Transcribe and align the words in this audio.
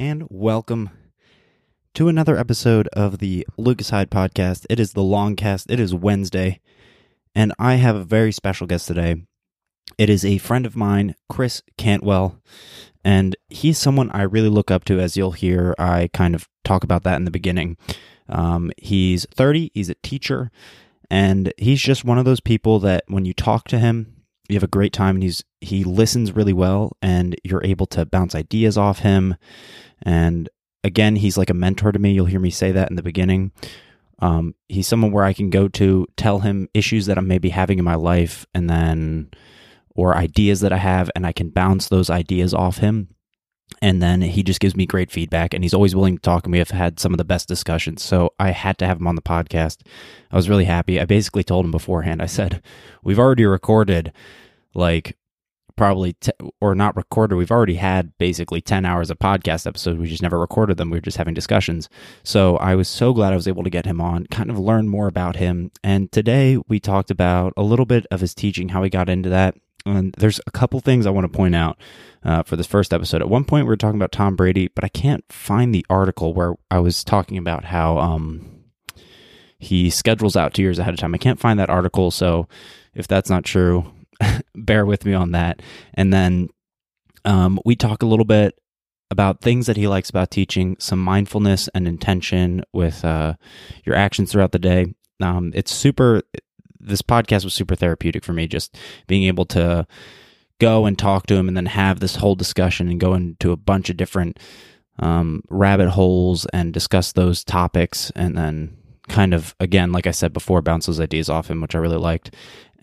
and 0.00 0.26
welcome 0.30 0.88
to 1.92 2.08
another 2.08 2.34
episode 2.38 2.88
of 2.94 3.18
the 3.18 3.46
Lucas 3.58 3.90
Heyde 3.90 4.08
podcast. 4.08 4.64
It 4.70 4.80
is 4.80 4.94
the 4.94 5.02
long 5.02 5.36
cast. 5.36 5.70
It 5.70 5.78
is 5.78 5.94
Wednesday, 5.94 6.58
and 7.34 7.52
I 7.58 7.74
have 7.74 7.96
a 7.96 8.02
very 8.02 8.32
special 8.32 8.66
guest 8.66 8.86
today. 8.86 9.26
It 9.98 10.08
is 10.08 10.24
a 10.24 10.38
friend 10.38 10.64
of 10.64 10.74
mine, 10.74 11.16
Chris 11.28 11.60
Cantwell, 11.76 12.40
and 13.04 13.36
he's 13.50 13.76
someone 13.76 14.10
I 14.12 14.22
really 14.22 14.48
look 14.48 14.70
up 14.70 14.86
to. 14.86 14.98
As 14.98 15.18
you'll 15.18 15.32
hear, 15.32 15.74
I 15.78 16.08
kind 16.14 16.34
of 16.34 16.48
talk 16.64 16.82
about 16.82 17.02
that 17.02 17.16
in 17.16 17.26
the 17.26 17.30
beginning. 17.30 17.76
Um, 18.26 18.70
he's 18.78 19.26
30, 19.34 19.70
he's 19.74 19.90
a 19.90 19.96
teacher, 19.96 20.50
and 21.10 21.52
he's 21.58 21.82
just 21.82 22.06
one 22.06 22.16
of 22.16 22.24
those 22.24 22.40
people 22.40 22.78
that 22.78 23.04
when 23.08 23.26
you 23.26 23.34
talk 23.34 23.68
to 23.68 23.78
him, 23.78 24.19
you 24.50 24.56
have 24.56 24.62
a 24.62 24.68
great 24.68 24.92
time 24.92 25.16
and 25.16 25.22
he's 25.22 25.44
he 25.60 25.84
listens 25.84 26.32
really 26.32 26.52
well 26.52 26.96
and 27.02 27.36
you're 27.44 27.64
able 27.64 27.86
to 27.86 28.04
bounce 28.04 28.34
ideas 28.34 28.76
off 28.76 29.00
him. 29.00 29.36
And 30.02 30.48
again 30.82 31.16
he's 31.16 31.38
like 31.38 31.50
a 31.50 31.54
mentor 31.54 31.92
to 31.92 31.98
me. 31.98 32.12
You'll 32.12 32.26
hear 32.26 32.40
me 32.40 32.50
say 32.50 32.72
that 32.72 32.90
in 32.90 32.96
the 32.96 33.02
beginning. 33.02 33.52
Um, 34.18 34.54
he's 34.68 34.86
someone 34.86 35.12
where 35.12 35.24
i 35.24 35.32
can 35.32 35.48
go 35.48 35.66
to 35.68 36.06
tell 36.18 36.40
him 36.40 36.68
issues 36.74 37.06
that 37.06 37.16
i'm 37.16 37.26
maybe 37.26 37.48
having 37.48 37.78
in 37.78 37.86
my 37.86 37.94
life 37.94 38.46
and 38.52 38.68
then 38.68 39.30
or 39.94 40.14
ideas 40.14 40.60
that 40.60 40.74
i 40.74 40.76
have 40.76 41.10
and 41.16 41.26
i 41.26 41.32
can 41.32 41.48
bounce 41.48 41.88
those 41.88 42.10
ideas 42.10 42.52
off 42.52 42.76
him 42.76 43.08
and 43.82 44.02
then 44.02 44.20
he 44.20 44.42
just 44.42 44.60
gives 44.60 44.76
me 44.76 44.86
great 44.86 45.10
feedback 45.10 45.54
and 45.54 45.64
he's 45.64 45.74
always 45.74 45.94
willing 45.94 46.16
to 46.16 46.22
talk 46.22 46.44
and 46.44 46.52
we 46.52 46.58
have 46.58 46.70
had 46.70 47.00
some 47.00 47.12
of 47.12 47.18
the 47.18 47.24
best 47.24 47.48
discussions. 47.48 48.02
So 48.02 48.34
i 48.38 48.50
had 48.50 48.78
to 48.78 48.86
have 48.86 48.98
him 48.98 49.06
on 49.06 49.14
the 49.14 49.22
podcast. 49.22 49.78
I 50.30 50.36
was 50.36 50.48
really 50.48 50.64
happy. 50.64 51.00
I 51.00 51.04
basically 51.04 51.44
told 51.44 51.64
him 51.64 51.70
beforehand 51.70 52.22
i 52.22 52.26
said 52.26 52.62
we've 53.02 53.18
already 53.18 53.44
recorded 53.44 54.12
like 54.74 55.16
probably 55.76 56.12
t- 56.14 56.32
or 56.60 56.74
not 56.74 56.94
recorded 56.94 57.36
we've 57.36 57.50
already 57.50 57.76
had 57.76 58.16
basically 58.18 58.60
10 58.60 58.84
hours 58.84 59.10
of 59.10 59.18
podcast 59.18 59.66
episodes. 59.66 59.98
We 59.98 60.08
just 60.08 60.22
never 60.22 60.38
recorded 60.38 60.76
them. 60.76 60.90
We 60.90 60.98
were 60.98 61.02
just 61.02 61.16
having 61.16 61.34
discussions. 61.34 61.88
So 62.22 62.56
i 62.58 62.74
was 62.74 62.88
so 62.88 63.12
glad 63.14 63.32
i 63.32 63.36
was 63.36 63.48
able 63.48 63.64
to 63.64 63.70
get 63.70 63.86
him 63.86 64.00
on 64.00 64.26
kind 64.26 64.50
of 64.50 64.58
learn 64.58 64.88
more 64.88 65.06
about 65.06 65.36
him. 65.36 65.70
And 65.82 66.12
today 66.12 66.58
we 66.68 66.80
talked 66.80 67.10
about 67.10 67.54
a 67.56 67.62
little 67.62 67.86
bit 67.86 68.06
of 68.10 68.20
his 68.20 68.34
teaching 68.34 68.70
how 68.70 68.82
he 68.82 68.90
got 68.90 69.08
into 69.08 69.30
that 69.30 69.54
and 69.86 70.14
there's 70.18 70.40
a 70.46 70.50
couple 70.50 70.80
things 70.80 71.06
i 71.06 71.10
want 71.10 71.30
to 71.30 71.36
point 71.36 71.54
out 71.54 71.78
uh, 72.24 72.42
for 72.42 72.56
this 72.56 72.66
first 72.66 72.92
episode 72.92 73.20
at 73.22 73.28
one 73.28 73.44
point 73.44 73.64
we 73.64 73.68
were 73.70 73.76
talking 73.76 73.98
about 73.98 74.12
tom 74.12 74.36
brady 74.36 74.68
but 74.68 74.84
i 74.84 74.88
can't 74.88 75.24
find 75.30 75.74
the 75.74 75.84
article 75.88 76.34
where 76.34 76.54
i 76.70 76.78
was 76.78 77.02
talking 77.02 77.38
about 77.38 77.64
how 77.64 77.98
um, 77.98 78.46
he 79.58 79.90
schedules 79.90 80.36
out 80.36 80.54
two 80.54 80.62
years 80.62 80.78
ahead 80.78 80.94
of 80.94 81.00
time 81.00 81.14
i 81.14 81.18
can't 81.18 81.40
find 81.40 81.58
that 81.58 81.70
article 81.70 82.10
so 82.10 82.46
if 82.94 83.06
that's 83.08 83.30
not 83.30 83.44
true 83.44 83.90
bear 84.54 84.86
with 84.86 85.04
me 85.04 85.14
on 85.14 85.32
that. 85.32 85.62
And 85.94 86.12
then 86.12 86.48
um, 87.24 87.58
we 87.64 87.76
talk 87.76 88.02
a 88.02 88.06
little 88.06 88.24
bit 88.24 88.58
about 89.10 89.40
things 89.40 89.66
that 89.66 89.76
he 89.76 89.88
likes 89.88 90.10
about 90.10 90.30
teaching, 90.30 90.76
some 90.78 91.00
mindfulness 91.00 91.68
and 91.74 91.88
intention 91.88 92.62
with 92.72 93.04
uh, 93.04 93.34
your 93.84 93.96
actions 93.96 94.30
throughout 94.30 94.52
the 94.52 94.58
day. 94.58 94.94
Um, 95.20 95.52
it's 95.54 95.72
super. 95.72 96.22
This 96.80 97.02
podcast 97.02 97.44
was 97.44 97.54
super 97.54 97.74
therapeutic 97.74 98.24
for 98.24 98.32
me, 98.32 98.46
just 98.46 98.76
being 99.06 99.24
able 99.24 99.44
to 99.46 99.86
go 100.58 100.86
and 100.86 100.98
talk 100.98 101.26
to 101.26 101.34
him, 101.34 101.48
and 101.48 101.56
then 101.56 101.66
have 101.66 102.00
this 102.00 102.16
whole 102.16 102.34
discussion 102.34 102.88
and 102.88 103.00
go 103.00 103.14
into 103.14 103.52
a 103.52 103.56
bunch 103.56 103.90
of 103.90 103.96
different 103.96 104.38
um, 104.98 105.42
rabbit 105.48 105.90
holes 105.90 106.46
and 106.52 106.72
discuss 106.72 107.12
those 107.12 107.44
topics, 107.44 108.10
and 108.14 108.36
then 108.36 108.76
kind 109.08 109.34
of 109.34 109.54
again, 109.60 109.92
like 109.92 110.06
I 110.06 110.12
said 110.12 110.32
before, 110.32 110.62
bounce 110.62 110.86
those 110.86 111.00
ideas 111.00 111.28
off 111.28 111.50
him, 111.50 111.60
which 111.60 111.74
I 111.74 111.78
really 111.78 111.96
liked. 111.96 112.34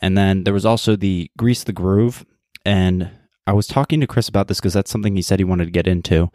And 0.02 0.18
then 0.18 0.44
there 0.44 0.54
was 0.54 0.66
also 0.66 0.96
the 0.96 1.32
Grease 1.38 1.64
the 1.64 1.74
Groove. 1.74 2.26
And 2.66 3.10
I 3.48 3.54
was 3.54 3.66
talking 3.66 4.02
to 4.02 4.08
Chris 4.08 4.28
about 4.28 4.50
this 4.50 4.60
because 4.60 4.74
that's 4.74 4.92
something 4.92 5.16
he 5.16 5.22
said 5.22 5.40
he 5.40 5.46
wanted 5.46 5.66
to 5.66 5.72
get 5.72 5.88
into. 5.88 6.30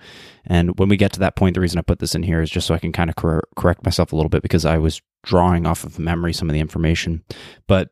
And 0.46 0.78
when 0.78 0.88
we 0.88 0.96
get 0.96 1.12
to 1.12 1.20
that 1.20 1.36
point, 1.36 1.54
the 1.54 1.60
reason 1.60 1.78
I 1.78 1.82
put 1.82 1.98
this 1.98 2.14
in 2.14 2.22
here 2.22 2.40
is 2.40 2.50
just 2.50 2.66
so 2.66 2.74
I 2.74 2.78
can 2.78 2.90
kind 2.90 3.10
of 3.10 3.16
cor- 3.16 3.46
correct 3.54 3.84
myself 3.84 4.12
a 4.12 4.16
little 4.16 4.30
bit 4.30 4.42
because 4.42 4.64
I 4.64 4.78
was 4.78 5.02
drawing 5.22 5.66
off 5.66 5.84
of 5.84 5.98
memory 5.98 6.32
some 6.32 6.48
of 6.48 6.54
the 6.54 6.60
information. 6.60 7.22
But 7.68 7.90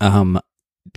um, 0.00 0.38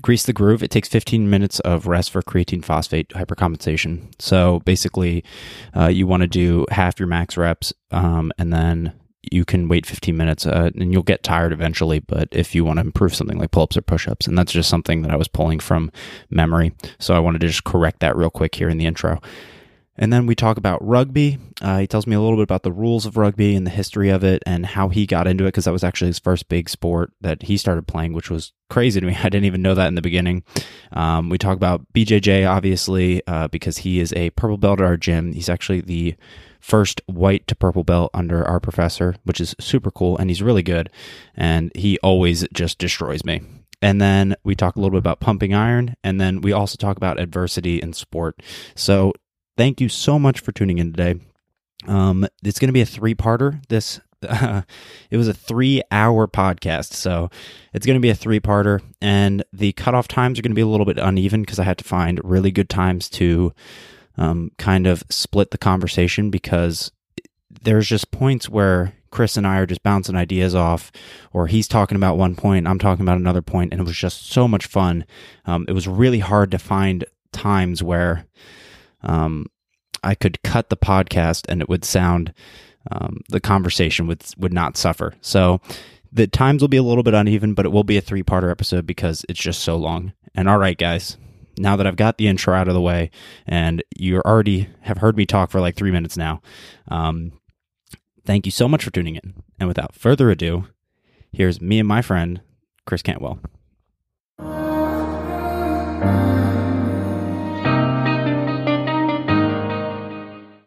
Grease 0.01 0.25
the 0.25 0.33
Groove, 0.33 0.61
it 0.61 0.71
takes 0.71 0.89
15 0.89 1.29
minutes 1.29 1.61
of 1.61 1.87
rest 1.87 2.11
for 2.11 2.21
creatine 2.21 2.63
phosphate 2.63 3.09
hypercompensation. 3.09 4.13
So 4.19 4.59
basically, 4.65 5.23
uh, 5.75 5.87
you 5.87 6.05
want 6.05 6.21
to 6.21 6.27
do 6.27 6.65
half 6.69 6.99
your 6.99 7.07
max 7.07 7.37
reps 7.37 7.73
um, 7.91 8.31
and 8.37 8.51
then 8.51 8.93
you 9.31 9.45
can 9.45 9.67
wait 9.67 9.85
15 9.85 10.15
minutes 10.15 10.45
uh, 10.45 10.69
and 10.75 10.93
you'll 10.93 11.03
get 11.03 11.23
tired 11.23 11.53
eventually. 11.53 11.99
But 11.99 12.29
if 12.31 12.55
you 12.55 12.65
want 12.65 12.77
to 12.77 12.85
improve 12.85 13.15
something 13.15 13.37
like 13.37 13.51
pull 13.51 13.63
ups 13.63 13.77
or 13.77 13.81
push 13.81 14.07
ups, 14.07 14.27
and 14.27 14.37
that's 14.37 14.51
just 14.51 14.69
something 14.69 15.01
that 15.01 15.11
I 15.11 15.15
was 15.15 15.27
pulling 15.27 15.59
from 15.59 15.91
memory. 16.29 16.73
So 16.99 17.15
I 17.15 17.19
wanted 17.19 17.41
to 17.41 17.47
just 17.47 17.63
correct 17.63 17.99
that 17.99 18.15
real 18.15 18.29
quick 18.29 18.55
here 18.55 18.69
in 18.69 18.77
the 18.77 18.85
intro. 18.85 19.21
And 19.99 20.13
then 20.13 20.27
we 20.27 20.35
talk 20.35 20.57
about 20.57 20.85
rugby. 20.85 21.39
Uh, 21.59 21.79
he 21.79 21.87
tells 21.87 22.05
me 22.05 22.15
a 22.15 22.21
little 22.21 22.37
bit 22.37 22.43
about 22.43 22.61
the 22.61 22.71
rules 22.71 23.07
of 23.07 23.17
rugby 23.17 23.55
and 23.55 23.65
the 23.65 23.71
history 23.71 24.09
of 24.09 24.23
it 24.23 24.43
and 24.45 24.65
how 24.65 24.89
he 24.89 25.07
got 25.07 25.27
into 25.27 25.45
it 25.45 25.47
because 25.47 25.65
that 25.65 25.71
was 25.71 25.83
actually 25.83 26.09
his 26.09 26.19
first 26.19 26.49
big 26.49 26.69
sport 26.69 27.11
that 27.21 27.43
he 27.43 27.57
started 27.57 27.87
playing, 27.87 28.13
which 28.13 28.29
was 28.29 28.53
crazy 28.69 28.99
to 28.99 29.05
me. 29.07 29.17
I 29.23 29.29
didn't 29.29 29.45
even 29.45 29.63
know 29.63 29.73
that 29.73 29.87
in 29.87 29.95
the 29.95 30.01
beginning. 30.01 30.43
Um, 30.91 31.29
we 31.29 31.39
talk 31.39 31.57
about 31.57 31.81
BJJ, 31.93 32.47
obviously, 32.47 33.25
uh, 33.25 33.47
because 33.47 33.79
he 33.79 33.99
is 33.99 34.13
a 34.13 34.29
purple 34.31 34.57
belt 34.57 34.79
at 34.79 34.85
our 34.85 34.97
gym. 34.97 35.33
He's 35.33 35.49
actually 35.49 35.81
the 35.81 36.15
first 36.59 37.01
white 37.05 37.47
to 37.47 37.55
purple 37.55 37.83
belt 37.83 38.11
under 38.13 38.45
our 38.47 38.59
professor, 38.59 39.15
which 39.23 39.39
is 39.41 39.55
super 39.59 39.91
cool. 39.91 40.17
And 40.17 40.29
he's 40.29 40.41
really 40.41 40.63
good. 40.63 40.89
And 41.35 41.71
he 41.75 41.97
always 41.99 42.47
just 42.53 42.77
destroys 42.77 43.23
me. 43.23 43.41
And 43.81 44.01
then 44.01 44.35
we 44.43 44.55
talk 44.55 44.75
a 44.75 44.79
little 44.79 44.91
bit 44.91 44.99
about 44.99 45.19
pumping 45.19 45.53
iron. 45.53 45.95
And 46.03 46.19
then 46.19 46.41
we 46.41 46.51
also 46.51 46.77
talk 46.77 46.97
about 46.97 47.19
adversity 47.19 47.79
in 47.79 47.93
sport. 47.93 48.41
So 48.75 49.13
thank 49.55 49.79
you 49.81 49.89
so 49.89 50.17
much 50.17 50.39
for 50.39 50.51
tuning 50.51 50.77
in 50.77 50.93
today. 50.93 51.19
Um, 51.87 52.27
it's 52.43 52.59
going 52.59 52.69
to 52.69 52.73
be 52.73 52.81
a 52.81 52.85
three 52.85 53.15
parter. 53.15 53.61
This 53.69 53.99
uh, 54.27 54.61
it 55.11 55.17
was 55.17 55.27
a 55.27 55.33
three 55.33 55.81
hour 55.91 56.27
podcast, 56.27 56.93
so 56.93 57.29
it's 57.73 57.85
going 57.85 57.95
to 57.95 58.01
be 58.01 58.09
a 58.09 58.15
three 58.15 58.39
parter, 58.39 58.81
and 59.01 59.43
the 59.53 59.73
cutoff 59.73 60.07
times 60.07 60.39
are 60.39 60.41
going 60.41 60.51
to 60.51 60.55
be 60.55 60.61
a 60.61 60.67
little 60.67 60.85
bit 60.85 60.97
uneven 60.97 61.41
because 61.41 61.59
I 61.59 61.63
had 61.63 61.77
to 61.77 61.83
find 61.83 62.19
really 62.23 62.51
good 62.51 62.69
times 62.69 63.09
to 63.11 63.53
um, 64.17 64.51
kind 64.57 64.87
of 64.87 65.03
split 65.09 65.51
the 65.51 65.57
conversation 65.57 66.29
because 66.29 66.91
there's 67.49 67.87
just 67.87 68.11
points 68.11 68.49
where 68.49 68.93
Chris 69.09 69.37
and 69.37 69.47
I 69.47 69.57
are 69.57 69.65
just 69.65 69.83
bouncing 69.83 70.15
ideas 70.15 70.53
off, 70.53 70.91
or 71.33 71.47
he's 71.47 71.67
talking 71.67 71.95
about 71.95 72.17
one 72.17 72.35
point, 72.35 72.67
I'm 72.67 72.79
talking 72.79 73.03
about 73.03 73.17
another 73.17 73.41
point, 73.41 73.71
and 73.71 73.81
it 73.81 73.85
was 73.85 73.95
just 73.95 74.29
so 74.29 74.47
much 74.47 74.65
fun. 74.65 75.05
Um, 75.45 75.65
it 75.67 75.73
was 75.73 75.87
really 75.87 76.19
hard 76.19 76.51
to 76.51 76.59
find 76.59 77.05
times 77.31 77.81
where 77.81 78.25
um, 79.01 79.47
I 80.03 80.15
could 80.15 80.41
cut 80.43 80.69
the 80.69 80.77
podcast 80.77 81.45
and 81.49 81.61
it 81.61 81.69
would 81.69 81.85
sound 81.85 82.33
um, 82.91 83.21
the 83.29 83.39
conversation 83.39 84.07
would 84.07 84.23
would 84.37 84.53
not 84.53 84.77
suffer. 84.77 85.13
So 85.21 85.61
the 86.11 86.27
times 86.27 86.61
will 86.61 86.69
be 86.69 86.77
a 86.77 86.83
little 86.83 87.03
bit 87.03 87.13
uneven, 87.13 87.53
but 87.53 87.65
it 87.65 87.71
will 87.71 87.83
be 87.83 87.97
a 87.97 88.01
three 88.01 88.23
parter 88.23 88.49
episode 88.49 88.85
because 88.85 89.25
it's 89.27 89.39
just 89.39 89.61
so 89.61 89.75
long. 89.75 90.13
And 90.33 90.47
all 90.47 90.57
right, 90.57 90.77
guys, 90.77 91.17
now 91.57 91.75
that 91.75 91.87
I've 91.87 91.95
got 91.95 92.17
the 92.17 92.27
intro 92.27 92.53
out 92.53 92.67
of 92.67 92.73
the 92.73 92.81
way 92.81 93.11
and 93.45 93.83
you 93.97 94.19
already 94.21 94.69
have 94.81 94.99
heard 94.99 95.17
me 95.17 95.25
talk 95.25 95.51
for 95.51 95.59
like 95.59 95.75
three 95.75 95.91
minutes 95.91 96.17
now, 96.17 96.41
um, 96.87 97.33
thank 98.25 98.45
you 98.45 98.51
so 98.51 98.67
much 98.67 98.83
for 98.83 98.91
tuning 98.91 99.15
in. 99.15 99.43
And 99.59 99.67
without 99.67 99.95
further 99.95 100.29
ado, 100.29 100.65
here's 101.31 101.61
me 101.61 101.79
and 101.79 101.87
my 101.87 102.01
friend, 102.01 102.41
Chris 102.85 103.01
Cantwell. 103.01 103.39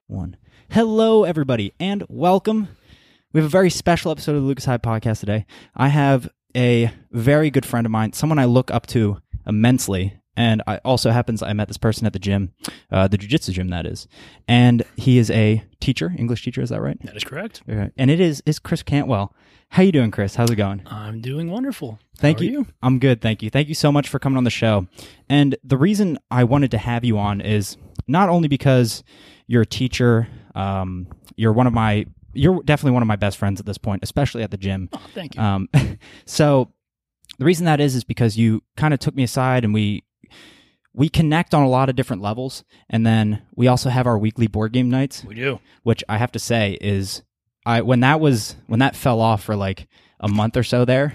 One. 0.07 0.37
Hello, 0.71 1.25
everybody, 1.25 1.73
and 1.79 2.05
welcome. 2.09 2.69
We 3.33 3.41
have 3.41 3.47
a 3.47 3.51
very 3.51 3.71
special 3.71 4.11
episode 4.11 4.35
of 4.35 4.43
the 4.43 4.49
Lucas 4.49 4.67
Heyde 4.67 4.83
podcast 4.83 5.21
today. 5.21 5.47
I 5.77 5.89
have 5.89 6.29
a 6.57 6.91
very 7.13 7.51
good 7.51 7.65
friend 7.65 7.87
of 7.87 7.93
mine, 7.93 8.13
someone 8.13 8.41
I 8.41 8.45
look 8.47 8.73
up 8.73 8.87
to 8.89 9.19
immensely, 9.47 10.20
and 10.41 10.63
I 10.67 10.79
also 10.79 11.11
happens 11.11 11.43
I 11.43 11.53
met 11.53 11.69
this 11.69 11.77
person 11.77 12.07
at 12.07 12.15
the 12.15 12.19
gym, 12.19 12.55
uh, 12.91 13.07
the 13.09 13.19
jujitsu 13.19 13.53
gym 13.53 13.69
that 13.69 13.85
is, 13.85 14.09
and 14.49 14.83
he 14.97 15.19
is 15.19 15.31
a 15.31 15.63
teacher, 15.81 16.15
English 16.17 16.43
teacher. 16.43 16.63
Is 16.63 16.71
that 16.71 16.81
right? 16.81 16.97
That 17.05 17.15
is 17.17 17.25
correct. 17.25 17.63
Okay. 17.69 17.91
And 17.99 18.11
it 18.11 18.21
is 18.21 18.43
is 18.47 18.59
Chris 18.59 18.83
Cantwell. 18.83 19.35
How 19.69 19.83
you 19.83 19.93
doing, 19.93 20.11
Chris? 20.11 20.35
How's 20.35 20.51
it 20.51 20.57
going? 20.57 20.83
I'm 20.87 21.21
doing 21.21 21.51
wonderful. 21.51 21.99
Thank 22.17 22.39
How 22.39 22.43
are 22.43 22.45
you. 22.47 22.53
you. 22.53 22.67
I'm 22.83 22.99
good. 22.99 23.21
Thank 23.21 23.43
you. 23.43 23.51
Thank 23.51 23.69
you 23.69 23.75
so 23.75 23.93
much 23.93 24.09
for 24.09 24.19
coming 24.19 24.37
on 24.39 24.45
the 24.45 24.51
show. 24.51 24.89
And 25.29 25.57
the 25.63 25.77
reason 25.77 26.19
I 26.31 26.43
wanted 26.45 26.71
to 26.73 26.79
have 26.79 27.05
you 27.05 27.19
on 27.19 27.41
is 27.41 27.77
not 28.09 28.29
only 28.31 28.49
because 28.49 29.05
you're 29.47 29.63
a 29.63 29.67
teacher, 29.67 30.27
um, 30.55 31.07
you're 31.37 31.53
one 31.53 31.69
of 31.69 31.73
my, 31.73 32.07
you're 32.33 32.63
definitely 32.65 32.93
one 32.93 33.03
of 33.03 33.07
my 33.07 33.15
best 33.17 33.37
friends 33.39 33.61
at 33.61 33.67
this 33.67 33.79
point, 33.79 34.03
especially 34.03 34.43
at 34.43 34.51
the 34.51 34.57
gym. 34.57 34.89
Oh, 34.93 35.01
thank 35.15 35.37
you. 35.37 35.43
Um, 35.43 35.69
so 36.25 36.73
the 37.39 37.45
reason 37.45 37.67
that 37.67 37.81
is 37.81 37.95
is 37.95 38.03
because 38.03 38.37
you 38.37 38.63
kind 38.77 38.93
of 38.93 38.99
took 38.99 39.15
me 39.15 39.23
aside 39.23 39.65
and 39.65 39.73
we 39.73 40.03
we 41.01 41.09
connect 41.09 41.55
on 41.55 41.63
a 41.63 41.69
lot 41.69 41.89
of 41.89 41.97
different 41.97 42.21
levels, 42.21 42.63
and 42.91 43.07
then 43.07 43.41
we 43.57 43.67
also 43.67 43.89
have 43.89 44.07
our 44.07 44.19
weekly 44.19 44.47
board 44.47 44.71
game 44.71 44.91
nights, 44.91 45.25
we 45.25 45.35
do. 45.35 45.59
which 45.83 46.05
I 46.11 46.19
have 46.19 46.31
to 46.33 46.39
say 46.39 46.77
is 46.79 47.23
I 47.65 47.81
when 47.81 48.01
that 48.01 48.21
was 48.21 48.55
when 48.67 48.81
that 48.81 48.95
fell 48.95 49.19
off 49.23 49.43
for 49.43 49.57
like 49.57 49.89
a 50.21 50.29
month 50.29 50.59
or 50.59 50.63
so 50.63 50.85
there, 50.85 51.15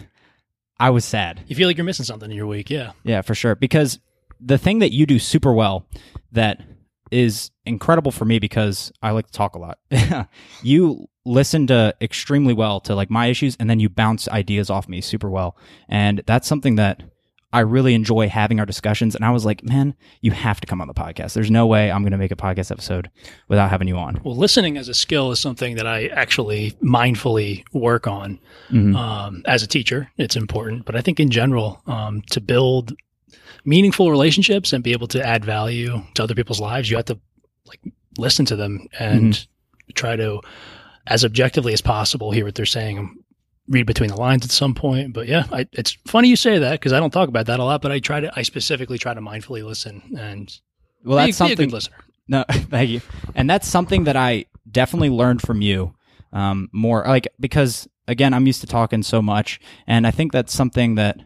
I 0.80 0.90
was 0.90 1.06
sad. 1.06 1.44
You 1.46 1.56
feel 1.56 1.68
like 1.68 1.78
you're 1.78 1.86
missing 1.86 2.04
something 2.04 2.32
in 2.32 2.36
your 2.36 2.48
week. 2.48 2.72
Yeah. 2.72 2.94
Yeah, 3.04 3.22
for 3.22 3.36
sure. 3.36 3.54
Because 3.54 4.00
the 4.40 4.58
thing 4.58 4.80
that 4.80 4.92
you 4.92 5.06
do 5.06 5.20
super 5.20 5.54
well 5.54 5.86
that 6.32 6.62
is 7.12 7.52
incredible 7.68 8.12
for 8.12 8.26
me 8.26 8.40
because 8.40 8.92
I 9.04 9.12
like 9.12 9.28
to 9.28 9.34
talk 9.34 9.54
a 9.54 9.60
lot. 9.60 9.78
you 10.64 11.06
listen 11.26 11.68
to 11.68 11.96
extremely 12.02 12.56
well 12.56 12.80
to 12.80 12.96
like 12.96 13.12
my 13.12 13.28
issues 13.28 13.56
and 13.60 13.70
then 13.70 13.80
you 13.80 13.90
bounce 13.90 14.28
ideas 14.30 14.72
off 14.72 14.90
me 14.90 15.00
super 15.02 15.30
well. 15.30 15.56
And 15.88 16.24
that's 16.26 16.48
something 16.48 16.76
that 16.78 17.04
I 17.56 17.62
really 17.62 17.94
enjoy 17.94 18.28
having 18.28 18.60
our 18.60 18.66
discussions. 18.66 19.16
And 19.16 19.24
I 19.24 19.32
was 19.32 19.46
like, 19.46 19.64
man, 19.64 19.96
you 20.22 20.32
have 20.32 20.60
to 20.60 20.68
come 20.68 20.82
on 20.82 20.88
the 20.88 20.94
podcast. 20.94 21.34
There's 21.34 21.50
no 21.50 21.66
way 21.66 21.90
I'm 21.90 22.02
going 22.02 22.12
to 22.12 22.18
make 22.18 22.32
a 22.32 22.36
podcast 22.36 22.70
episode 22.70 23.10
without 23.48 23.70
having 23.70 23.88
you 23.88 23.98
on. 23.98 24.20
Well, 24.26 24.36
listening 24.36 24.76
as 24.78 24.90
a 24.90 24.94
skill 24.94 25.32
is 25.32 25.40
something 25.40 25.76
that 25.78 25.88
I 25.88 26.08
actually 26.08 26.72
mindfully 26.84 27.64
work 27.74 28.08
on 28.08 28.40
Mhm. 28.72 28.96
um, 28.96 29.42
as 29.46 29.64
a 29.64 29.68
teacher. 29.68 30.12
It's 30.18 30.36
important, 30.36 30.86
but 30.86 30.96
I 30.98 31.02
think 31.02 31.20
in 31.20 31.30
general, 31.30 31.82
um, 31.88 32.22
to 32.32 32.42
build 32.42 32.94
meaningful 33.64 34.12
relationships 34.12 34.74
and 34.74 34.84
be 34.84 34.92
able 34.92 35.08
to 35.08 35.26
add 35.26 35.46
value 35.46 36.02
to 36.16 36.24
other 36.24 36.36
people's 36.36 36.60
lives, 36.60 36.90
you 36.90 36.98
have 36.98 37.06
to 37.06 37.18
like 37.68 37.80
listen 38.18 38.46
to 38.48 38.56
them 38.56 38.86
and 39.00 39.48
try 39.94 40.16
to, 40.18 40.42
as 41.08 41.24
objectively 41.24 41.72
as 41.74 41.82
possible, 41.82 42.32
hear 42.32 42.44
what 42.46 42.56
they're 42.56 42.66
saying 42.66 43.16
read 43.68 43.86
between 43.86 44.10
the 44.10 44.16
lines 44.18 44.46
at 44.46 44.52
some 44.52 44.74
point. 44.76 45.14
But 45.14 45.28
yeah, 45.28 45.46
I, 45.52 45.68
it's 45.74 45.98
funny 46.08 46.30
you 46.30 46.36
say 46.36 46.60
that 46.60 46.72
because 46.74 46.94
I 46.94 47.00
don't 47.00 47.12
talk 47.12 47.30
about 47.30 47.48
that 47.48 47.60
a 47.60 47.64
lot, 47.64 47.82
but 47.82 47.92
I 47.92 48.00
try 48.00 48.20
to, 48.20 48.32
I 48.36 48.44
specifically 48.44 48.98
try 48.98 49.14
to 49.14 49.22
mindfully 49.22 49.64
listen 49.66 50.02
and 50.20 50.52
Well, 51.04 51.18
be, 51.18 51.32
that's 51.32 51.40
be 51.40 51.46
a 51.46 51.48
something. 51.50 51.70
good 51.70 51.74
listener. 51.74 51.98
No, 52.28 52.44
thank 52.52 52.90
you. 52.90 53.02
And 53.34 53.50
that's 53.50 53.68
something 53.68 54.04
that 54.06 54.16
I 54.16 54.46
definitely 54.70 55.10
learned 55.10 55.42
from 55.42 55.62
you 55.62 55.96
um, 56.34 56.70
more. 56.74 57.04
Like 57.08 57.28
because 57.40 57.88
again, 58.08 58.34
I'm 58.34 58.46
used 58.48 58.62
to 58.62 58.68
talking 58.68 59.02
so 59.04 59.22
much, 59.22 59.60
and 59.88 60.06
I 60.06 60.12
think 60.12 60.32
that's 60.32 60.54
something 60.54 60.96
that 60.96 61.20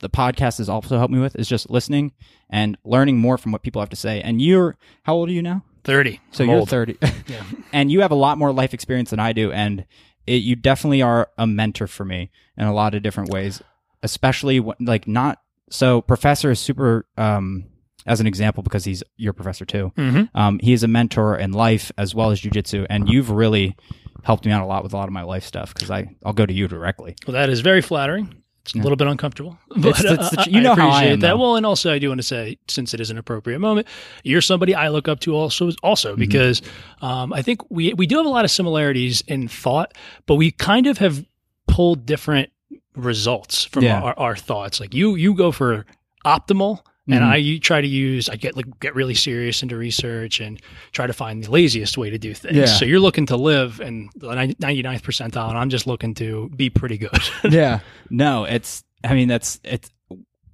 the 0.00 0.10
podcast 0.10 0.58
has 0.58 0.68
also 0.68 0.98
helped 0.98 1.14
me 1.14 1.20
with 1.20 1.36
is 1.36 1.48
just 1.48 1.70
listening 1.70 2.12
and 2.50 2.76
learning 2.84 3.18
more 3.18 3.38
from 3.38 3.52
what 3.52 3.62
people 3.62 3.80
have 3.80 3.88
to 3.90 3.96
say. 3.96 4.20
And 4.20 4.42
you're 4.42 4.76
how 5.04 5.14
old 5.14 5.28
are 5.28 5.32
you 5.32 5.42
now? 5.42 5.64
30. 5.84 6.20
So 6.32 6.44
I'm 6.44 6.50
you're 6.50 6.58
old. 6.60 6.68
30, 6.70 6.98
Yeah. 7.28 7.42
and 7.72 7.90
you 7.92 8.00
have 8.00 8.10
a 8.10 8.14
lot 8.16 8.36
more 8.38 8.52
life 8.52 8.74
experience 8.74 9.10
than 9.10 9.20
I 9.20 9.32
do, 9.32 9.52
and 9.52 9.84
it, 10.26 10.42
you 10.42 10.56
definitely 10.56 11.02
are 11.02 11.28
a 11.38 11.46
mentor 11.46 11.86
for 11.86 12.04
me 12.04 12.30
in 12.56 12.64
a 12.66 12.72
lot 12.74 12.94
of 12.94 13.02
different 13.02 13.30
ways, 13.30 13.62
especially 14.02 14.60
when, 14.60 14.76
like 14.80 15.06
not 15.08 15.40
so. 15.70 16.00
Professor 16.00 16.50
is 16.50 16.60
super. 16.60 17.06
Um, 17.16 17.66
as 18.06 18.20
an 18.20 18.26
example, 18.26 18.62
because 18.62 18.84
he's 18.84 19.02
your 19.16 19.32
professor 19.32 19.64
too. 19.64 19.90
Mhm. 19.96 20.28
Um, 20.34 20.58
he 20.62 20.74
is 20.74 20.82
a 20.82 20.88
mentor 20.88 21.38
in 21.38 21.52
life 21.52 21.90
as 21.96 22.14
well 22.14 22.30
as 22.30 22.38
jujitsu, 22.38 22.86
and 22.90 23.08
you've 23.08 23.30
really 23.30 23.76
helped 24.24 24.44
me 24.44 24.52
out 24.52 24.62
a 24.62 24.66
lot 24.66 24.82
with 24.82 24.92
a 24.92 24.96
lot 24.96 25.08
of 25.08 25.12
my 25.14 25.22
life 25.22 25.42
stuff 25.44 25.72
because 25.72 25.90
I 25.90 26.14
I'll 26.22 26.34
go 26.34 26.44
to 26.44 26.52
you 26.52 26.68
directly. 26.68 27.16
Well, 27.26 27.32
that 27.32 27.48
is 27.48 27.60
very 27.60 27.80
flattering. 27.80 28.42
It's 28.64 28.74
a 28.74 28.78
little 28.78 28.96
bit 28.96 29.06
uncomfortable, 29.08 29.58
but 29.76 30.00
It's- 30.00 30.04
it's 30.04 30.30
the- 30.30 30.40
uh, 30.40 30.44
you 30.48 30.60
know 30.62 30.74
how 30.74 30.88
I 30.88 31.02
appreciate 31.02 31.12
am, 31.12 31.20
that. 31.20 31.26
though. 31.28 31.36
Well, 31.38 31.56
and 31.56 31.66
also 31.66 31.92
I 31.92 31.98
do 31.98 32.08
want 32.08 32.18
to 32.20 32.26
say, 32.26 32.56
since 32.66 32.94
it 32.94 33.00
is 33.00 33.10
an 33.10 33.18
appropriate 33.18 33.58
moment, 33.58 33.86
you're 34.22 34.40
somebody 34.40 34.74
I 34.74 34.88
look 34.88 35.06
up 35.06 35.20
to 35.20 35.34
also, 35.36 35.66
Mm-hmm. 35.68 35.74
also 35.86 36.16
because 36.16 36.62
um, 37.02 37.32
I 37.32 37.42
think 37.42 37.60
we 37.70 37.92
we 37.94 38.06
do 38.06 38.16
have 38.16 38.26
a 38.26 38.30
lot 38.30 38.44
of 38.46 38.50
similarities 38.50 39.20
in 39.26 39.48
thought, 39.48 39.92
but 40.26 40.36
we 40.36 40.50
kind 40.50 40.86
of 40.86 40.96
have 40.98 41.24
pulled 41.68 42.06
different 42.06 42.50
results 42.96 43.64
from 43.64 43.84
Yeah. 43.84 44.00
our, 44.00 44.14
our 44.18 44.36
thoughts. 44.36 44.80
Like 44.80 44.94
you, 44.94 45.14
you 45.16 45.34
go 45.34 45.52
for 45.52 45.84
optimal. 46.24 46.80
And 47.06 47.20
Mhm. 47.22 47.54
I 47.56 47.58
try 47.58 47.80
to 47.82 47.86
use 47.86 48.28
I 48.30 48.36
get 48.36 48.56
like 48.56 48.80
get 48.80 48.94
really 48.94 49.14
serious 49.14 49.62
into 49.62 49.76
research 49.76 50.40
and 50.40 50.58
try 50.92 51.06
to 51.06 51.12
find 51.12 51.44
the 51.44 51.50
laziest 51.50 51.98
way 51.98 52.08
to 52.10 52.16
do 52.18 52.32
things. 52.32 52.56
Yeah. 52.56 52.64
So 52.64 52.86
you're 52.86 52.98
looking 53.00 53.26
to 53.26 53.36
live 53.36 53.80
in 53.80 54.08
the 54.16 54.28
99th 54.28 55.02
percentile, 55.02 55.50
and 55.50 55.58
I'm 55.58 55.68
just 55.68 55.86
looking 55.86 56.14
to 56.14 56.48
be 56.56 56.70
pretty 56.70 56.96
good. 56.96 57.18
yeah. 57.50 57.80
No, 58.10 58.44
it's. 58.44 58.82
I 59.04 59.12
mean, 59.14 59.28
that's 59.28 59.60
it's. 59.64 59.90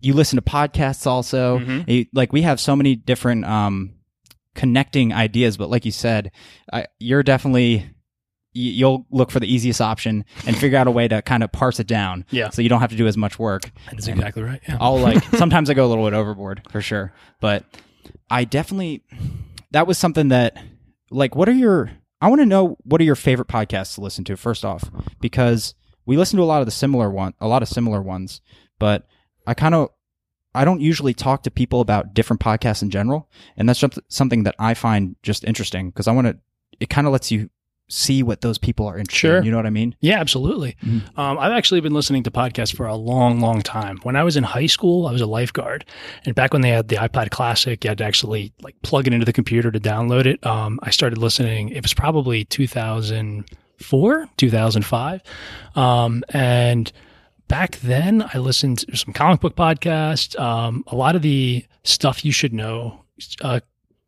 You 0.01 0.15
listen 0.15 0.37
to 0.37 0.43
podcasts 0.43 1.07
also. 1.07 1.59
Mhm. 1.61 1.89
You- 1.89 2.07
like 2.13 2.33
we 2.33 2.43
have 2.43 2.59
so 2.59 2.75
many 2.75 2.97
different 2.97 3.45
um 3.45 3.93
connecting 4.57 5.13
ideas, 5.13 5.57
but 5.57 5.71
like 5.71 5.85
you 5.85 5.93
said, 5.93 6.33
I, 6.73 6.87
you're 6.99 7.23
definitely. 7.23 7.87
You'll 8.53 9.07
look 9.11 9.31
for 9.31 9.39
the 9.39 9.53
easiest 9.53 9.81
option 9.81 10.25
and 10.47 10.57
figure 10.57 10.77
out 10.77 10.87
a 10.89 10.91
way 10.91 11.07
to 11.07 11.23
kind 11.23 11.43
of 11.45 11.53
parse 11.53 11.79
it 11.79 11.87
down, 11.87 12.25
Yeah. 12.31 12.51
so 12.51 12.63
you 12.63 12.69
don't 12.69 12.81
have 12.81 12.91
to 12.91 12.97
do 12.97 13.07
as 13.07 13.17
much 13.17 13.39
work. 13.39 13.71
That's 13.91 14.09
exactly 14.09 14.43
right. 14.43 14.61
Yeah. 14.69 14.77
I'll 14.81 14.99
like 14.99 15.23
sometimes 15.37 15.71
I 15.71 15.75
go 15.75 15.87
a 15.87 15.89
little 15.89 16.05
bit 16.05 16.15
overboard 16.15 16.63
for 16.71 16.81
sure, 16.81 17.13
but 17.41 17.65
I 18.29 18.45
definitely 18.45 19.05
that 19.71 19.87
was 19.87 19.99
something 19.99 20.29
that 20.29 20.57
like 21.11 21.37
what 21.37 21.49
are 21.49 21.53
your 21.53 21.93
I 22.21 22.29
want 22.29 22.41
to 22.41 22.47
know 22.47 22.77
what 22.83 23.01
are 23.01 23.05
your 23.05 23.15
favorite 23.17 23.49
podcasts 23.49 23.95
to 23.95 24.01
listen 24.01 24.25
to 24.25 24.37
first 24.37 24.65
off 24.65 24.91
because 25.21 25.75
we 26.07 26.17
listen 26.17 26.37
to 26.39 26.43
a 26.43 26.45
lot 26.47 26.61
of 26.61 26.67
the 26.67 26.73
similar 26.73 27.09
one 27.11 27.35
a 27.41 27.47
lot 27.47 27.63
of 27.63 27.69
similar 27.69 28.03
ones, 28.03 28.41
but 28.81 29.07
I 29.47 29.55
kind 29.55 29.75
of 29.77 29.91
I 30.57 30.65
don't 30.65 30.81
usually 30.81 31.15
talk 31.15 31.45
to 31.45 31.51
people 31.53 31.81
about 31.81 32.13
different 32.15 32.41
podcasts 32.41 32.83
in 32.83 32.91
general, 32.91 33.31
and 33.57 33.69
that's 33.69 33.79
someth- 33.79 34.01
something 34.09 34.43
that 34.43 34.57
I 34.59 34.75
find 34.75 35.15
just 35.23 35.45
interesting 35.45 35.91
because 35.91 36.09
I 36.09 36.13
want 36.13 36.27
to 36.27 36.37
it 36.81 36.91
kind 36.91 37.07
of 37.07 37.13
lets 37.13 37.31
you 37.31 37.49
see 37.93 38.23
what 38.23 38.41
those 38.41 38.57
people 38.57 38.87
are 38.87 38.97
interested 38.97 39.19
Sure. 39.29 39.39
in, 39.39 39.45
you 39.45 39.51
know 39.51 39.57
what 39.57 39.67
I 39.67 39.71
mean? 39.71 39.97
Yeah, 40.01 40.21
absolutely. 40.21 40.77
Mhm. 40.85 41.03
Um, 41.19 41.39
I've 41.39 41.51
actually 41.53 41.81
been 41.81 41.93
listening 41.93 42.23
to 42.23 42.31
podcasts 42.31 42.73
for 42.75 42.87
a 42.87 42.95
long, 42.95 43.41
long 43.41 43.63
time. 43.63 43.99
When 44.05 44.15
I 44.15 44.23
was 44.23 44.37
in 44.37 44.45
high 44.45 44.67
school, 44.67 45.09
I 45.09 45.13
was 45.13 45.21
a 45.21 45.27
lifeguard, 45.27 45.85
and 46.25 46.35
back 46.35 46.53
when 46.53 46.63
they 46.63 46.71
had 46.71 46.87
the 46.89 46.97
iPod 46.97 47.31
Classic, 47.31 47.83
you 47.85 47.89
had 47.91 47.99
to 47.99 48.05
actually 48.05 48.53
like 48.63 48.77
plug 48.83 49.07
it 49.09 49.13
into 49.13 49.27
the 49.27 49.33
computer 49.33 49.71
to 49.73 49.81
download 49.81 50.25
it. 50.27 50.45
Um, 50.47 50.79
I 50.85 50.91
started 50.91 51.19
listening. 51.19 51.71
It 51.71 51.83
was 51.83 51.93
probably 51.93 52.45
2004, 52.45 54.29
2005, 54.37 55.23
um, 55.75 56.23
and 56.31 56.93
back 57.49 57.77
then 57.81 58.25
I 58.33 58.39
listened 58.39 58.79
to 58.89 58.97
some 58.97 59.13
comic 59.13 59.41
book 59.41 59.57
podcasts, 59.57 60.39
um, 60.39 60.85
a 60.87 60.97
lot 60.97 61.17
of 61.17 61.23
the 61.23 61.65
stuff 61.85 62.25
you 62.25 62.33
should 62.33 62.53
know. 62.53 63.01
Uh, 63.43 63.61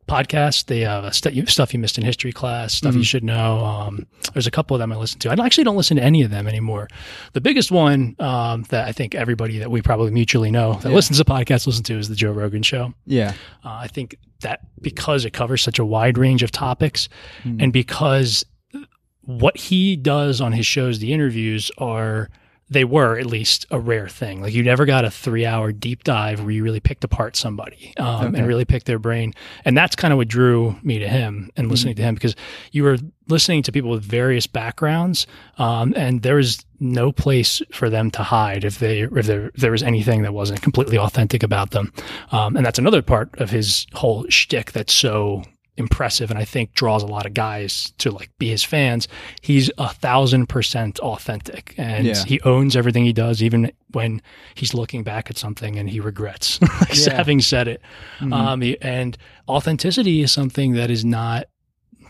podcasts. 0.07 0.65
They 0.65 0.81
have 0.81 1.03
uh, 1.05 1.11
st- 1.11 1.47
stuff 1.49 1.73
you 1.73 1.79
missed 1.79 1.97
in 1.97 2.03
history 2.03 2.31
class, 2.31 2.73
stuff 2.73 2.93
you 2.95 3.01
Mhm. 3.01 3.05
should 3.05 3.23
know. 3.23 3.63
Um, 3.65 4.05
there's 4.33 4.47
a 4.47 4.51
couple 4.51 4.75
of 4.75 4.79
them 4.79 4.91
I 4.91 4.97
listen 4.97 5.19
to. 5.19 5.29
I 5.29 5.45
actually 5.45 5.63
don't 5.63 5.77
listen 5.77 5.97
to 5.97 6.03
any 6.03 6.21
of 6.23 6.31
them 6.31 6.47
anymore. 6.47 6.87
The 7.33 7.41
biggest 7.41 7.71
one 7.71 8.15
um, 8.19 8.63
that 8.69 8.87
I 8.87 8.91
think 8.91 9.15
everybody 9.15 9.59
that 9.59 9.71
we 9.71 9.81
probably 9.81 10.11
mutually 10.11 10.51
know 10.51 10.73
that 10.81 10.89
Yeah. 10.89 10.95
listens 10.95 11.17
to 11.19 11.25
podcasts 11.25 11.65
listen 11.67 11.83
to 11.85 11.97
is 11.97 12.09
the 12.09 12.15
Joe 12.15 12.31
Rogan 12.31 12.63
Show. 12.63 12.93
Yeah. 13.05 13.33
Uh, 13.63 13.69
I 13.81 13.87
think 13.87 14.17
that 14.41 14.59
because 14.81 15.25
it 15.25 15.31
covers 15.31 15.61
such 15.61 15.79
a 15.79 15.85
wide 15.85 16.17
range 16.17 16.43
of 16.43 16.51
topics, 16.51 17.07
Mm. 17.45 17.63
and 17.63 17.73
because 17.73 18.45
what 19.21 19.55
he 19.55 19.95
does 19.95 20.41
on 20.41 20.51
his 20.51 20.65
shows, 20.65 20.99
the 20.99 21.13
interviews 21.13 21.71
are 21.77 22.29
they 22.73 22.83
were 22.83 23.17
at 23.17 23.25
least 23.25 23.65
a 23.71 23.79
rare 23.79 24.07
thing. 24.09 24.41
Like 24.41 24.53
you 24.53 24.63
never 24.63 24.85
got 24.85 25.05
a 25.05 25.11
three 25.11 25.45
hour 25.45 25.71
deep 25.71 26.03
dive 26.03 26.41
where 26.41 26.51
you 26.51 26.63
really 26.63 26.79
picked 26.79 27.03
apart 27.03 27.35
somebody 27.35 27.93
um, 27.97 28.27
Okay. 28.27 28.39
and 28.39 28.47
really 28.47 28.65
picked 28.65 28.85
their 28.85 28.99
brain. 28.99 29.33
And 29.65 29.77
that's 29.77 29.95
kind 29.95 30.11
of 30.11 30.17
what 30.17 30.27
drew 30.27 30.75
me 30.83 30.99
to 30.99 31.07
him 31.07 31.49
and 31.55 31.69
listening 31.69 31.95
to 31.95 32.01
him 32.01 32.15
because 32.15 32.35
you 32.71 32.83
were 32.83 32.97
listening 33.29 33.63
to 33.63 33.71
people 33.71 33.89
with 33.89 34.03
various 34.03 34.47
backgrounds, 34.47 35.25
um, 35.57 35.93
and 35.95 36.21
there 36.23 36.35
was 36.35 36.65
no 36.79 37.11
place 37.13 37.61
for 37.71 37.89
them 37.89 38.11
to 38.11 38.21
hide 38.23 38.65
if 38.65 38.79
they 38.79 39.01
if 39.03 39.25
there, 39.25 39.47
if 39.47 39.61
there 39.61 39.71
was 39.71 39.83
anything 39.83 40.23
that 40.23 40.33
wasn't 40.33 40.61
completely 40.61 40.97
authentic 40.97 41.41
about 41.43 41.71
them. 41.71 41.93
Um, 42.31 42.57
and 42.57 42.65
that's 42.65 42.79
another 42.79 43.01
part 43.01 43.29
of 43.39 43.49
his 43.49 43.87
whole 43.93 44.25
shtick 44.29 44.73
that's 44.73 44.93
so 44.93 45.43
impressive 45.75 46.29
and 46.29 46.37
I 46.39 46.45
think 46.45 46.73
draws 46.73 47.01
a 47.01 47.07
lot 47.07 47.25
of 47.25 47.33
guys 47.33 47.93
to 47.97 48.11
like 48.11 48.29
be 48.37 48.49
his 48.49 48.63
fans. 48.63 49.07
He's 49.41 49.71
a 49.77 49.89
thousand 49.91 50.47
percent 50.47 50.99
authentic 50.99 51.73
and 51.77 52.05
Yeah. 52.05 52.23
he 52.25 52.39
owns 52.41 52.75
everything 52.75 53.05
he 53.05 53.13
does, 53.13 53.41
even 53.41 53.71
when 53.91 54.21
he's 54.53 54.73
looking 54.75 55.03
back 55.03 55.29
at 55.31 55.37
something 55.37 55.77
and 55.79 55.89
he 55.89 55.99
regrets 55.99 56.59
Yeah. 56.93 57.13
having 57.15 57.41
said 57.41 57.67
it. 57.67 57.81
Mhm. 58.19 58.33
Um, 58.33 58.61
he- 58.61 58.79
and 58.81 59.17
authenticity 59.49 60.21
is 60.21 60.31
something 60.31 60.73
that 60.73 60.91
is 60.91 61.03
not 61.03 61.45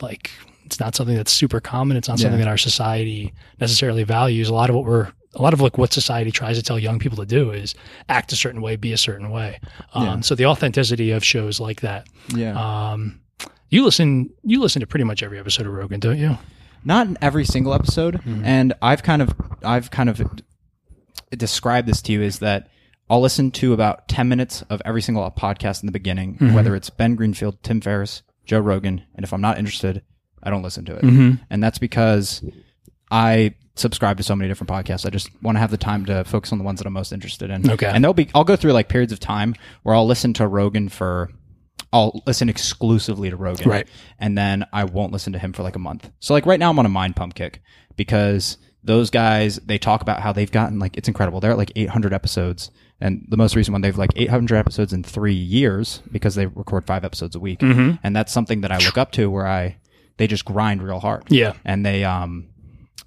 like 0.01 0.29
it's 0.65 0.79
not 0.79 0.95
something 0.95 1.15
that's 1.15 1.31
super 1.31 1.59
common. 1.59 1.97
It's 1.97 2.07
not 2.07 2.19
something 2.19 2.39
that 2.39 2.47
our 2.47 2.57
society 2.57 3.33
necessarily 3.59 4.03
values. 4.03 4.49
A 4.49 4.53
lot 4.53 4.69
of 4.69 4.75
what 4.75 4.85
we're 4.85 5.11
a 5.35 5.41
lot 5.41 5.53
of 5.53 5.61
like 5.61 5.77
what 5.77 5.91
society 5.91 6.31
tries 6.31 6.57
to 6.57 6.63
tell 6.63 6.77
young 6.77 6.99
people 6.99 7.17
to 7.17 7.25
do 7.25 7.51
is 7.51 7.73
act 8.07 8.31
a 8.31 8.35
certain 8.35 8.61
way, 8.61 8.75
be 8.75 8.93
a 8.93 8.97
certain 8.97 9.29
way. 9.31 9.59
Um, 9.93 10.03
Yeah. 10.05 10.19
So 10.21 10.35
the 10.35 10.45
authenticity 10.45 11.11
of 11.11 11.23
shows 11.23 11.59
like 11.59 11.81
that. 11.81 12.07
yeah. 12.35 12.53
Um, 12.91 13.19
you 13.73 13.83
listen, 13.85 14.29
you 14.43 14.59
listen 14.61 14.79
to 14.81 14.87
pretty 14.87 15.03
much 15.03 15.23
every 15.23 15.39
episode 15.39 15.65
of 15.67 15.73
Rogan, 15.73 15.99
don't 15.99 16.17
you? 16.17 16.37
not 16.85 17.07
in 17.07 17.17
every 17.21 17.45
single 17.45 17.73
episode 17.73 18.15
Mhm. 18.23 18.41
and 18.43 18.73
i've 18.81 19.03
kind 19.03 19.21
of 19.21 19.33
i've 19.63 19.89
kind 19.89 20.09
of 20.09 20.21
described 21.31 21.87
this 21.87 22.01
to 22.01 22.11
you 22.11 22.21
is 22.21 22.39
that 22.39 22.67
i'll 23.09 23.21
listen 23.21 23.51
to 23.51 23.73
about 23.73 24.07
10 24.07 24.27
minutes 24.27 24.63
of 24.69 24.81
every 24.85 25.01
single 25.01 25.29
podcast 25.31 25.81
in 25.81 25.85
the 25.87 25.91
beginning 25.93 26.37
Mhm. 26.37 26.53
whether 26.53 26.75
it's 26.75 26.89
ben 26.89 27.15
greenfield 27.15 27.61
tim 27.63 27.81
ferriss 27.81 28.21
joe 28.45 28.59
rogan 28.59 29.01
and 29.15 29.23
if 29.23 29.33
i'm 29.33 29.39
not 29.41 29.57
interested 29.57 30.01
i 30.43 30.49
don't 30.49 30.61
listen 30.61 30.83
to 30.85 30.95
it 30.95 31.03
Mm-hmm. 31.03 31.41
and 31.49 31.63
that's 31.63 31.77
because 31.79 32.43
i 33.09 33.53
subscribe 33.75 34.17
to 34.17 34.23
so 34.23 34.35
many 34.35 34.47
different 34.49 34.69
podcasts 34.69 35.05
i 35.05 35.09
just 35.09 35.29
want 35.41 35.55
to 35.55 35.59
have 35.59 35.71
the 35.71 35.77
time 35.77 36.05
to 36.05 36.23
focus 36.25 36.51
on 36.51 36.57
the 36.57 36.63
ones 36.65 36.79
that 36.79 36.85
i'm 36.85 36.93
most 36.93 37.11
interested 37.13 37.49
in 37.49 37.71
Okay. 37.71 37.87
and 37.87 38.03
there'll 38.03 38.13
be 38.13 38.27
i'll 38.35 38.43
go 38.43 38.55
through 38.57 38.73
like 38.73 38.89
periods 38.89 39.13
of 39.13 39.19
time 39.21 39.55
where 39.83 39.95
i'll 39.95 40.05
listen 40.05 40.33
to 40.33 40.45
rogan 40.47 40.89
for 40.89 41.29
I'll 41.93 42.21
listen 42.27 42.49
exclusively 42.49 43.29
to 43.29 43.37
Rogan, 43.37 43.69
Right. 43.69 43.87
and 44.19 44.37
then 44.37 44.65
I 44.73 44.83
won't 44.83 45.13
listen 45.13 45.31
to 45.33 45.39
him 45.39 45.53
for 45.53 45.63
like 45.63 45.75
a 45.77 45.79
month. 45.79 46.09
So 46.19 46.33
like 46.33 46.45
right 46.45 46.59
now 46.59 46.69
I'm 46.71 46.79
on 46.79 46.85
a 46.85 46.89
mind 46.89 47.15
pump 47.15 47.35
kick 47.35 47.61
because 47.95 48.57
those 48.83 49.09
guys 49.09 49.57
they 49.65 49.77
talk 49.77 50.01
about 50.01 50.19
how 50.19 50.33
they've 50.33 50.51
gotten 50.51 50.79
like 50.79 50.97
it's 50.97 51.07
incredible. 51.07 51.39
They're 51.39 51.51
at 51.51 51.57
like 51.57 51.71
800 51.75 52.11
episodes, 52.13 52.71
and 52.99 53.25
the 53.29 53.37
most 53.37 53.55
recent 53.55 53.73
one 53.73 53.81
they've 53.81 53.97
like 53.97 54.11
800 54.15 54.57
episodes 54.57 54.91
in 54.91 55.03
three 55.03 55.33
years 55.35 56.01
because 56.11 56.35
they 56.35 56.47
record 56.47 56.85
five 56.85 57.05
episodes 57.05 57.35
a 57.35 57.39
week, 57.39 57.59
Mhm. 57.59 57.99
and 58.03 58.15
that's 58.15 58.33
something 58.33 58.61
that 58.61 58.71
I 58.71 58.77
look 58.79 58.97
up 58.97 59.11
to 59.13 59.29
where 59.29 59.47
I 59.47 59.77
they 60.17 60.27
just 60.27 60.45
grind 60.45 60.81
real 60.83 60.99
hard 60.99 61.23
Yeah. 61.29 61.53
and 61.65 61.85
they 61.85 62.03
um 62.03 62.47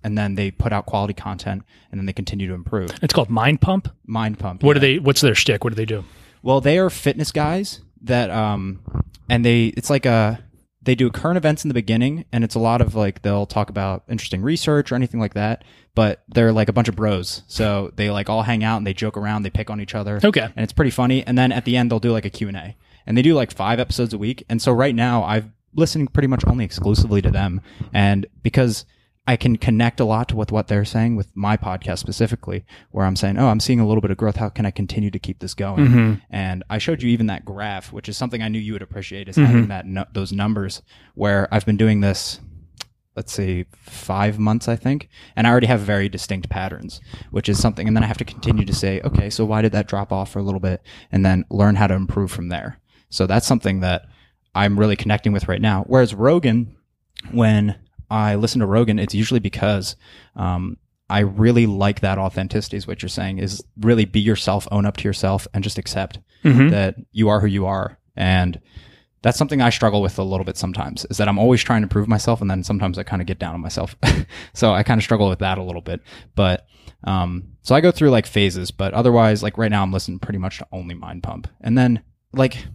and 0.05 0.17
then 0.17 0.35
they 0.37 0.51
put 0.53 0.73
out 0.73 0.87
quality 0.87 1.15
content 1.15 1.63
and 1.91 1.99
then 2.01 2.07
they 2.07 2.13
continue 2.13 2.47
to 2.49 2.55
improve. 2.55 2.91
It's 3.03 3.13
called 3.13 3.29
Mind 3.31 3.61
Pump. 3.61 3.89
Mind 4.07 4.39
Pump. 4.39 4.63
What 4.63 4.77
yeah. 4.77 4.81
do 4.81 4.87
they? 4.95 4.99
What's 5.01 5.21
their 5.21 5.35
shtick? 5.35 5.65
What 5.65 5.71
do 5.71 5.77
they 5.77 5.85
do? 5.85 6.05
Well, 6.43 6.61
they 6.61 6.79
are 6.79 6.89
fitness 6.91 7.33
guys 7.33 7.81
that 8.03 8.31
um 8.31 8.81
and 9.29 9.45
they 9.45 9.67
it's 9.67 9.91
like 9.91 10.07
a 10.07 10.43
they 10.87 10.95
do 10.95 11.11
current 11.11 11.37
events 11.37 11.65
in 11.65 11.69
the 11.69 11.75
beginning 11.75 12.25
and 12.33 12.45
it's 12.45 12.55
a 12.55 12.61
lot 12.61 12.81
of 12.81 12.95
like 12.95 13.23
they'll 13.23 13.45
talk 13.45 13.69
about 13.71 14.05
interesting 14.09 14.41
research 14.41 14.93
or 14.93 14.95
anything 14.95 15.19
like 15.19 15.35
that, 15.35 15.65
but 15.97 16.23
they're 16.29 16.53
like 16.53 16.69
a 16.69 16.73
bunch 16.73 16.89
of 16.89 16.95
bros. 16.95 17.43
So 17.49 17.93
they 17.97 18.09
like 18.09 18.31
all 18.31 18.43
hang 18.43 18.63
out 18.63 18.77
and 18.77 18.87
they 18.87 18.95
joke 18.95 19.17
around, 19.17 19.43
they 19.43 19.51
pick 19.51 19.69
on 19.69 19.81
each 19.81 19.97
other. 19.97 20.21
Okay. 20.23 20.43
And 20.43 20.63
it's 20.63 20.73
pretty 20.73 20.93
funny 20.93 21.27
and 21.27 21.37
then 21.37 21.51
at 21.51 21.65
the 21.65 21.77
end 21.77 21.91
they'll 21.91 21.99
do 21.99 22.13
like 22.13 22.25
a 22.25 22.31
Q&A. 22.31 22.77
And 23.05 23.19
they 23.19 23.23
do 23.23 23.35
like 23.35 23.53
5 23.53 23.81
episodes 23.81 24.15
a 24.15 24.19
week. 24.19 24.45
And 24.49 24.63
so 24.63 24.73
right 24.73 24.95
now 24.95 25.25
I've 25.25 25.51
listening 25.75 26.07
pretty 26.07 26.29
much 26.29 26.47
only 26.47 26.65
exclusively 26.65 27.21
to 27.21 27.31
them 27.31 27.61
and 27.93 28.27
because 28.43 28.87
I 29.29 29.37
can 29.37 29.57
connect 29.57 29.99
a 29.99 30.05
lot 30.05 30.33
with 30.33 30.53
what 30.53 30.69
they're 30.69 30.85
saying 30.85 31.17
with 31.17 31.35
my 31.35 31.57
podcast 31.57 31.99
specifically, 31.99 32.65
where 32.91 33.05
I'm 33.05 33.17
saying, 33.17 33.39
"Oh, 33.39 33.49
I'm 33.49 33.61
seeing 33.61 33.81
a 33.81 33.87
little 33.87 34.01
bit 34.01 34.11
of 34.11 34.17
growth. 34.17 34.37
How 34.37 34.49
can 34.49 34.65
I 34.67 34.71
continue 34.71 35.11
to 35.11 35.19
keep 35.19 35.41
this 35.41 35.55
going?" 35.55 35.87
Mm-hmm. 35.87 36.15
And 36.31 36.63
I 36.71 36.79
showed 36.79 37.03
you 37.03 37.11
even 37.11 37.27
that 37.27 37.45
graph, 37.45 37.93
which 37.93 38.09
is 38.09 38.17
something 38.17 38.43
I 38.43 38.49
knew 38.49 38.59
you 38.61 38.73
would 38.75 38.83
appreciate, 38.83 39.29
is 39.29 39.37
Mm-hmm. 39.37 39.47
having 39.47 39.69
that 39.69 39.87
no, 39.87 40.05
those 40.13 40.33
numbers. 40.33 40.83
Where 41.15 41.49
I've 41.53 41.67
been 41.67 41.77
doing 41.77 42.01
this, 42.01 42.39
let's 43.17 43.33
say 43.33 43.65
five 43.73 44.39
months, 44.39 44.69
I 44.69 44.77
think, 44.77 45.09
and 45.35 45.47
I 45.47 45.51
already 45.51 45.67
have 45.67 45.81
very 45.81 46.09
distinct 46.09 46.49
patterns, 46.49 47.01
which 47.31 47.49
is 47.49 47.59
something. 47.59 47.89
And 47.89 47.97
then 47.97 48.05
I 48.05 48.07
have 48.07 48.19
to 48.19 48.25
continue 48.25 48.65
to 48.65 48.75
say, 48.75 49.01
"Okay, 49.03 49.29
so 49.31 49.45
why 49.45 49.61
did 49.63 49.73
that 49.73 49.89
drop 49.89 50.13
off 50.13 50.31
for 50.31 50.39
a 50.39 50.43
little 50.43 50.61
bit?" 50.61 50.83
And 51.11 51.27
then 51.27 51.45
learn 51.51 51.75
how 51.75 51.87
to 51.89 51.95
improve 51.95 52.31
from 52.31 52.49
there. 52.49 52.79
So 53.09 53.27
that's 53.27 53.47
something 53.47 53.81
that 53.81 54.03
I'm 54.55 54.79
really 54.79 54.97
connecting 54.97 55.33
with 55.33 55.49
right 55.49 55.61
now. 55.61 55.85
Whereas 55.87 56.15
Rogan, 56.15 56.77
when 57.33 57.77
I 58.11 58.35
listen 58.37 58.61
to 58.61 58.67
Rogan, 58.67 58.99
it's 58.99 59.15
usually 59.15 59.41
because 59.41 59.97
um, 60.37 60.77
I 61.09 61.21
really 61.21 61.67
like 61.67 62.01
that 62.01 62.19
authenticity, 62.19 62.77
is 62.77 62.87
what 62.87 63.03
you're 63.03 63.09
saying, 63.09 63.39
is 63.39 63.63
really 63.81 64.05
be 64.05 64.21
yourself, 64.21 64.67
own 64.71 64.87
up 64.87 64.97
to 64.99 65.05
yourself, 65.05 65.47
and 65.55 65.63
just 65.65 65.79
accept 65.79 66.19
Mhm. 66.45 66.71
that 66.71 66.97
you 67.13 67.29
are 67.29 67.41
who 67.41 67.47
you 67.47 67.67
are. 67.67 67.99
And 68.17 68.61
that's 69.23 69.39
something 69.39 69.61
I 69.61 69.71
struggle 69.71 70.03
with 70.03 70.19
a 70.19 70.23
little 70.23 70.45
bit 70.45 70.57
sometimes, 70.57 71.05
is 71.11 71.17
that 71.17 71.29
I'm 71.29 71.39
always 71.39 71.63
trying 71.63 71.83
to 71.83 71.89
prove 71.89 72.07
myself, 72.07 72.41
and 72.41 72.51
then 72.51 72.63
sometimes 72.63 72.99
I 72.99 73.03
kind 73.03 73.21
of 73.21 73.27
get 73.27 73.39
down 73.39 73.55
on 73.55 73.61
myself. 73.61 73.97
so 74.55 74.73
I 74.73 74.83
kind 74.83 74.99
of 74.99 75.03
struggle 75.05 75.29
with 75.29 75.41
that 75.41 75.59
a 75.59 75.63
little 75.63 75.81
bit. 75.83 76.01
But 76.35 76.67
um, 77.05 77.45
so 77.63 77.75
I 77.75 77.81
go 77.81 77.91
through 77.91 78.11
like 78.11 78.27
phases, 78.27 78.71
but 78.71 78.95
otherwise, 78.95 79.43
like 79.43 79.59
right 79.59 79.71
now, 79.71 79.83
I'm 79.83 79.93
listening 79.93 80.19
pretty 80.19 80.39
much 80.39 80.59
to 80.59 80.67
only 80.73 80.95
Mind 80.95 81.23
Pump. 81.23 81.49
And 81.61 81.77
then, 81.77 82.03
like, 82.33 82.67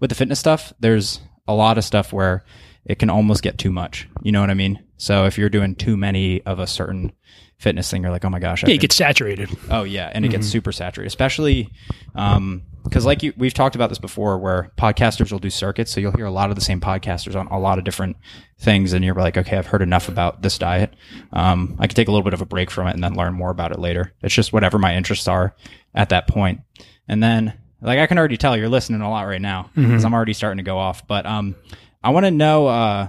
with 0.00 0.10
the 0.10 0.16
fitness 0.16 0.38
stuff, 0.38 0.72
there's 0.80 1.20
a 1.48 1.54
lot 1.54 1.78
of 1.78 1.84
stuff 1.84 2.12
where 2.12 2.44
it 2.84 2.98
can 2.98 3.10
almost 3.10 3.42
get 3.42 3.58
too 3.58 3.70
much. 3.72 4.08
You 4.22 4.32
know 4.32 4.40
what 4.40 4.50
I 4.50 4.54
mean? 4.54 4.82
So 4.96 5.24
if 5.26 5.38
you're 5.38 5.48
doing 5.50 5.74
too 5.74 5.96
many 5.96 6.42
of 6.42 6.58
a 6.58 6.66
certain 6.66 7.12
fitness 7.58 7.90
thing, 7.90 8.02
you're 8.02 8.10
like, 8.10 8.24
oh 8.24 8.30
my 8.30 8.38
gosh, 8.38 8.64
I 8.64 8.68
Yeah, 8.68 8.72
you 8.72 8.74
think- 8.74 8.90
get 8.90 8.92
saturated. 8.92 9.50
Oh 9.70 9.82
yeah, 9.84 10.10
and 10.12 10.24
it 10.24 10.28
gets 10.28 10.46
super 10.46 10.72
saturated, 10.72 11.08
especially 11.08 11.70
because 12.14 13.04
like 13.04 13.22
you, 13.22 13.32
we've 13.36 13.52
talked 13.54 13.74
about 13.74 13.88
this 13.90 13.98
before, 13.98 14.38
where 14.38 14.72
podcasters 14.78 15.30
will 15.30 15.38
do 15.38 15.50
circuits, 15.50 15.90
so 15.90 16.00
you'll 16.00 16.12
hear 16.16 16.24
a 16.26 16.30
lot 16.30 16.48
of 16.50 16.56
the 16.56 16.62
same 16.62 16.80
podcasters 16.80 17.34
on 17.38 17.46
a 17.48 17.58
lot 17.58 17.78
of 17.78 17.84
different 17.84 18.16
things, 18.58 18.92
and 18.92 19.04
you're 19.04 19.14
like, 19.14 19.36
okay, 19.36 19.56
I've 19.58 19.66
heard 19.66 19.82
enough 19.82 20.08
about 20.08 20.42
this 20.42 20.58
diet. 20.58 20.94
Um, 21.32 21.76
I 21.78 21.86
could 21.86 21.96
take 21.96 22.08
a 22.08 22.10
little 22.10 22.24
bit 22.24 22.34
of 22.34 22.40
a 22.40 22.46
break 22.46 22.70
from 22.70 22.86
it 22.88 22.94
and 22.94 23.04
then 23.04 23.14
learn 23.14 23.34
more 23.34 23.50
about 23.50 23.72
it 23.72 23.78
later. 23.78 24.12
It's 24.22 24.34
just 24.34 24.52
whatever 24.52 24.78
my 24.78 24.94
interests 24.96 25.28
are 25.28 25.54
at 25.94 26.08
that 26.10 26.26
point, 26.28 26.60
and 27.08 27.22
then 27.22 27.52
like 27.82 27.98
I 27.98 28.06
can 28.06 28.18
already 28.18 28.36
tell 28.36 28.56
you're 28.56 28.68
listening 28.68 29.00
a 29.02 29.10
lot 29.10 29.22
right 29.26 29.40
now 29.40 29.70
because 29.74 30.04
I'm 30.04 30.14
already 30.14 30.32
starting 30.34 30.58
to 30.58 30.62
go 30.64 30.78
off. 30.78 31.06
But 31.06 31.26
um, 31.26 31.54
I 32.02 32.10
want 32.10 32.26
to 32.26 32.30
know 32.30 32.66
uh, 32.66 33.08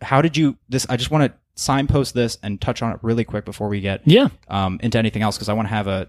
how 0.00 0.22
did 0.22 0.36
you 0.36 0.56
this? 0.68 0.86
I 0.88 0.96
just 0.96 1.10
want 1.10 1.30
to 1.32 1.38
signpost 1.54 2.14
this 2.14 2.38
and 2.42 2.60
touch 2.60 2.82
on 2.82 2.92
it 2.92 2.98
really 3.02 3.24
quick 3.24 3.44
before 3.44 3.68
we 3.68 3.80
get 3.80 4.00
Yeah. 4.06 4.28
um, 4.48 4.80
into 4.82 4.98
anything 4.98 5.22
else 5.22 5.36
because 5.36 5.48
I 5.48 5.52
want 5.52 5.68
to 5.68 5.74
have 5.74 5.86
a 5.86 6.08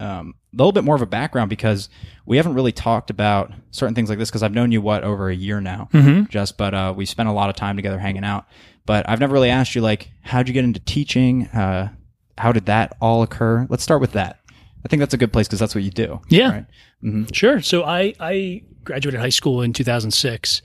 um, 0.00 0.34
little 0.52 0.72
bit 0.72 0.82
more 0.84 0.96
of 0.96 1.02
a 1.02 1.06
background 1.06 1.48
because 1.48 1.88
we 2.26 2.36
haven't 2.36 2.54
really 2.54 2.72
talked 2.72 3.08
about 3.10 3.52
certain 3.70 3.94
things 3.94 4.08
like 4.08 4.18
this 4.18 4.28
because 4.30 4.42
I've 4.42 4.52
known 4.52 4.72
you 4.72 4.80
what 4.80 5.04
over 5.04 5.28
a 5.28 5.34
year 5.34 5.60
now, 5.60 5.88
Mhm. 5.92 6.28
just 6.28 6.58
but 6.58 6.74
uh, 6.74 6.92
we 6.96 7.06
spent 7.06 7.28
a 7.28 7.32
lot 7.32 7.48
of 7.50 7.56
time 7.56 7.76
together 7.76 7.98
hanging 7.98 8.24
out. 8.24 8.46
But 8.86 9.08
I've 9.08 9.20
never 9.20 9.32
really 9.32 9.50
asked 9.50 9.74
you 9.74 9.80
like 9.80 10.10
how'd 10.22 10.48
you 10.48 10.54
get 10.54 10.64
into 10.64 10.80
teaching? 10.80 11.46
Uh, 11.46 11.90
how 12.36 12.50
did 12.52 12.66
that 12.66 12.96
all 13.00 13.22
occur? 13.22 13.66
Let's 13.70 13.84
start 13.84 14.00
with 14.00 14.12
that. 14.12 14.40
I 14.84 14.88
think 14.88 15.00
that's 15.00 15.14
a 15.14 15.18
good 15.18 15.32
place 15.32 15.46
because 15.46 15.60
that's 15.60 15.74
what 15.74 15.84
you 15.84 15.90
do. 15.90 16.20
Yeah. 16.28 16.50
Right? 16.50 16.66
hmm 17.00 17.24
Sure. 17.32 17.62
So 17.62 17.84
I, 17.84 18.12
I 18.20 18.62
graduated 18.82 19.20
high 19.20 19.28
school 19.30 19.62
in 19.62 19.72
2006 19.72 20.60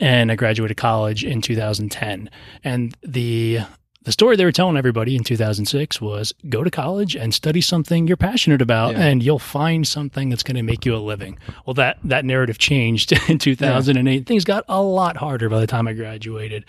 and 0.00 0.32
I 0.32 0.34
graduated 0.34 0.76
college 0.76 1.24
in 1.24 1.40
2010. 1.40 2.28
And 2.64 2.96
the 3.02 3.60
the 4.02 4.12
story 4.12 4.34
they 4.34 4.46
were 4.46 4.52
telling 4.52 4.78
everybody 4.78 5.14
in 5.14 5.22
2006 5.22 6.00
was 6.00 6.32
go 6.48 6.64
to 6.64 6.70
college 6.70 7.14
and 7.14 7.34
study 7.34 7.60
something 7.60 8.06
you're 8.08 8.16
passionate 8.16 8.62
about 8.62 8.92
Yeah. 8.94 9.02
and 9.04 9.22
you'll 9.22 9.38
find 9.38 9.86
something 9.86 10.30
that's 10.30 10.42
going 10.42 10.56
to 10.56 10.62
make 10.62 10.86
you 10.86 10.96
a 10.96 10.98
living. 10.98 11.38
Well, 11.66 11.74
that 11.74 11.98
that 12.04 12.24
narrative 12.24 12.56
changed 12.56 13.12
in 13.28 13.38
2008. 13.38 14.26
Things 14.26 14.44
got 14.44 14.64
a 14.68 14.80
lot 14.82 15.18
harder 15.18 15.50
by 15.50 15.60
the 15.60 15.66
time 15.66 15.86
I 15.86 15.92
graduated. 15.92 16.64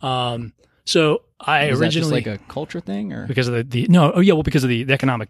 Um, 0.00 0.54
so 0.86 1.22
I 1.38 1.66
Is 1.66 1.80
originally 1.80 2.12
like 2.14 2.26
a 2.26 2.38
culture 2.48 2.80
thing 2.80 3.12
or 3.12 3.26
because 3.26 3.46
of 3.48 3.54
the, 3.54 3.62
the 3.62 3.86
no 3.88 4.12
oh 4.12 4.20
yeah 4.20 4.32
well 4.32 4.42
because 4.42 4.64
of 4.64 4.70
the, 4.70 4.82
the 4.84 4.92
economic 4.94 5.28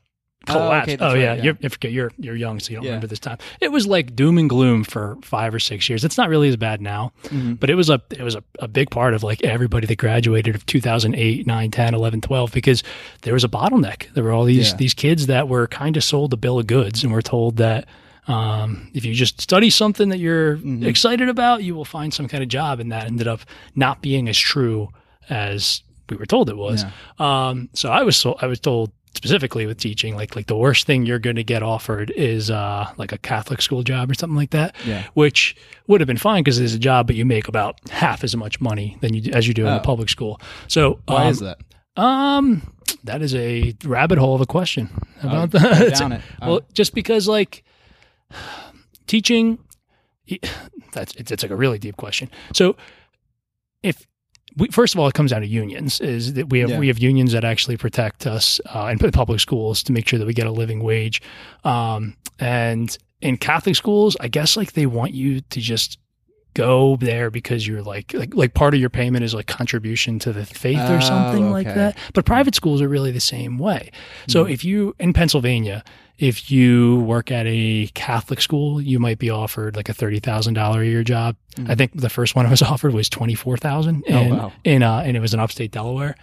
Oh, 0.48 0.52
collapse 0.54 0.84
okay, 0.88 0.94
oh, 0.94 0.96
that's 0.98 1.14
right, 1.14 1.20
yeah, 1.20 1.34
yeah. 1.34 1.42
You're, 1.42 1.58
I 1.62 1.68
forget 1.68 1.92
you're 1.92 2.12
you're 2.18 2.34
young 2.34 2.60
so 2.60 2.70
you 2.70 2.76
don't 2.76 2.84
Yeah. 2.84 2.90
remember 2.92 3.08
this 3.08 3.18
time 3.18 3.36
it 3.60 3.70
was 3.70 3.86
like 3.86 4.16
doom 4.16 4.38
and 4.38 4.48
gloom 4.48 4.84
for 4.84 5.18
five 5.22 5.54
or 5.54 5.58
six 5.60 5.86
years 5.88 6.02
it's 6.02 6.16
not 6.16 6.30
really 6.30 6.48
as 6.48 6.56
bad 6.56 6.80
now 6.80 7.12
Mhm. 7.24 7.60
but 7.60 7.68
it 7.68 7.74
was 7.74 7.90
a 7.90 8.00
it 8.10 8.22
was 8.22 8.34
a, 8.34 8.42
a 8.58 8.66
big 8.66 8.90
part 8.90 9.12
of 9.12 9.22
like 9.22 9.44
everybody 9.44 9.86
that 9.86 9.96
graduated 9.98 10.54
of 10.54 10.64
2008 10.64 11.46
9 11.46 11.70
10 11.70 11.94
11 11.94 12.20
12 12.22 12.52
because 12.52 12.82
there 13.20 13.34
was 13.34 13.44
a 13.44 13.48
bottleneck 13.48 14.10
there 14.14 14.24
were 14.24 14.32
all 14.32 14.44
these 14.44 14.70
Yeah. 14.70 14.76
these 14.76 14.94
kids 14.94 15.26
that 15.26 15.46
were 15.46 15.66
kind 15.66 15.96
of 15.98 16.02
sold 16.04 16.32
a 16.32 16.38
bill 16.38 16.58
of 16.58 16.66
goods 16.66 17.04
and 17.04 17.12
were 17.12 17.22
told 17.22 17.58
that 17.58 17.86
um, 18.26 18.90
if 18.94 19.04
you 19.04 19.12
just 19.14 19.40
study 19.42 19.68
something 19.70 20.08
that 20.08 20.18
you're 20.18 20.56
Mm-hmm. 20.56 20.86
excited 20.86 21.28
about 21.28 21.62
you 21.64 21.74
will 21.74 21.84
find 21.84 22.14
some 22.14 22.28
kind 22.28 22.42
of 22.42 22.48
job 22.48 22.80
and 22.80 22.90
that 22.92 23.06
ended 23.06 23.28
up 23.28 23.40
not 23.74 24.00
being 24.00 24.26
as 24.28 24.38
true 24.38 24.88
as 25.28 25.82
we 26.08 26.16
were 26.16 26.26
told 26.26 26.48
it 26.48 26.56
was 26.56 26.84
Yeah. 26.84 27.48
um, 27.48 27.68
so 27.74 27.90
I 27.90 28.02
was 28.02 28.16
so, 28.16 28.36
I 28.40 28.46
was 28.46 28.58
told 28.58 28.90
specifically 29.14 29.66
with 29.66 29.78
teaching, 29.78 30.14
like 30.14 30.36
like 30.36 30.46
the 30.46 30.56
worst 30.56 30.86
thing 30.86 31.04
you're 31.06 31.18
going 31.18 31.36
to 31.36 31.44
get 31.44 31.62
offered 31.62 32.10
is 32.16 32.50
uh, 32.50 32.90
like 32.96 33.12
a 33.12 33.18
Catholic 33.18 33.60
school 33.62 33.82
job 33.82 34.10
or 34.10 34.14
something 34.14 34.36
like 34.36 34.50
that. 34.50 34.74
Yeah. 34.86 35.04
Which 35.14 35.56
would 35.86 36.00
have 36.00 36.06
been 36.06 36.16
fine 36.16 36.42
because 36.42 36.58
it's 36.58 36.74
a 36.74 36.78
job, 36.78 37.06
but 37.06 37.16
you 37.16 37.24
make 37.24 37.48
about 37.48 37.78
half 37.90 38.22
as 38.24 38.36
much 38.36 38.60
money 38.60 38.96
than 39.00 39.14
you 39.14 39.32
as 39.32 39.46
you 39.48 39.54
do 39.54 39.66
in 39.66 39.72
Oh. 39.72 39.76
a 39.76 39.80
public 39.80 40.08
school. 40.08 40.40
So 40.68 41.00
Why 41.06 41.24
um, 41.24 41.28
is 41.28 41.40
that? 41.40 41.58
Um, 41.96 42.72
that 43.04 43.20
is 43.22 43.34
a 43.34 43.74
rabbit 43.84 44.18
hole 44.18 44.34
of 44.34 44.40
a 44.40 44.46
question 44.46 44.88
about 45.22 45.54
Oh, 45.54 45.58
that. 45.58 46.22
Well, 46.40 46.60
Oh. 46.62 46.66
just 46.72 46.94
because 46.94 47.26
like 47.28 47.64
teaching, 49.06 49.58
that's 50.92 51.14
it's, 51.16 51.30
it's 51.30 51.42
like 51.42 51.50
a 51.52 51.56
really 51.56 51.78
deep 51.78 51.96
question. 51.96 52.30
So 52.52 52.76
if 53.82 54.06
we, 54.56 54.68
first 54.68 54.94
of 54.94 55.00
all, 55.00 55.06
it 55.08 55.14
comes 55.14 55.30
down 55.30 55.40
to 55.42 55.46
unions. 55.46 56.00
Is 56.00 56.34
that 56.34 56.50
we 56.50 56.60
have 56.60 56.70
Yeah. 56.70 56.78
we 56.78 56.88
have 56.88 56.98
unions 56.98 57.32
that 57.32 57.44
actually 57.44 57.76
protect 57.76 58.26
us 58.26 58.60
uh, 58.66 58.94
public 59.12 59.40
schools 59.40 59.82
to 59.84 59.92
make 59.92 60.06
sure 60.08 60.18
that 60.18 60.26
we 60.26 60.34
get 60.34 60.46
a 60.46 60.52
living 60.52 60.82
wage, 60.82 61.22
um, 61.64 62.16
and 62.38 62.96
in 63.20 63.36
Catholic 63.36 63.76
schools, 63.76 64.16
I 64.20 64.28
guess 64.28 64.56
like 64.56 64.72
they 64.72 64.86
want 64.86 65.12
you 65.12 65.40
to 65.40 65.60
just 65.60 65.98
go 66.54 66.96
there 66.96 67.30
because 67.30 67.66
you're 67.66 67.82
like 67.82 68.12
like 68.14 68.34
like 68.34 68.54
part 68.54 68.74
of 68.74 68.80
your 68.80 68.90
payment 68.90 69.24
is 69.24 69.34
like 69.34 69.46
contribution 69.46 70.18
to 70.20 70.32
the 70.32 70.44
faith 70.44 70.78
or 70.78 70.96
Oh, 70.96 71.00
something 71.00 71.50
like 71.50 71.66
that. 71.66 71.96
But 72.14 72.24
private 72.24 72.54
schools 72.54 72.80
are 72.82 72.88
really 72.88 73.10
the 73.12 73.20
same 73.20 73.58
way. 73.58 73.90
So 74.28 74.44
Hmm. 74.44 74.50
if 74.50 74.64
you 74.64 74.94
in 74.98 75.12
Pennsylvania, 75.12 75.84
if 76.18 76.50
you 76.50 77.00
work 77.00 77.30
at 77.30 77.46
a 77.46 77.86
Catholic 77.94 78.40
school, 78.42 78.80
you 78.80 78.98
might 78.98 79.18
be 79.18 79.30
offered 79.30 79.76
like 79.76 79.88
a 79.88 79.94
thirty 79.94 80.18
thousand 80.20 80.54
dollar 80.54 80.82
a 80.82 80.86
year 80.86 81.02
job. 81.04 81.36
I 81.66 81.74
think 81.74 81.92
the 81.98 82.10
first 82.10 82.34
one 82.36 82.46
I 82.46 82.50
was 82.50 82.62
offered 82.72 82.92
was 82.94 83.08
twenty 83.08 83.34
four 83.34 83.56
thousand, 83.56 84.04
Hmm. 84.06 84.12
Oh, 84.14 84.18
and 84.18 84.38
wow. 84.38 84.52
in 84.64 84.82
uh, 84.82 85.02
and 85.04 85.16
it 85.16 85.20
was 85.20 85.32
in 85.34 85.40
upstate 85.40 85.70
Delaware. 85.70 86.16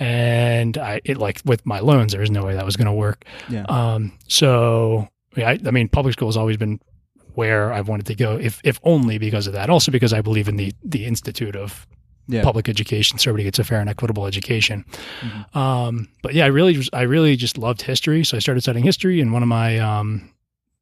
And 0.00 0.78
I 0.78 1.00
it 1.04 1.16
like 1.18 1.40
with 1.44 1.66
my 1.66 1.80
loans, 1.80 2.12
there 2.12 2.20
was 2.20 2.30
no 2.30 2.44
way 2.44 2.54
that 2.54 2.64
was 2.64 2.76
going 2.76 2.86
to 2.86 2.92
work. 2.92 3.24
Yeah. 3.48 3.64
Um, 3.68 4.12
so 4.28 5.08
yeah, 5.36 5.50
I, 5.50 5.58
I 5.66 5.70
mean, 5.72 5.88
public 5.88 6.12
school 6.14 6.28
has 6.28 6.36
always 6.36 6.56
been 6.56 6.80
where 7.38 7.72
I've 7.72 7.88
wanted 7.88 8.06
to 8.06 8.14
go, 8.24 8.36
if 8.48 8.60
if 8.64 8.76
only 8.82 9.16
because 9.18 9.46
of 9.46 9.52
that. 9.54 9.70
Also 9.70 9.90
because 9.92 10.12
I 10.18 10.20
believe 10.22 10.48
in 10.48 10.56
the 10.56 10.72
the 10.94 11.04
institute 11.06 11.56
of 11.64 11.86
Yeah. 12.30 12.42
public 12.42 12.68
education, 12.68 13.18
so 13.18 13.30
everybody 13.30 13.44
gets 13.44 13.58
a 13.58 13.64
fair 13.64 13.80
and 13.80 13.88
equitable 13.88 14.26
education. 14.26 14.84
Mhm. 15.22 15.56
Um, 15.56 16.08
but 16.22 16.34
yeah, 16.34 16.44
I 16.44 16.48
really 16.58 16.74
just 16.74 16.90
I 16.92 17.02
really 17.14 17.36
just 17.36 17.56
loved 17.56 17.80
history, 17.82 18.24
so 18.24 18.36
I 18.36 18.40
started 18.40 18.60
studying 18.60 18.84
history. 18.84 19.20
And 19.22 19.32
one 19.32 19.42
of 19.42 19.48
my 19.48 19.78
um, 19.78 20.28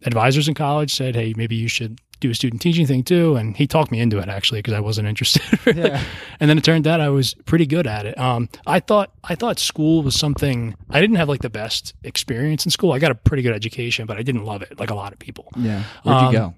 advisors 0.05 0.49
in 0.49 0.55
college 0.55 0.91
said, 0.93 1.15
"Hey, 1.15 1.35
maybe 1.37 1.55
you 1.55 1.69
should 1.69 2.01
do 2.21 2.31
a 2.31 2.35
student 2.35 2.63
teaching 2.63 2.87
thing 2.87 3.03
too. 3.03 3.37
And 3.37 3.57
he 3.57 3.67
talked 3.67 3.91
me 3.93 4.01
into 4.01 4.19
it 4.19 4.29
actually 4.29 4.59
because 4.61 4.75
I 4.75 4.81
wasn't 4.81 5.09
interested. 5.09 5.43
really. 5.67 5.81
Yeah. 5.91 6.03
And 6.41 6.49
then 6.51 6.59
it 6.59 6.65
turned 6.65 6.87
out 6.87 7.01
I 7.01 7.09
was 7.11 7.35
pretty 7.45 7.67
good 7.67 7.87
at 7.87 8.07
it. 8.07 8.19
Um, 8.19 8.49
I 8.67 8.81
thought 8.81 9.13
I 9.25 9.35
thought 9.35 9.59
school 9.59 10.03
was 10.03 10.15
something 10.19 10.75
I 10.91 11.01
didn't 11.01 11.17
have 11.17 11.29
like 11.29 11.43
the 11.43 11.51
best 11.51 11.95
experience 12.05 12.65
in 12.65 12.71
school. 12.71 12.93
I 12.93 12.99
got 12.99 13.11
a 13.11 13.15
pretty 13.15 13.43
good 13.43 13.55
education, 13.55 14.07
but 14.07 14.17
I 14.17 14.23
didn't 14.23 14.45
love 14.45 14.63
it 14.63 14.79
like 14.81 14.91
a 14.91 14.95
lot 14.95 15.13
of 15.13 15.19
people. 15.19 15.49
Yeah. 15.57 15.83
Where'd 16.03 16.21
you 16.23 16.27
Um, 16.29 16.33
go? 16.33 16.55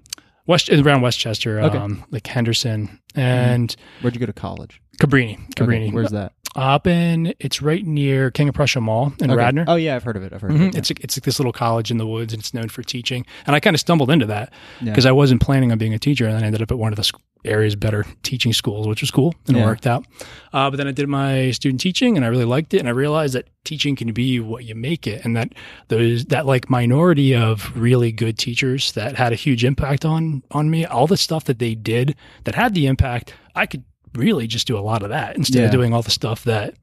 West 0.47 0.69
around 0.69 1.01
West 1.01 1.19
Chester, 1.19 1.59
Okay. 1.61 1.77
um, 1.77 2.03
like 2.09 2.25
Henderson 2.25 2.99
and 3.15 3.75
Where'd 4.01 4.15
you 4.15 4.19
go 4.19 4.25
to 4.25 4.33
college? 4.33 4.81
Cabrini. 4.99 5.33
Okay, 5.35 5.43
Cabrini. 5.65 5.93
Where's 5.93 6.09
that? 6.11 6.33
Up 6.55 6.87
in 6.87 7.33
it's 7.39 7.61
right 7.61 7.85
near 7.85 8.31
King 8.31 8.49
of 8.49 8.55
Prussia 8.55 8.81
Mall 8.81 9.13
in 9.21 9.29
Okay. 9.29 9.37
Radnor. 9.37 9.65
Oh 9.67 9.75
yeah, 9.75 9.95
I've 9.95 10.03
heard 10.03 10.17
of 10.17 10.23
it. 10.23 10.33
I've 10.33 10.41
heard 10.41 10.51
of 10.51 10.57
Mhm. 10.57 10.69
it. 10.69 10.75
It's 10.75 10.91
it's 10.91 11.17
like 11.17 11.23
this 11.23 11.39
little 11.39 11.51
college 11.53 11.91
in 11.91 11.97
the 11.97 12.07
woods, 12.07 12.33
and 12.33 12.39
it's 12.41 12.53
known 12.53 12.69
for 12.69 12.81
teaching. 12.81 13.25
And 13.45 13.55
I 13.55 13.59
kind 13.59 13.75
of 13.75 13.79
stumbled 13.79 14.09
into 14.09 14.25
that 14.27 14.51
Yeah. 14.81 14.91
because 14.91 15.05
I 15.05 15.11
wasn't 15.11 15.41
planning 15.41 15.71
on 15.71 15.77
being 15.77 15.93
a 15.93 15.99
teacher, 15.99 16.25
and 16.25 16.35
then 16.35 16.43
I 16.43 16.47
ended 16.47 16.61
up 16.61 16.71
at 16.71 16.77
one 16.79 16.91
of 16.91 16.97
the 16.97 17.09
area's 17.45 17.75
better 17.75 18.05
teaching 18.23 18.51
schools, 18.51 18.85
which 18.87 18.99
was 19.01 19.11
cool, 19.11 19.33
and 19.47 19.55
Yeah. 19.55 19.63
it 19.63 19.65
worked 19.67 19.87
out. 19.87 20.05
Uh, 20.51 20.69
but 20.69 20.75
then 20.77 20.87
I 20.87 20.91
did 20.91 21.07
my 21.07 21.51
student 21.51 21.79
teaching, 21.79 22.17
and 22.17 22.25
I 22.25 22.29
really 22.29 22.43
liked 22.45 22.73
it, 22.73 22.79
and 22.79 22.87
I 22.87 22.91
realized 22.91 23.33
that 23.35 23.47
teaching 23.63 23.95
can 23.95 24.11
be 24.11 24.39
what 24.39 24.65
you 24.65 24.75
make 24.75 25.05
it, 25.07 25.23
and 25.23 25.37
that 25.37 25.53
those 25.89 26.25
that 26.25 26.45
like 26.47 26.69
minority 26.69 27.35
of 27.35 27.71
really 27.75 28.11
good 28.11 28.37
teachers 28.37 28.91
that 28.93 29.15
had 29.15 29.31
a 29.31 29.35
huge 29.35 29.63
impact 29.63 30.03
on 30.03 30.41
on 30.51 30.69
me, 30.69 30.83
all 30.85 31.05
the 31.07 31.15
stuff 31.15 31.43
that 31.45 31.59
they 31.59 31.75
did 31.75 32.15
that 32.45 32.55
had 32.55 32.73
the 32.73 32.87
impact, 32.87 33.33
I 33.55 33.65
could 33.67 33.83
really 34.15 34.47
just 34.47 34.67
do 34.67 34.77
a 34.77 34.81
lot 34.81 35.03
of 35.03 35.09
that 35.09 35.35
instead 35.35 35.59
Yeah. 35.59 35.65
of 35.65 35.71
doing 35.71 35.93
all 35.93 36.01
the 36.01 36.11
stuff 36.11 36.43
that 36.45 36.73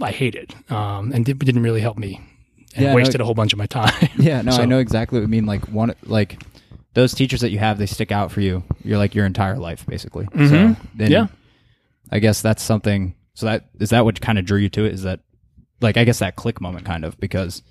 I 0.00 0.10
hated, 0.12 0.54
um, 0.70 1.12
and 1.12 1.24
did, 1.24 1.38
didn't 1.38 1.62
really 1.62 1.80
help 1.80 1.98
me. 1.98 2.20
And 2.74 2.84
Yeah, 2.84 2.90
no, 2.90 2.96
wasted 2.96 3.20
a 3.20 3.24
whole 3.24 3.34
bunch 3.34 3.52
of 3.52 3.58
my 3.58 3.66
time. 3.66 4.08
Yeah, 4.18 4.42
no, 4.42 4.52
I 4.52 4.64
know 4.66 4.78
exactly 4.78 5.18
what 5.18 5.22
you 5.22 5.28
mean. 5.28 5.46
Like 5.46 5.64
one, 5.68 5.94
like 6.04 6.42
those 6.94 7.14
teachers 7.14 7.40
that 7.40 7.50
you 7.50 7.58
have, 7.58 7.78
they 7.78 7.86
stick 7.86 8.12
out 8.12 8.30
for 8.32 8.40
you. 8.40 8.62
You're 8.84 8.98
like 8.98 9.14
your 9.14 9.24
entire 9.26 9.56
life, 9.58 9.86
basically. 9.86 10.26
So 10.32 10.38
Mhm. 10.40 10.76
then 10.94 11.10
Yeah. 11.10 11.26
I 12.10 12.18
guess 12.18 12.42
that's 12.42 12.62
something. 12.62 13.14
So 13.34 13.46
that 13.46 13.66
is 13.80 13.90
that 13.90 14.04
what 14.04 14.20
kind 14.20 14.38
of 14.38 14.44
drew 14.44 14.58
you 14.58 14.68
to 14.70 14.84
it? 14.84 14.92
Is 14.92 15.02
that 15.04 15.20
like 15.80 15.96
I 15.96 16.04
guess 16.04 16.18
that 16.18 16.36
click 16.36 16.60
moment 16.60 16.84
kind 16.84 17.04
of 17.04 17.18
because 17.20 17.62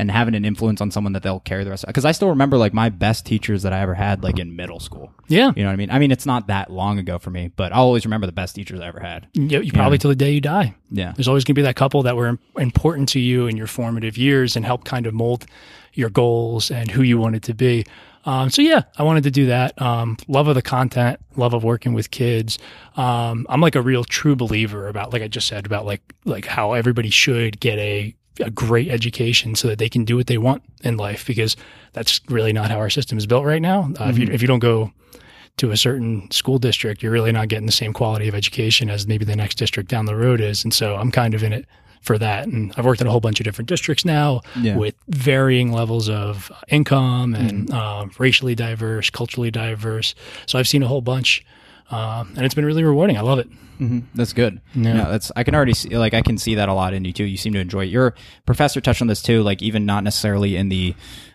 and 0.00 0.10
having 0.10 0.34
an 0.34 0.44
influence 0.44 0.80
on 0.80 0.90
someone 0.90 1.12
that 1.12 1.22
they'll 1.22 1.40
carry 1.40 1.62
the 1.62 1.70
rest. 1.70 1.84
Of 1.84 1.88
Because 1.88 2.04
I 2.04 2.12
still 2.12 2.28
remember 2.28 2.56
like 2.56 2.72
my 2.72 2.88
best 2.88 3.26
teachers 3.26 3.62
that 3.62 3.72
I 3.72 3.80
ever 3.80 3.94
had 3.94 4.22
like 4.22 4.38
in 4.38 4.56
middle 4.56 4.80
school. 4.80 5.12
yeah. 5.28 5.52
You 5.54 5.62
know 5.62 5.68
what 5.68 5.74
I 5.74 5.76
mean? 5.76 5.90
I 5.90 5.98
mean 5.98 6.10
it's 6.10 6.26
not 6.26 6.46
that 6.46 6.70
long 6.72 6.98
ago 6.98 7.18
for 7.18 7.30
me, 7.30 7.50
but 7.54 7.72
I'll 7.72 7.82
always 7.82 8.04
remember 8.04 8.26
the 8.26 8.32
best 8.32 8.54
teachers 8.54 8.80
I 8.80 8.88
ever 8.88 9.00
had. 9.00 9.28
You, 9.34 9.60
you 9.60 9.72
probably 9.72 9.98
till 9.98 10.08
the 10.08 10.16
day 10.16 10.32
you 10.32 10.40
die. 10.40 10.74
Yeah. 10.90 11.12
There's 11.14 11.28
always 11.28 11.44
going 11.44 11.54
to 11.54 11.58
be 11.58 11.62
that 11.62 11.76
couple 11.76 12.02
that 12.04 12.16
were 12.16 12.38
important 12.58 13.08
to 13.10 13.20
you 13.20 13.46
in 13.46 13.56
your 13.56 13.66
formative 13.66 14.16
years 14.16 14.56
and 14.56 14.64
help 14.64 14.84
kind 14.84 15.06
of 15.06 15.14
mold 15.14 15.46
your 15.92 16.10
goals 16.10 16.70
and 16.70 16.90
who 16.90 17.02
you 17.02 17.18
wanted 17.18 17.42
to 17.44 17.54
be. 17.54 17.84
Um, 18.24 18.50
so 18.50 18.60
yeah, 18.62 18.82
I 18.98 19.02
wanted 19.02 19.22
to 19.24 19.30
do 19.30 19.46
that. 19.46 19.80
Um, 19.80 20.16
love 20.28 20.46
of 20.48 20.54
the 20.54 20.62
content, 20.62 21.20
love 21.36 21.54
of 21.54 21.64
working 21.64 21.94
with 21.94 22.10
kids. 22.10 22.58
Um, 22.96 23.46
I'm 23.48 23.60
like 23.60 23.74
a 23.76 23.82
real 23.82 24.04
true 24.04 24.36
believer 24.36 24.88
about, 24.88 25.12
like 25.12 25.22
I 25.22 25.28
just 25.28 25.46
said, 25.46 25.64
about 25.64 25.86
like 25.86 26.02
like 26.24 26.44
how 26.44 26.74
everybody 26.74 27.10
should 27.10 27.60
get 27.60 27.78
a 27.78 28.14
a 28.38 28.50
great 28.50 28.88
education 28.88 29.54
so 29.54 29.68
that 29.68 29.78
they 29.78 29.88
can 29.88 30.04
do 30.04 30.16
what 30.16 30.26
they 30.26 30.38
want 30.38 30.62
in 30.82 30.96
life 30.96 31.26
because 31.26 31.56
that's 31.92 32.20
really 32.28 32.52
not 32.52 32.70
how 32.70 32.78
our 32.78 32.90
system 32.90 33.18
is 33.18 33.26
built 33.26 33.44
right 33.44 33.60
now. 33.62 33.90
Uh, 33.98 34.04
If 34.08 34.18
you 34.18 34.28
if 34.30 34.40
you 34.42 34.48
don't 34.48 34.60
go 34.60 34.92
to 35.56 35.70
a 35.72 35.76
certain 35.76 36.30
school 36.30 36.58
district, 36.58 37.02
you're 37.02 37.12
really 37.12 37.32
not 37.32 37.48
getting 37.48 37.66
the 37.66 37.72
same 37.72 37.92
quality 37.92 38.28
of 38.28 38.34
education 38.34 38.88
as 38.88 39.06
maybe 39.06 39.24
the 39.24 39.36
next 39.36 39.56
district 39.58 39.90
down 39.90 40.06
the 40.06 40.16
road 40.16 40.40
is. 40.40 40.64
And 40.64 40.72
so 40.72 40.96
I'm 40.96 41.10
kind 41.10 41.34
of 41.34 41.42
in 41.42 41.52
it 41.52 41.66
for 42.00 42.16
that. 42.16 42.46
And 42.46 42.72
I've 42.78 42.86
worked 42.86 43.02
in 43.02 43.06
a 43.06 43.10
whole 43.10 43.20
bunch 43.20 43.40
of 43.40 43.44
different 43.44 43.68
districts 43.68 44.04
now 44.06 44.40
Yeah. 44.56 44.76
with 44.76 44.94
varying 45.08 45.70
levels 45.70 46.08
of 46.08 46.50
income 46.68 47.34
and 47.34 47.70
uh, 47.70 48.06
racially 48.18 48.54
diverse, 48.54 49.10
culturally 49.10 49.50
diverse. 49.50 50.14
So 50.46 50.58
I've 50.58 50.68
seen 50.68 50.82
a 50.82 50.88
whole 50.88 51.02
bunch. 51.02 51.44
Uh, 51.90 52.24
and 52.36 52.44
it's 52.44 52.54
been 52.54 52.64
really 52.64 52.84
rewarding. 52.84 53.16
I 53.16 53.22
love 53.22 53.38
it. 53.40 53.48
hmm 53.78 54.00
That's 54.14 54.32
good. 54.32 54.60
Yeah. 54.74 54.94
Yeah, 54.96 55.08
that's. 55.08 55.32
I 55.34 55.42
can 55.42 55.54
already 55.54 55.74
see. 55.74 55.88
Like, 55.96 56.14
I 56.14 56.22
can 56.22 56.38
see 56.38 56.54
that 56.54 56.68
a 56.68 56.74
lot 56.74 56.94
in 56.94 57.04
you 57.04 57.12
too. 57.12 57.24
You 57.24 57.36
seem 57.36 57.52
to 57.54 57.58
enjoy 57.58 57.84
it. 57.84 57.90
Your 57.90 58.14
professor 58.46 58.80
touched 58.80 59.02
on 59.02 59.08
this 59.08 59.22
too. 59.22 59.42
Like, 59.42 59.60
even 59.62 59.86
not 59.86 60.04
necessarily 60.04 60.56
in 60.56 60.68
the 60.68 60.94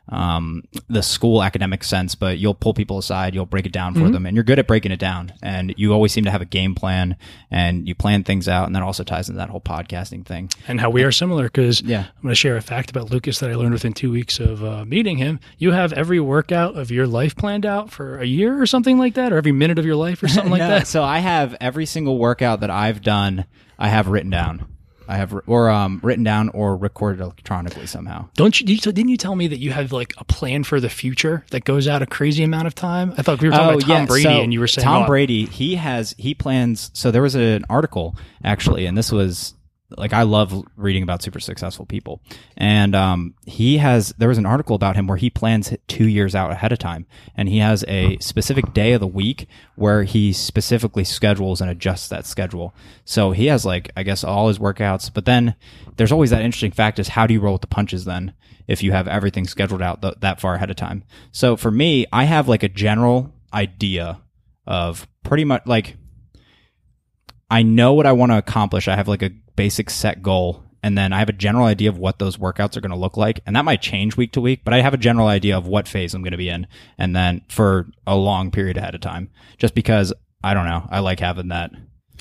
um 0.10 0.64
the 0.88 1.02
school 1.02 1.42
academic 1.42 1.84
sense, 1.84 2.14
but 2.16 2.38
you'll 2.38 2.54
pull 2.54 2.74
people 2.74 2.98
aside. 3.00 3.34
You'll 3.34 3.46
break 3.48 3.66
it 3.66 3.72
down 3.72 3.94
for 3.94 4.02
Mm-hmm. 4.02 4.12
them, 4.12 4.26
and 4.28 4.36
you're 4.36 4.44
good 4.44 4.60
at 4.60 4.68
breaking 4.68 4.92
it 4.92 5.00
down. 5.00 5.34
And 5.42 5.74
you 5.78 5.94
always 5.94 6.12
seem 6.14 6.26
to 6.26 6.32
have 6.32 6.42
a 6.42 6.46
game 6.46 6.76
plan, 6.76 7.16
and 7.50 7.88
you 7.88 7.96
plan 7.96 8.24
things 8.24 8.48
out, 8.48 8.68
and 8.68 8.76
that 8.76 8.84
also 8.84 9.04
ties 9.04 9.30
into 9.30 9.38
that 9.40 9.50
whole 9.50 9.62
podcasting 9.62 10.26
thing. 10.26 10.50
and 10.68 10.80
how 10.80 10.90
we 10.92 11.04
are 11.04 11.12
similar 11.12 11.46
because 11.46 11.82
Yeah. 11.82 12.02
I'm 12.16 12.22
going 12.22 12.32
to 12.32 12.36
share 12.36 12.56
a 12.58 12.62
fact 12.62 12.90
about 12.92 13.10
Lucas 13.10 13.40
that 13.40 13.50
I 13.50 13.56
learned 13.56 13.74
within 13.74 13.94
two 13.94 14.12
weeks 14.12 14.40
of 14.40 14.64
uh, 14.64 14.86
meeting 14.86 15.18
him. 15.18 15.40
You 15.58 15.72
have 15.72 15.92
every 15.94 16.20
workout 16.20 16.76
of 16.78 16.92
your 16.92 17.08
life 17.08 17.36
planned 17.36 17.66
out 17.66 17.90
for 17.92 18.20
a 18.20 18.26
year 18.26 18.62
or 18.62 18.66
something 18.68 18.98
like 19.00 19.16
that, 19.16 19.34
or 19.34 19.38
every 19.38 19.52
minute 19.54 19.80
of 19.80 19.86
your 19.86 19.96
life 19.96 20.22
or 20.22 20.28
something 20.28 20.52
like 20.58 20.60
that. 20.60 20.86
So 20.88 21.04
I 21.04 21.20
have 21.20 21.56
every 21.60 21.86
single 21.88 22.20
workout 22.20 22.60
that 22.60 22.70
I've 22.70 23.02
done. 23.02 23.46
I 23.80 23.88
have 23.90 24.08
written 24.08 24.30
down. 24.30 24.68
I 25.08 25.18
have 25.18 25.34
or 25.48 25.70
um 25.70 26.00
written 26.04 26.24
down 26.24 26.50
or 26.50 26.76
recorded 26.76 27.22
electronically 27.22 27.88
somehow. 27.88 28.30
Don't 28.36 28.60
you? 28.60 28.66
Didn't 28.66 29.10
you 29.10 29.18
tell 29.18 29.36
me 29.36 29.48
that 29.48 29.60
you 29.60 29.72
have 29.72 29.92
like 29.92 30.14
a 30.18 30.24
plan 30.24 30.64
for 30.64 30.80
the 30.80 30.90
future 30.90 31.46
that 31.52 31.66
goes 31.66 31.88
out 31.88 32.02
a 32.02 32.06
crazy 32.06 32.44
amount 32.44 32.68
of 32.68 32.76
time? 32.76 33.14
I 33.18 33.22
thought 33.22 33.42
we 33.42 33.50
were 33.50 33.56
talking 33.56 33.82
about 33.82 33.88
Tom 33.88 34.06
Brady, 34.06 34.28
Oh, 34.28 34.32
so 34.32 34.42
and 34.42 34.54
you 34.54 34.60
were 34.60 34.68
saying 34.68 34.84
Tom 34.84 35.04
oh, 35.04 35.08
Brady. 35.08 35.46
He 35.46 35.76
has 35.76 36.14
he 36.18 36.34
plans. 36.34 36.92
So 36.94 37.12
there 37.12 37.22
was 37.22 37.36
an 37.36 37.66
article 37.70 38.16
actually, 38.44 38.86
and 38.86 38.98
this 38.98 39.12
was 39.12 39.55
like 39.92 40.14
I 40.14 40.24
love 40.24 40.64
reading 40.76 41.04
about 41.04 41.22
super 41.22 41.40
successful 41.40 41.86
people, 41.86 42.22
and 42.58 42.96
um, 42.96 43.36
he 43.46 43.78
has 43.78 44.14
there 44.18 44.30
was 44.30 44.38
an 44.38 44.46
article 44.46 44.76
about 44.76 44.96
him 44.96 45.08
where 45.08 45.18
he 45.18 45.30
plans 45.30 45.74
two 45.88 46.08
years 46.08 46.34
out 46.36 46.52
ahead 46.52 46.72
of 46.72 46.80
time, 46.80 47.06
and 47.36 47.48
he 47.50 47.60
has 47.60 47.86
a 47.88 48.18
specific 48.20 48.74
day 48.74 48.94
of 48.94 49.00
the 49.00 49.08
week 49.08 49.48
where 49.76 50.04
he 50.04 50.34
specifically 50.34 51.04
schedules 51.04 51.62
and 51.62 51.70
adjusts 51.70 52.08
that 52.10 52.26
schedule. 52.26 52.74
So 53.06 53.32
he 53.32 53.46
has 53.48 53.66
like 53.66 53.92
I 53.96 54.04
guess 54.04 54.24
all 54.24 54.48
his 54.48 54.60
workouts, 54.60 55.12
but 55.14 55.26
then 55.26 55.56
there's 55.98 56.12
always 56.12 56.32
that 56.32 56.42
interesting 56.42 56.72
fact 56.72 57.00
is 57.00 57.10
how 57.10 57.28
do 57.28 57.34
you 57.34 57.40
roll 57.40 57.54
with 57.54 57.62
the 57.62 57.68
punches 57.68 58.06
then? 58.06 58.34
if 58.68 58.82
you 58.82 58.92
have 58.92 59.08
everything 59.08 59.46
scheduled 59.46 59.82
out 59.82 60.02
th- 60.02 60.16
that 60.22 60.42
far 60.42 60.56
ahead 60.56 60.70
of 60.70 60.76
time. 60.76 61.04
So 61.32 61.56
for 61.56 61.70
me, 61.70 62.06
I 62.12 62.24
have 62.24 62.48
like 62.48 62.64
a 62.64 62.68
general 62.68 63.34
idea 63.54 64.22
of 64.66 65.08
pretty 65.24 65.46
much 65.46 65.64
like 65.66 65.98
I 67.50 67.62
know 67.64 67.94
what 67.94 68.08
I 68.08 68.12
want 68.12 68.32
to 68.32 68.38
accomplish. 68.38 68.88
I 68.88 68.96
have 68.96 69.08
like 69.08 69.22
a 69.22 69.32
basic 69.56 69.90
set 69.90 70.22
goal 70.22 70.64
and 70.86 70.96
then 70.96 71.14
I 71.14 71.18
have 71.18 71.30
a 71.30 71.34
general 71.34 71.66
idea 71.66 71.90
of 71.90 71.98
what 71.98 72.20
those 72.20 72.38
workouts 72.38 72.78
are 72.78 72.82
going 72.82 72.92
to 72.92 72.96
look 72.96 73.18
like. 73.18 73.40
And 73.48 73.56
that 73.56 73.66
might 73.66 73.82
change 73.82 74.16
week 74.16 74.34
to 74.34 74.42
week, 74.42 74.62
but 74.64 74.72
I 74.72 74.82
have 74.82 74.94
a 74.94 74.98
general 74.98 75.26
idea 75.26 75.58
of 75.58 75.66
what 75.66 75.88
phase 75.88 76.14
I'm 76.14 76.22
going 76.22 76.30
to 76.34 76.38
be 76.38 76.48
in 76.48 76.68
and 77.00 77.16
then 77.16 77.42
for 77.50 77.88
a 78.06 78.16
long 78.16 78.52
period 78.52 78.78
ahead 78.78 78.94
of 78.94 79.02
time 79.02 79.32
just 79.58 79.74
because 79.74 80.14
I 80.44 80.54
don't 80.54 80.68
know. 80.68 80.88
I 80.92 81.00
like 81.00 81.20
having 81.20 81.48
that. 81.48 81.72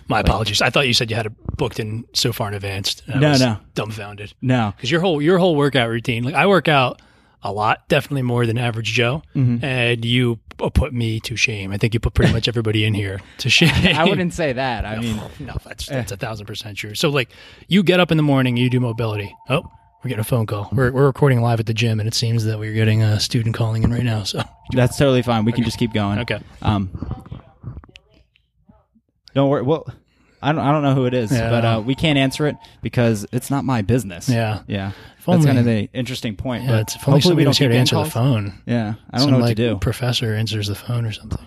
My 0.09 0.21
apologies. 0.21 0.63
I 0.63 0.71
thought 0.71 0.87
you 0.87 0.95
said 0.95 1.11
you 1.11 1.17
had 1.17 1.27
it 1.27 1.33
booked 1.59 1.79
in 1.79 2.07
so 2.15 2.33
far 2.33 2.49
in 2.49 2.55
advance. 2.55 3.03
No, 3.07 3.37
no. 3.37 3.59
dumbfounded 3.75 4.33
No. 4.41 4.73
because 4.75 4.91
your 4.91 5.03
whole 5.03 5.21
your 5.21 5.37
whole 5.37 5.57
workout 5.57 5.91
routine. 5.91 6.25
Like 6.25 6.35
I 6.35 6.47
work 6.47 6.67
out 6.67 7.03
a 7.45 7.53
lot, 7.53 7.87
definitely 7.89 8.23
more 8.23 8.47
than 8.47 8.57
average 8.59 8.93
Joe, 8.93 9.23
Mm-hmm. 9.37 9.65
and 9.65 10.05
you 10.05 10.41
put 10.57 10.93
me 10.95 11.21
to 11.21 11.37
shame. 11.37 11.71
I 11.73 11.77
think 11.79 11.95
you 11.95 12.01
put 12.01 12.15
pretty 12.15 12.33
much 12.33 12.49
everybody 12.49 12.85
in 12.85 12.95
here 12.95 13.21
to 13.39 13.51
shame. 13.59 13.71
I 13.97 14.05
wouldn't 14.05 14.33
say 14.33 14.53
that. 14.55 14.85
I 14.87 14.99
mean, 14.99 15.21
no, 15.39 15.57
that's 15.65 15.87
that's 15.87 16.11
a 16.13 16.17
thousand 16.17 16.47
percent 16.47 16.79
true. 16.79 16.95
So 16.95 17.11
like 17.11 17.29
you 17.69 17.83
get 17.83 18.01
up 18.01 18.11
in 18.11 18.17
the 18.17 18.23
morning, 18.23 18.57
you 18.57 18.71
do 18.71 18.81
mobility. 18.81 19.35
Oh, 19.49 19.63
we're 20.03 20.09
getting 20.09 20.21
a 20.21 20.25
phone 20.25 20.47
call. 20.47 20.69
We're 20.73 20.91
we're 20.91 21.07
recording 21.07 21.41
live 21.43 21.61
at 21.61 21.67
the 21.67 21.75
gym, 21.75 22.01
and 22.01 22.07
it 22.09 22.15
seems 22.15 22.45
that 22.45 22.59
we're 22.59 22.73
getting 22.75 23.03
a 23.03 23.21
student 23.21 23.55
calling 23.55 23.83
in 23.83 23.93
right 23.93 24.03
now. 24.05 24.23
So 24.23 24.43
that's 24.73 24.97
totally 24.97 25.23
fine. 25.23 25.45
We 25.45 25.53
can 25.53 25.65
just 25.65 25.79
keep 25.79 25.93
going. 25.93 26.19
okay, 26.21 26.41
Um, 26.63 26.91
don't 29.35 29.49
worry. 29.51 29.63
Well, 29.63 29.87
I 30.45 30.53
don't. 30.53 30.61
I 30.61 30.71
don't 30.73 30.83
know 30.83 30.95
who 30.95 31.07
it 31.07 31.15
is, 31.15 31.33
Yeah. 31.33 31.51
but 31.51 31.65
uh, 31.65 31.83
we 31.85 31.95
can't 31.95 32.19
answer 32.19 32.47
it 32.47 32.57
because 32.83 33.27
it's 33.33 33.51
not 33.51 33.65
my 33.65 33.83
business. 33.83 34.29
yeah, 34.29 34.63
yeah. 34.67 34.89
If 35.19 35.27
That's 35.27 35.29
only- 35.37 35.47
kind 35.47 35.59
of 35.59 35.65
the 35.65 35.89
interesting 35.95 36.37
point. 36.37 36.65
yeah. 36.65 36.71
but 36.71 36.81
It's, 36.95 37.09
only 37.09 37.21
somebody 37.23 37.47
was 37.47 37.57
here 37.59 37.69
to 37.71 37.75
answer 37.77 37.97
the 37.97 38.05
phone. 38.05 38.61
Yeah, 38.67 38.95
I 39.11 39.17
don't 39.19 39.23
Some, 39.25 39.31
know 39.33 39.39
what 39.39 39.45
like, 39.47 39.57
to 39.57 39.71
do. 39.71 39.77
Professor 39.79 40.35
answers 40.35 40.69
the 40.69 40.75
phone 40.75 41.05
or 41.07 41.13
something. 41.13 41.39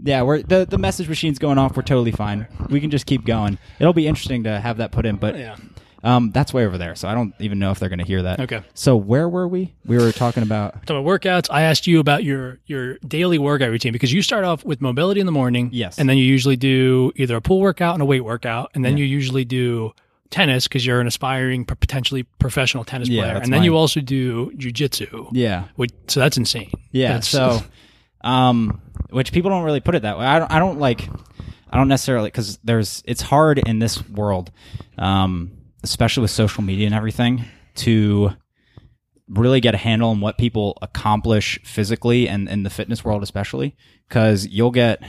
Yeah, 0.00 0.22
we're 0.22 0.42
the 0.42 0.64
the 0.68 0.78
message 0.78 1.08
machine's 1.08 1.38
going 1.38 1.58
off. 1.58 1.76
We're 1.76 1.82
totally 1.82 2.12
fine. 2.12 2.46
We 2.68 2.80
can 2.80 2.90
just 2.90 3.06
keep 3.06 3.24
going. 3.24 3.58
It'll 3.80 3.92
be 3.92 4.06
interesting 4.06 4.44
to 4.44 4.60
have 4.60 4.76
that 4.76 4.92
put 4.92 5.06
in, 5.06 5.16
but 5.16 5.36
Yeah. 5.36 5.56
Um, 6.04 6.30
that's 6.30 6.52
way 6.54 6.64
over 6.64 6.78
there. 6.78 6.94
So 6.94 7.08
I 7.08 7.14
don't 7.14 7.34
even 7.40 7.58
know 7.58 7.70
if 7.70 7.78
they're 7.78 7.88
going 7.88 7.98
to 7.98 8.04
hear 8.04 8.22
that. 8.22 8.40
Okay. 8.40 8.62
So 8.74 8.96
where 8.96 9.28
were 9.28 9.48
we? 9.48 9.74
We 9.84 9.96
were 9.98 10.12
talking 10.12 10.42
about. 10.42 10.74
Talking 10.86 11.04
about 11.04 11.20
workouts, 11.20 11.48
I 11.50 11.62
asked 11.62 11.86
you 11.86 11.98
about 12.00 12.24
your 12.24 12.58
your 12.66 12.98
daily 12.98 13.38
workout 13.38 13.70
routine 13.70 13.92
because 13.92 14.12
you 14.12 14.22
start 14.22 14.44
off 14.44 14.64
with 14.64 14.80
mobility 14.80 15.20
in 15.20 15.26
the 15.26 15.32
morning, 15.32 15.70
Yes. 15.72 15.98
and 15.98 16.08
then 16.08 16.16
you 16.18 16.24
usually 16.24 16.56
do 16.56 17.12
either 17.16 17.36
a 17.36 17.40
pool 17.40 17.60
workout 17.60 17.94
and 17.94 18.02
a 18.02 18.06
weight 18.06 18.24
workout, 18.24 18.70
and 18.74 18.84
then 18.84 18.96
you 18.96 19.04
usually 19.04 19.44
do 19.44 19.92
tennis 20.30 20.68
because 20.68 20.84
you're 20.84 21.00
an 21.00 21.06
aspiring, 21.06 21.64
potentially 21.64 22.22
professional 22.38 22.84
tennis 22.84 23.08
Yeah, 23.08 23.22
player, 23.22 23.36
and 23.42 23.52
then 23.52 23.62
you 23.64 23.74
also 23.76 24.00
do 24.00 24.50
jujitsu. 24.52 25.30
Yeah. 25.32 25.64
Which, 25.76 25.90
so 26.06 26.20
that's 26.20 26.36
insane. 26.36 26.70
Yeah. 26.92 27.08
That's- 27.18 27.28
so, 27.28 27.60
um, 28.22 28.80
which 29.10 29.32
people 29.32 29.50
don't 29.50 29.64
really 29.64 29.80
put 29.80 29.94
it 29.94 30.02
that 30.02 30.18
way. 30.18 30.26
I 30.26 30.38
don't. 30.38 30.50
I 30.52 30.58
don't 30.58 30.78
like. 30.78 31.08
I 31.70 31.76
don't 31.76 31.88
necessarily 31.88 32.28
because 32.28 32.58
there's. 32.64 33.02
It's 33.06 33.22
hard 33.22 33.58
in 33.58 33.78
this 33.78 34.06
world, 34.08 34.50
um, 34.98 35.50
especially 35.82 36.22
with 36.22 36.30
social 36.30 36.62
media 36.62 36.86
and 36.86 36.94
everything, 36.94 37.44
to 37.76 38.30
really 39.28 39.60
get 39.60 39.74
a 39.74 39.78
handle 39.78 40.10
on 40.10 40.20
what 40.20 40.38
people 40.38 40.78
accomplish 40.82 41.58
physically 41.62 42.28
and 42.28 42.48
in 42.48 42.62
the 42.62 42.70
fitness 42.70 43.04
world 43.04 43.22
especially 43.22 43.76
because 44.08 44.46
you'll 44.46 44.70
get 44.70 45.02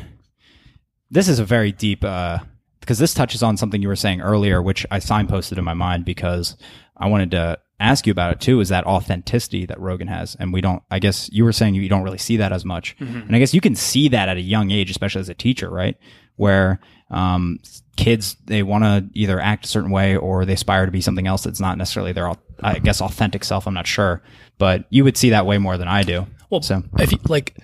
this 1.10 1.30
is 1.30 1.40
a 1.40 1.46
very 1.46 1.72
deep 1.72 2.04
uh 2.04 2.38
because 2.82 3.00
this 3.00 3.14
touches 3.14 3.42
on 3.42 3.56
something 3.56 3.82
you 3.82 3.88
were 3.88 3.96
saying 3.96 4.20
earlier 4.20 4.62
which 4.62 4.86
i 4.92 5.00
signposted 5.00 5.58
in 5.58 5.64
my 5.64 5.74
mind 5.74 6.04
because 6.04 6.58
i 6.98 7.08
wanted 7.08 7.32
to 7.32 7.58
ask 7.80 8.06
you 8.06 8.12
about 8.12 8.34
it 8.34 8.42
too 8.42 8.60
is 8.60 8.70
that 8.70 8.86
authenticity 8.86 9.66
that 9.66 9.80
rogan 9.80 10.08
has. 10.08 10.36
And 10.40 10.52
we 10.52 10.62
don't 10.62 10.84
i 10.92 11.00
guess 11.00 11.30
you 11.32 11.46
were 11.46 11.54
saying 11.54 11.76
you 11.76 11.88
don't 11.88 12.04
really 12.04 12.18
see 12.18 12.38
that 12.38 12.52
as 12.52 12.66
much. 12.66 12.96
And 13.00 13.36
i 13.36 13.40
guess 13.40 13.54
you 13.54 13.62
can 13.62 13.76
see 13.76 14.10
that 14.10 14.28
at 14.28 14.38
a 14.38 14.42
young 14.42 14.72
age 14.72 14.90
especially 14.90 15.22
as 15.22 15.30
a 15.30 15.34
teacher 15.34 15.70
right? 15.70 15.96
Where 16.36 16.80
um, 17.12 17.60
kids 17.98 18.36
they 18.46 18.64
want 18.64 18.84
to 18.84 19.06
either 19.14 19.40
act 19.40 19.66
a 19.66 19.68
certain 19.68 19.92
way 19.92 20.16
or 20.16 20.46
they 20.46 20.54
aspire 20.54 20.86
to 20.86 20.92
be 20.92 21.02
something 21.02 21.28
else 21.28 21.44
that's 21.44 21.60
not 21.60 21.78
necessarily 21.78 22.14
their 22.14 22.32
i 22.64 22.80
guess 22.80 23.02
authentic 23.02 23.44
self 23.44 23.68
i'm 23.68 23.74
not 23.74 23.88
sure 23.88 24.22
but 24.58 24.86
you 24.90 25.04
would 25.04 25.18
see 25.18 25.32
that 25.32 25.46
way 25.46 25.58
more 25.58 25.78
than 25.78 25.88
i 25.88 26.02
do 26.04 26.26
Well, 26.50 26.62
so 26.62 26.84
if 26.98 27.12
you, 27.12 27.18
like 27.28 27.58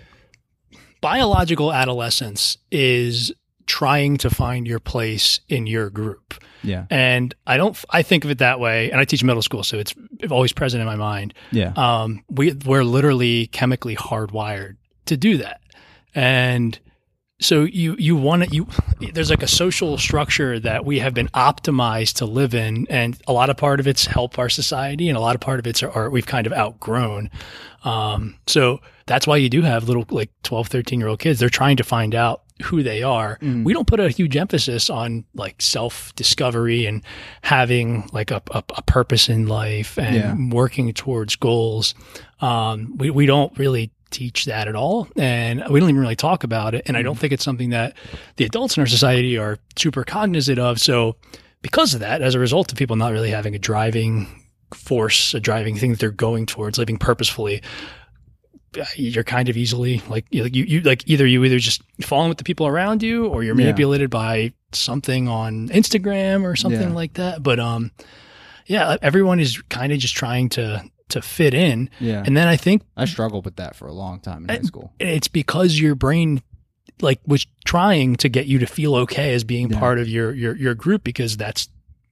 biological 1.02 1.72
adolescence 1.72 2.58
is 2.72 3.32
trying 3.66 4.18
to 4.18 4.30
find 4.30 4.68
your 4.68 4.80
place 4.80 5.40
in 5.50 5.66
your 5.68 5.90
group. 5.90 6.36
yeah 6.64 6.86
And 6.92 7.34
I 7.48 7.58
don't, 7.58 7.76
I 7.90 8.04
think 8.04 8.24
of 8.24 8.30
it 8.30 8.38
that 8.38 8.60
way. 8.60 8.92
And 8.92 9.02
I 9.02 9.06
teach 9.06 9.24
middle 9.24 9.42
school, 9.42 9.64
so 9.64 9.80
it's 9.80 9.94
always 10.30 10.54
present 10.54 10.82
in 10.82 10.86
my 10.88 10.96
mind. 10.96 11.34
yeah 11.52 11.74
Um, 11.76 12.24
we, 12.30 12.54
we're 12.66 12.84
literally 12.84 13.48
chemically 13.48 13.96
hardwired 13.96 14.78
to 15.08 15.18
do 15.18 15.38
that. 15.38 15.62
And 16.14 16.78
so 17.40 17.64
you, 17.64 17.96
you 18.00 18.16
want 18.16 18.44
to, 18.44 18.56
you, 18.56 18.68
there's 19.14 19.30
like 19.30 19.44
a 19.44 19.48
social 19.48 19.98
structure 19.98 20.60
that 20.60 20.86
we 20.86 21.00
have 21.00 21.14
been 21.14 21.28
optimized 21.30 22.14
to 22.16 22.26
live 22.26 22.54
in. 22.56 22.88
And 22.90 23.22
a 23.28 23.34
lot 23.34 23.50
of 23.50 23.58
part 23.58 23.80
of 23.80 23.88
it's 23.88 24.06
help 24.06 24.40
our 24.40 24.50
society 24.50 25.10
and 25.10 25.18
a 25.18 25.22
lot 25.22 25.36
of 25.36 25.42
part 25.42 25.60
of 25.60 25.68
it's 25.68 25.84
are, 25.84 26.10
we've 26.10 26.26
kind 26.26 26.48
of 26.48 26.54
outgrown. 26.54 27.30
Um, 27.84 28.38
so 28.48 28.80
that's 29.06 29.28
why 29.28 29.38
you 29.38 29.50
do 29.50 29.62
have 29.62 29.88
little 29.88 30.06
like 30.10 30.32
12, 30.44 30.68
13 30.68 31.00
year 31.00 31.10
old 31.10 31.20
kids. 31.20 31.40
They're 31.40 31.50
trying 31.50 31.78
to 31.78 31.84
find 31.84 32.16
out 32.16 32.42
who 32.64 32.84
they 32.84 33.04
are. 33.04 33.38
We 33.42 33.74
don't 33.74 33.86
put 33.86 34.00
a 34.00 34.08
huge 34.10 34.38
emphasis 34.38 34.90
on 34.90 35.26
like 35.34 35.62
self 35.62 36.16
discovery 36.16 36.86
and 36.86 37.04
having 37.42 38.10
like 38.14 38.32
a, 38.32 38.42
a, 38.52 38.64
a 38.78 38.82
purpose 38.84 39.28
in 39.28 39.48
life 39.48 40.00
and 40.00 40.16
Yeah. 40.16 40.36
working 40.56 40.94
towards 40.94 41.36
goals. 41.36 41.94
Um, 42.40 42.96
we, 42.98 43.10
we 43.10 43.26
don't 43.26 43.56
really 43.60 43.92
teach 44.16 44.46
that 44.46 44.68
at 44.68 44.76
all. 44.76 45.08
And 45.18 45.64
we 45.70 45.80
don't 45.80 45.90
even 45.90 46.02
really 46.02 46.16
talk 46.16 46.44
about 46.44 46.74
it. 46.74 46.84
And 46.86 46.96
I 46.98 47.02
don't 47.02 47.18
think 47.20 47.34
it's 47.34 47.44
something 47.44 47.72
that 47.72 47.96
the 48.38 48.46
adults 48.46 48.78
in 48.78 48.82
our 48.82 48.88
society 48.88 49.38
are 49.38 49.58
super 49.78 50.04
cognizant 50.04 50.58
of. 50.60 50.80
So 50.80 51.18
because 51.62 51.94
of 51.94 52.00
that, 52.00 52.22
as 52.22 52.34
a 52.36 52.40
result 52.40 52.72
of 52.72 52.78
people 52.78 52.96
not 52.96 53.12
really 53.12 53.30
having 53.32 53.54
a 53.56 53.60
driving 53.60 54.28
force, 54.74 55.34
a 55.34 55.40
driving 55.40 55.76
thing 55.78 55.92
that 55.92 56.00
they're 56.00 56.12
going 56.12 56.46
towards, 56.46 56.78
living 56.78 56.98
purposefully, 56.98 57.62
you're 58.96 59.24
kind 59.24 59.48
of 59.48 59.56
easily 59.56 60.02
like 60.10 60.26
you, 60.32 60.44
you, 60.46 60.82
like 60.82 61.02
either 61.08 61.26
you 61.26 61.44
either 61.46 61.60
just 61.60 61.82
falling 62.02 62.28
with 62.28 62.38
the 62.38 62.44
people 62.44 62.68
around 62.68 63.02
you 63.02 63.26
or 63.28 63.42
you're 63.42 63.56
Yeah. 63.56 63.64
manipulated 63.66 64.10
by 64.10 64.52
something 64.74 65.30
on 65.30 65.70
Instagram 65.70 66.44
or 66.44 66.58
something 66.58 66.90
Yeah. 66.90 66.94
like 66.94 67.14
that. 67.14 67.42
But 67.42 67.58
um, 67.60 67.92
yeah, 68.68 68.98
everyone 69.02 69.40
is 69.40 69.62
kind 69.70 69.94
of 69.94 70.00
just 70.00 70.16
trying 70.16 70.50
to 70.50 70.84
to 71.10 71.22
fit 71.22 71.54
in, 71.54 71.90
yeah 72.00 72.24
and 72.26 72.36
then 72.36 72.48
I 72.48 72.56
think 72.58 72.82
i 72.98 73.06
struggled 73.06 73.46
with 73.46 73.58
that 73.58 73.76
for 73.76 73.88
a 73.88 73.94
long 73.94 74.20
time 74.20 74.44
in 74.44 74.50
high 74.50 74.62
school 74.64 74.92
it's 75.00 75.28
because 75.28 75.80
your 75.80 75.94
brain 75.96 76.42
like 77.02 77.20
was 77.28 77.46
trying 77.66 78.16
to 78.18 78.30
get 78.30 78.46
you 78.48 78.58
to 78.60 78.66
feel 78.66 78.96
okay 78.96 79.34
as 79.34 79.44
being 79.44 79.70
Yeah. 79.70 79.80
part 79.80 80.00
of 80.00 80.08
your 80.08 80.34
your 80.34 80.56
your 80.56 80.74
group 80.74 81.04
because 81.04 81.38
that's 81.38 81.70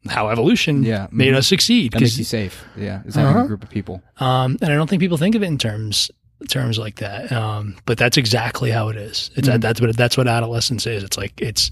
how 0.07 0.29
evolution 0.29 0.83
Yeah. 0.83 1.07
made 1.11 1.33
Mhm. 1.33 1.37
us 1.37 1.47
succeed. 1.47 1.93
that 1.93 2.01
makes 2.01 2.17
you 2.17 2.23
safe 2.25 2.65
yeah 2.77 3.01
is 3.05 3.15
having 3.15 3.31
Uh-huh. 3.35 3.45
a 3.45 3.47
group 3.47 3.63
of 3.63 3.69
people 3.69 4.01
um, 4.19 4.57
and 4.61 4.71
I 4.71 4.75
don't 4.75 4.89
think 4.89 4.99
people 4.99 5.17
think 5.17 5.35
of 5.35 5.41
it 5.43 5.47
in 5.47 5.57
terms 5.57 6.11
terms 6.49 6.77
like 6.77 6.95
that. 6.97 7.31
Um, 7.31 7.77
but 7.85 7.97
that's 7.97 8.17
exactly 8.17 8.69
how 8.69 8.89
it 8.89 8.97
is. 8.97 9.31
It's 9.35 9.47
Mhm. 9.47 9.61
that's 9.61 9.79
what 9.79 9.95
that's 9.95 10.17
what 10.17 10.27
adolescence 10.27 10.85
is. 10.85 11.01
It's 11.01 11.17
like 11.17 11.33
it's 11.41 11.71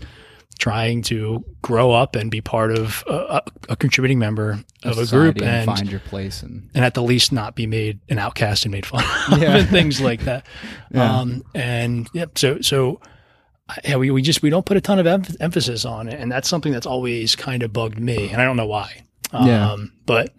trying 0.61 1.01
to 1.01 1.43
grow 1.63 1.91
up 1.91 2.15
and 2.15 2.29
be 2.29 2.39
part 2.39 2.71
of 2.71 3.03
a, 3.07 3.41
a, 3.67 3.75
contributing 3.75 4.19
member 4.19 4.59
of 4.83 4.91
a 4.99 5.07
group 5.07 5.39
Society 5.39 5.43
and 5.45 5.65
find 5.65 5.89
your 5.89 5.99
place 6.01 6.43
and 6.43 6.69
and 6.75 6.85
at 6.85 6.93
the 6.93 7.01
least 7.01 7.31
not 7.31 7.55
be 7.55 7.65
made 7.65 7.99
an 8.09 8.19
outcast 8.19 8.63
and 8.65 8.71
made 8.71 8.85
fun 8.85 9.03
of 9.31 9.41
Yeah. 9.41 9.55
and 9.57 9.67
things 9.69 9.99
like 9.99 10.21
that. 10.25 10.45
Yeah. 10.91 11.19
Um, 11.19 11.43
and 11.55 12.07
yep. 12.13 12.37
So, 12.37 12.61
so 12.61 13.01
yeah, 13.85 13.95
we, 13.95 14.11
we 14.11 14.21
just, 14.21 14.41
we 14.43 14.49
don't 14.51 14.65
put 14.65 14.77
a 14.77 14.81
ton 14.81 14.99
of 14.99 15.05
emph- 15.07 15.35
emphasis 15.39 15.83
on 15.83 16.07
it. 16.09 16.19
And 16.19 16.31
that's 16.31 16.47
something 16.47 16.71
that's 16.73 16.85
always 16.85 17.35
kind 17.35 17.63
of 17.63 17.73
bugged 17.73 17.97
me. 17.99 18.29
And 18.29 18.39
I 18.41 18.45
don't 18.45 18.57
know 18.57 18.67
why. 18.67 19.01
Um, 19.31 19.47
Yeah. 19.47 19.75
but 20.05 20.33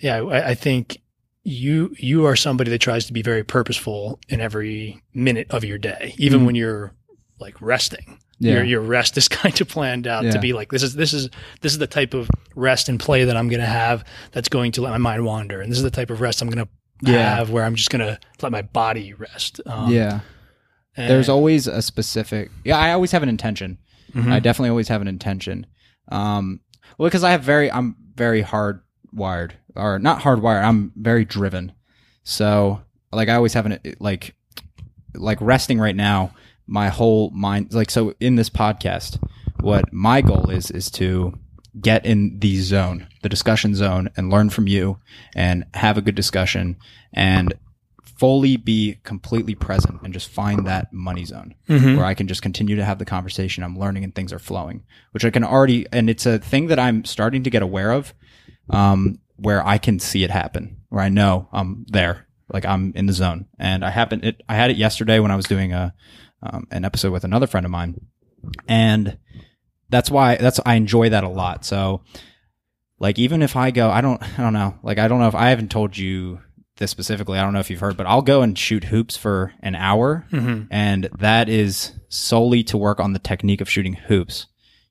yeah, 0.00 0.16
I, 0.20 0.50
I 0.50 0.54
think 0.54 1.00
you, 1.44 1.94
you 1.98 2.26
are 2.26 2.36
somebody 2.36 2.70
that 2.72 2.80
tries 2.80 3.06
to 3.06 3.12
be 3.14 3.22
very 3.22 3.44
purposeful 3.44 4.18
in 4.28 4.40
every 4.42 5.02
minute 5.14 5.46
of 5.50 5.64
your 5.64 5.78
day, 5.78 6.14
even 6.18 6.40
Mhm. 6.40 6.46
when 6.46 6.54
you're 6.56 6.92
like 7.38 7.54
resting. 7.62 8.18
Yeah 8.40 8.54
Your 8.54 8.64
your 8.64 8.80
rest 8.80 9.16
is 9.16 9.28
kind 9.42 9.60
of 9.60 9.68
planned 9.68 10.06
out 10.08 10.24
Yeah. 10.24 10.32
to 10.32 10.38
be 10.40 10.52
like 10.52 10.70
this 10.70 10.82
is 10.82 10.94
this 10.94 11.12
is 11.12 11.28
this 11.60 11.72
is 11.72 11.78
the 11.78 11.86
type 11.86 12.14
of 12.14 12.28
rest 12.56 12.88
and 12.88 12.98
play 12.98 13.24
that 13.24 13.36
I'm 13.36 13.48
going 13.48 13.60
to 13.60 13.66
have 13.66 14.04
that's 14.32 14.48
going 14.48 14.72
to 14.72 14.82
let 14.82 14.90
my 14.90 14.98
mind 14.98 15.24
wander, 15.24 15.60
and 15.60 15.70
this 15.70 15.78
is 15.78 15.84
the 15.84 15.90
type 15.90 16.10
of 16.10 16.20
rest 16.20 16.42
I'm 16.42 16.48
going 16.50 16.66
to 16.66 16.70
Yeah. 17.12 17.36
have 17.36 17.50
where 17.50 17.64
I'm 17.64 17.74
just 17.76 17.90
going 17.90 18.04
to 18.06 18.18
let 18.42 18.50
my 18.52 18.62
body 18.62 19.12
rest. 19.14 19.60
Um, 19.66 19.92
yeah 19.92 20.20
there's 20.96 21.28
always 21.30 21.66
a 21.66 21.80
specific 21.80 22.50
yeah 22.64 22.76
i 22.76 22.92
always 22.92 23.12
have 23.12 23.22
an 23.22 23.28
intention 23.28 23.78
Mhm. 24.12 24.30
i 24.32 24.38
definitely 24.40 24.68
always 24.70 24.88
have 24.88 25.00
an 25.00 25.08
intention 25.08 25.64
um 26.12 26.60
well 26.98 27.06
because 27.08 27.24
i 27.24 27.30
have 27.30 27.42
very 27.42 27.70
i'm 27.72 27.96
very 28.16 28.42
hardwired 28.42 29.52
or 29.76 29.98
not 29.98 30.20
hardwired 30.20 30.62
i'm 30.62 30.92
very 30.96 31.24
driven 31.24 31.72
so 32.22 32.82
like 33.12 33.28
i 33.30 33.34
always 33.34 33.54
have 33.54 33.64
an 33.66 33.78
like 33.98 34.34
like 35.14 35.38
resting 35.40 35.78
right 35.78 35.96
now 35.96 36.32
my 36.70 36.88
whole 36.88 37.30
mind 37.32 37.72
like 37.74 37.90
so 37.90 38.14
in 38.20 38.36
this 38.36 38.48
podcast 38.48 39.18
what 39.60 39.92
my 39.92 40.20
goal 40.22 40.48
is 40.50 40.70
is 40.70 40.90
to 40.90 41.36
get 41.80 42.06
in 42.06 42.38
the 42.38 42.58
zone 42.60 43.06
the 43.22 43.28
discussion 43.28 43.74
zone 43.74 44.08
and 44.16 44.30
learn 44.30 44.48
from 44.50 44.66
you 44.66 44.98
and 45.34 45.64
have 45.74 45.98
a 45.98 46.02
good 46.02 46.14
discussion 46.14 46.76
and 47.12 47.52
fully 48.04 48.56
be 48.56 48.98
completely 49.02 49.54
present 49.54 49.98
and 50.04 50.12
just 50.12 50.28
find 50.28 50.66
that 50.66 50.92
money 50.92 51.24
zone 51.24 51.54
Mhm. 51.68 51.96
where 51.96 52.04
I 52.04 52.14
can 52.14 52.26
just 52.28 52.42
continue 52.42 52.76
to 52.76 52.84
have 52.84 52.98
the 52.98 53.06
conversation. 53.06 53.64
I'm 53.64 53.78
learning 53.78 54.04
and 54.04 54.14
things 54.14 54.30
are 54.32 54.38
flowing, 54.38 54.82
which 55.12 55.24
I 55.24 55.30
can 55.30 55.42
already, 55.42 55.86
and 55.90 56.10
it's 56.10 56.26
a 56.26 56.38
thing 56.38 56.66
that 56.66 56.78
I'm 56.78 57.04
starting 57.06 57.42
to 57.44 57.50
get 57.50 57.62
aware 57.62 57.92
of, 57.92 58.12
um, 58.68 59.20
where 59.36 59.66
I 59.66 59.78
can 59.78 59.98
see 59.98 60.22
it 60.22 60.30
happen, 60.30 60.76
where 60.90 61.02
I 61.02 61.08
know 61.08 61.48
I'm 61.50 61.86
there, 61.88 62.26
like 62.52 62.66
I'm 62.66 62.92
in 62.94 63.06
the 63.06 63.14
zone. 63.14 63.46
And 63.58 63.82
I 63.82 63.88
happened, 63.90 64.22
it, 64.24 64.42
I 64.50 64.54
had 64.54 64.70
it 64.70 64.76
yesterday 64.76 65.18
when 65.18 65.30
I 65.30 65.36
was 65.36 65.46
doing 65.46 65.72
a, 65.72 65.94
um, 66.42 66.66
an 66.70 66.84
episode 66.84 67.12
with 67.12 67.24
another 67.24 67.46
friend 67.46 67.64
of 67.66 67.70
mine. 67.72 68.00
And 68.68 69.18
that's 69.88 70.10
why, 70.10 70.36
that's, 70.36 70.60
I 70.64 70.74
enjoy 70.74 71.10
that 71.10 71.24
a 71.24 71.28
lot. 71.28 71.64
So, 71.64 72.02
like, 72.98 73.18
even 73.18 73.42
if 73.42 73.56
I 73.56 73.70
go, 73.70 73.90
I 73.90 74.00
don't, 74.00 74.22
I 74.38 74.42
don't 74.42 74.52
know, 74.52 74.76
like, 74.82 74.98
I 74.98 75.08
don't 75.08 75.20
know 75.20 75.28
if 75.28 75.34
I 75.34 75.48
haven't 75.50 75.70
told 75.70 75.96
you 75.96 76.40
this 76.76 76.90
specifically, 76.90 77.38
I 77.38 77.42
don't 77.42 77.52
know 77.52 77.60
if 77.60 77.68
you've 77.68 77.80
heard, 77.80 77.96
but 77.98 78.06
I'll 78.06 78.22
go 78.22 78.40
and 78.42 78.56
shoot 78.58 78.84
hoops 78.84 79.14
for 79.16 79.52
an 79.60 79.74
hour 79.74 80.26
Mhm. 80.32 80.68
and 80.70 81.10
that 81.18 81.48
is 81.50 81.92
solely 82.08 82.62
to 82.64 82.78
work 82.78 83.00
on 83.00 83.12
the 83.12 83.18
technique 83.18 83.60
of 83.60 83.68
shooting 83.68 83.92
hoops 83.94 84.46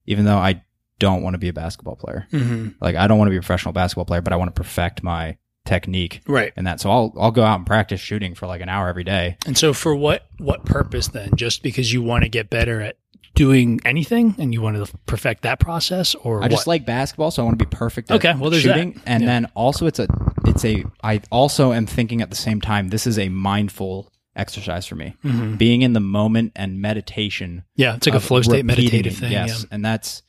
even 0.06 0.24
though 0.26 0.38
i 0.38 0.62
don't 1.00 1.22
want 1.22 1.34
to 1.34 1.38
be 1.38 1.50
a 1.50 1.54
basketball 1.54 1.98
player 1.98 2.26
Mhm. 2.32 2.76
like 2.80 2.96
i 2.96 3.08
don't 3.08 3.18
want 3.18 3.28
to 3.28 3.32
be 3.32 3.38
a 3.38 3.42
professional 3.42 3.74
basketball 3.74 4.06
player 4.06 4.22
but 4.22 4.32
i 4.32 4.38
want 4.38 4.54
to 4.56 4.58
perfect 4.58 5.04
my 5.04 5.36
technique 5.70 6.22
Right. 6.28 6.52
and 6.58 6.66
that 6.68 6.80
so 6.82 6.90
i'll 6.90 7.14
i'll 7.20 7.32
go 7.32 7.44
out 7.44 7.58
and 7.60 7.66
practice 7.66 8.00
shooting 8.02 8.34
for 8.36 8.48
like 8.48 8.62
an 8.62 8.70
hour 8.70 8.88
every 8.90 9.04
day 9.04 9.38
And 9.46 9.58
so 9.58 9.74
for 9.74 9.96
what 9.96 10.26
what 10.40 10.66
purpose 10.66 11.08
then? 11.10 11.30
Just 11.36 11.62
because 11.64 11.92
you 11.94 12.02
want 12.02 12.24
to 12.24 12.30
get 12.30 12.50
better 12.50 12.82
at 12.82 12.98
doing 13.36 13.80
anything 13.86 14.36
and 14.40 14.54
you 14.54 14.62
want 14.62 14.76
to 14.84 14.92
perfect 15.06 15.44
that 15.44 15.60
process 15.60 16.16
or 16.16 16.44
i 16.44 16.48
just 16.48 16.66
like 16.68 16.86
basketball 16.86 17.30
so 17.32 17.42
i 17.42 17.46
want 17.46 17.58
to 17.60 17.64
be 17.66 17.70
perfect 17.70 18.10
at 18.12 18.16
Okay, 18.16 18.34
well, 18.40 18.50
there's 18.50 18.64
shooting 18.64 18.94
that. 18.94 19.04
and 19.06 19.24
Yeah. 19.24 19.28
then 19.30 19.46
also 19.56 19.86
it's 19.86 20.00
a 20.00 20.08
it's 20.46 20.66
a 20.66 20.84
i 21.04 21.22
also 21.32 21.72
am 21.72 21.86
thinking 21.86 22.22
at 22.22 22.30
the 22.32 22.36
same 22.36 22.60
time 22.60 22.90
this 22.90 23.06
is 23.08 23.18
a 23.20 23.30
mindful 23.30 24.12
exercise 24.36 24.86
for 24.88 24.96
me 24.96 25.16
Mhm. 25.24 25.58
being 25.58 25.82
in 25.84 25.94
the 25.94 26.00
moment 26.00 26.52
and 26.56 26.82
meditation 26.82 27.64
Yeah, 27.76 27.96
it's 27.96 28.08
like 28.08 28.16
a 28.16 28.20
flow 28.20 28.42
state 28.42 28.66
meditative 28.66 29.16
thing. 29.18 29.32
Yes, 29.32 29.50
Yeah. 29.62 29.66
and 29.76 29.86
that's 29.86 30.24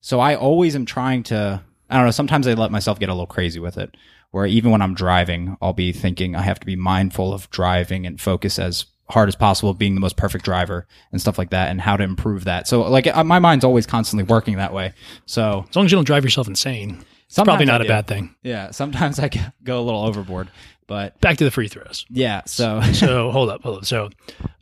so 0.00 0.18
I 0.18 0.34
always 0.34 0.74
am 0.74 0.86
trying 0.86 1.22
to. 1.24 1.60
I 1.90 1.96
don't 1.96 2.04
know. 2.06 2.10
Sometimes 2.12 2.46
I 2.46 2.54
let 2.54 2.70
myself 2.70 2.98
get 3.00 3.08
a 3.10 3.12
little 3.12 3.26
crazy 3.26 3.60
with 3.60 3.76
it, 3.76 3.96
where 4.30 4.46
even 4.46 4.70
when 4.70 4.82
I'm 4.82 4.94
driving, 4.94 5.56
I'll 5.60 5.72
be 5.72 5.92
thinking 5.92 6.36
I 6.36 6.42
have 6.42 6.60
to 6.60 6.66
be 6.66 6.76
mindful 6.76 7.32
of 7.32 7.50
driving 7.50 8.06
and 8.06 8.20
focus 8.20 8.58
as 8.58 8.86
hard 9.08 9.28
as 9.28 9.34
possible, 9.34 9.74
being 9.74 9.94
the 9.96 10.00
most 10.00 10.16
perfect 10.16 10.44
driver 10.44 10.86
and 11.10 11.20
stuff 11.20 11.36
like 11.36 11.50
that, 11.50 11.68
and 11.68 11.80
how 11.80 11.96
to 11.96 12.04
improve 12.04 12.44
that. 12.44 12.68
So 12.68 12.82
like 12.82 13.06
my 13.26 13.38
mind's 13.40 13.64
always 13.64 13.86
constantly 13.86 14.22
working 14.24 14.56
that 14.58 14.72
way. 14.72 14.92
So 15.26 15.66
As 15.68 15.76
long 15.76 15.84
as 15.84 15.90
you 15.92 15.96
don't 15.96 16.04
drive 16.04 16.22
yourself 16.24 16.46
insane, 16.46 17.04
it's 17.26 17.36
probably 17.36 17.66
not 17.66 17.80
a 17.80 17.86
bad 17.86 18.06
thing. 18.06 18.34
Yeah, 18.42 18.70
sometimes 18.70 19.18
I 19.18 19.30
go 19.64 19.80
a 19.80 19.82
little 19.82 20.02
overboard, 20.04 20.48
but 20.86 21.20
Back 21.20 21.38
to 21.38 21.44
the 21.44 21.50
free 21.50 21.68
throws. 21.68 22.06
yeah. 22.08 22.42
So 22.46 22.80
so 22.92 23.30
hold 23.32 23.50
up, 23.50 23.62
hold 23.62 23.78
up. 23.78 23.84
So 23.84 24.10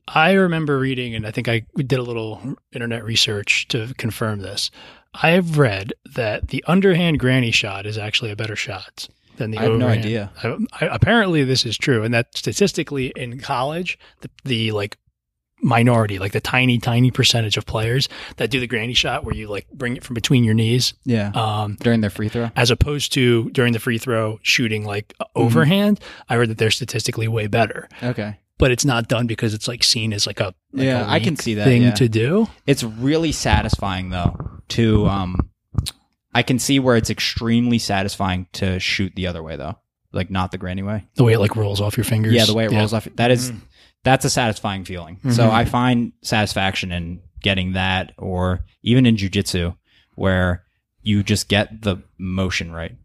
I 0.06 0.32
remember 0.32 0.78
reading, 0.78 1.14
and 1.14 1.26
I 1.26 1.30
think 1.30 1.48
I 1.48 1.66
did 1.76 1.98
a 1.98 2.02
little 2.02 2.56
internet 2.72 3.04
research 3.04 3.68
to 3.68 3.92
confirm 3.98 4.40
this. 4.40 4.70
I 5.14 5.30
have 5.30 5.58
read 5.58 5.92
that 6.14 6.48
the 6.48 6.64
underhand 6.66 7.18
granny 7.18 7.50
shot 7.50 7.84
is 7.86 7.98
actually 7.98 8.30
a 8.30 8.36
better 8.36 8.56
shot 8.56 9.08
than 9.38 9.50
the 9.50 9.58
I 9.58 9.62
have 9.62 9.72
no 9.78 9.88
idea. 9.88 10.30
I, 10.42 10.56
I, 10.80 10.86
apparently, 10.94 11.42
this 11.44 11.64
is 11.64 11.76
true, 11.78 12.04
and 12.04 12.12
that 12.14 12.36
statistically 12.36 13.12
in 13.16 13.40
college, 13.40 13.98
the, 14.20 14.30
the 14.44 14.72
like 14.72 14.98
minority, 15.60 16.18
like 16.20 16.30
the 16.32 16.40
tiny, 16.40 16.78
tiny 16.78 17.10
percentage 17.10 17.56
of 17.56 17.66
players 17.66 18.08
that 18.36 18.50
do 18.50 18.60
the 18.60 18.66
granny 18.66 18.94
shot 18.94 19.24
where 19.24 19.34
you 19.34 19.48
like 19.48 19.66
bring 19.72 19.96
it 19.96 20.04
from 20.04 20.14
between 20.14 20.44
your 20.44 20.54
knees, 20.54 20.94
Yeah. 21.04 21.30
um, 21.34 21.76
During 21.80 22.00
their 22.00 22.10
free 22.10 22.28
throw. 22.28 22.50
as 22.54 22.70
opposed 22.70 23.12
to 23.14 23.50
during 23.50 23.72
the 23.72 23.80
free 23.80 23.98
throw 23.98 24.38
shooting 24.42 24.84
like 24.84 25.14
overhand. 25.34 25.98
I 26.28 26.36
heard 26.36 26.48
that 26.50 26.58
they're 26.58 26.70
statistically 26.70 27.26
way 27.26 27.48
better, 27.48 27.88
Okay. 28.02 28.38
but 28.58 28.70
it's 28.70 28.84
not 28.84 29.08
done 29.08 29.26
because 29.26 29.52
it's 29.52 29.66
like 29.66 29.82
seen 29.82 30.12
as 30.12 30.28
like 30.28 30.38
a 30.38 30.54
like 30.72 30.84
Yeah, 30.84 31.04
a 31.04 31.08
I 31.08 31.18
can 31.18 31.34
see 31.34 31.54
that, 31.54 31.64
thing 31.64 31.82
yeah. 31.82 31.90
to 31.92 32.08
do. 32.08 32.46
It's 32.66 32.84
really 32.84 33.32
satisfying 33.32 34.10
though 34.10 34.36
to 34.68 35.08
um 35.08 35.47
I 36.34 36.42
can 36.42 36.58
see 36.58 36.78
where 36.78 36.96
it's 36.96 37.10
extremely 37.10 37.78
satisfying 37.78 38.46
to 38.54 38.78
shoot 38.78 39.12
the 39.16 39.26
other 39.26 39.42
way 39.42 39.56
though. 39.56 39.76
Like 40.12 40.30
not 40.30 40.50
the 40.52 40.58
granny 40.58 40.82
way. 40.82 41.06
The 41.14 41.24
way 41.24 41.34
it 41.34 41.38
like 41.38 41.56
rolls 41.56 41.80
off 41.80 41.96
your 41.96 42.04
fingers. 42.04 42.32
Yeah, 42.34 42.44
the 42.44 42.54
way 42.54 42.64
it 42.64 42.72
rolls 42.72 42.92
off. 42.92 43.06
That 43.16 43.30
is- 43.30 43.50
Mhm. 43.52 43.60
that's 44.04 44.24
a 44.24 44.30
satisfying 44.30 44.84
feeling. 44.84 45.18
So 45.30 45.44
Mhm. 45.48 45.50
I 45.52 45.64
find 45.64 46.12
satisfaction 46.22 46.92
in 46.92 47.20
getting 47.42 47.72
that 47.72 48.12
or 48.18 48.64
even 48.82 49.06
in 49.06 49.16
jujitsu 49.16 49.76
where 50.14 50.64
you 51.02 51.22
just 51.22 51.48
get 51.48 51.82
the 51.82 51.96
motion 52.18 52.72
right 52.72 52.96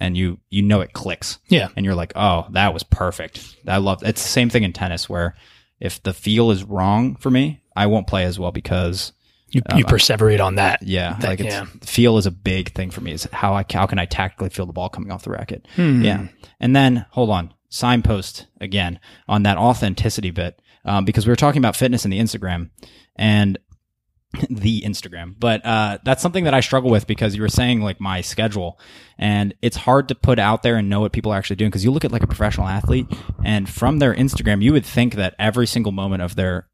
and 0.00 0.16
you 0.16 0.38
you 0.50 0.62
know 0.62 0.80
it 0.80 0.92
clicks. 0.92 1.38
Yeah. 1.48 1.68
And 1.76 1.84
you're 1.84 1.94
like, 1.94 2.12
"Oh, 2.16 2.46
that 2.50 2.72
was 2.74 2.82
perfect." 2.82 3.56
I 3.66 3.78
love 3.78 4.02
it's 4.02 4.22
the 4.22 4.28
same 4.28 4.48
thing 4.50 4.62
in 4.62 4.72
tennis 4.72 5.08
where 5.08 5.34
if 5.80 6.02
the 6.02 6.12
feel 6.14 6.50
is 6.50 6.64
wrong 6.64 7.16
for 7.16 7.30
me, 7.30 7.60
I 7.74 7.86
won't 7.86 8.06
play 8.06 8.24
as 8.24 8.38
well 8.38 8.52
because 8.52 9.12
You, 9.52 9.60
Um, 9.68 9.78
you 9.78 9.84
perseverate 9.84 10.42
on 10.42 10.54
that. 10.56 10.82
yeah, 10.82 11.18
like 11.22 11.40
it's 11.40 11.54
yeah. 11.54 11.66
feel 11.82 12.16
is 12.18 12.26
a 12.26 12.30
big 12.30 12.72
thing 12.72 12.90
for 12.90 13.02
me. 13.02 13.12
Is 13.12 13.24
how 13.32 13.54
I 13.54 13.64
how 13.70 13.86
can 13.86 13.98
I 13.98 14.06
tactically 14.06 14.48
feel 14.48 14.66
the 14.66 14.72
ball 14.72 14.88
coming 14.88 15.10
off 15.12 15.24
the 15.24 15.30
racket? 15.30 15.68
Hmm. 15.76 16.02
Yeah, 16.02 16.28
and 16.58 16.74
then 16.74 17.04
hold 17.10 17.30
on, 17.30 17.52
signpost 17.68 18.46
again 18.60 18.98
on 19.28 19.42
that 19.42 19.58
authenticity 19.58 20.30
bit 20.30 20.60
um, 20.84 21.04
because 21.04 21.26
we 21.26 21.30
were 21.30 21.36
talking 21.36 21.58
about 21.58 21.76
fitness 21.76 22.04
in 22.04 22.10
the 22.10 22.18
Instagram 22.18 22.70
and 23.14 23.58
the 24.48 24.80
Instagram, 24.80 25.34
but 25.38 25.64
uh, 25.66 25.98
that's 26.04 26.22
something 26.22 26.44
that 26.44 26.54
I 26.54 26.60
struggle 26.60 26.90
with 26.90 27.06
because 27.06 27.34
you 27.36 27.42
were 27.42 27.50
saying 27.50 27.82
like 27.82 28.00
my 28.00 28.22
schedule, 28.22 28.80
and 29.18 29.54
it's 29.60 29.76
hard 29.76 30.08
to 30.08 30.14
put 30.14 30.38
out 30.38 30.62
there 30.62 30.76
and 30.76 30.88
know 30.88 31.00
what 31.00 31.12
people 31.12 31.30
are 31.32 31.36
actually 31.36 31.56
doing 31.56 31.70
because 31.70 31.84
you 31.84 31.90
look 31.90 32.06
at 32.06 32.12
like 32.12 32.22
a 32.22 32.26
professional 32.26 32.66
athlete 32.66 33.06
and 33.44 33.68
from 33.68 33.98
their 33.98 34.14
Instagram, 34.14 34.62
you 34.62 34.72
would 34.72 34.86
think 34.86 35.16
that 35.16 35.34
every 35.38 35.66
single 35.66 35.92
moment 35.92 36.22
of 36.22 36.36
their 36.36 36.68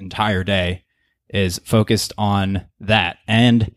entire 0.00 0.42
day 0.42 0.83
is 1.34 1.58
focused 1.64 2.12
on 2.16 2.64
that. 2.80 3.18
And 3.28 3.74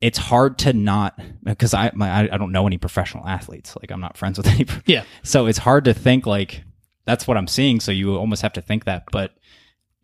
it's 0.00 0.18
hard 0.18 0.58
to 0.58 0.72
not 0.72 1.18
because 1.42 1.74
I, 1.74 1.90
my, 1.94 2.28
I 2.32 2.36
don't 2.36 2.52
know 2.52 2.66
any 2.66 2.76
professional 2.78 3.26
athletes. 3.26 3.74
Like 3.80 3.90
I'm 3.90 4.00
not 4.00 4.16
friends 4.16 4.36
with 4.38 4.46
any 4.48 4.66
Yeah. 4.86 5.04
so 5.22 5.46
it's 5.46 5.58
hard 5.58 5.84
to 5.86 5.94
think 5.94 6.26
like 6.26 6.62
that's 7.04 7.26
what 7.26 7.36
I'm 7.36 7.48
seeing. 7.48 7.80
So 7.80 7.90
you 7.92 8.14
almost 8.16 8.42
have 8.42 8.52
to 8.54 8.60
think 8.62 8.84
that. 8.84 9.04
But 9.10 9.32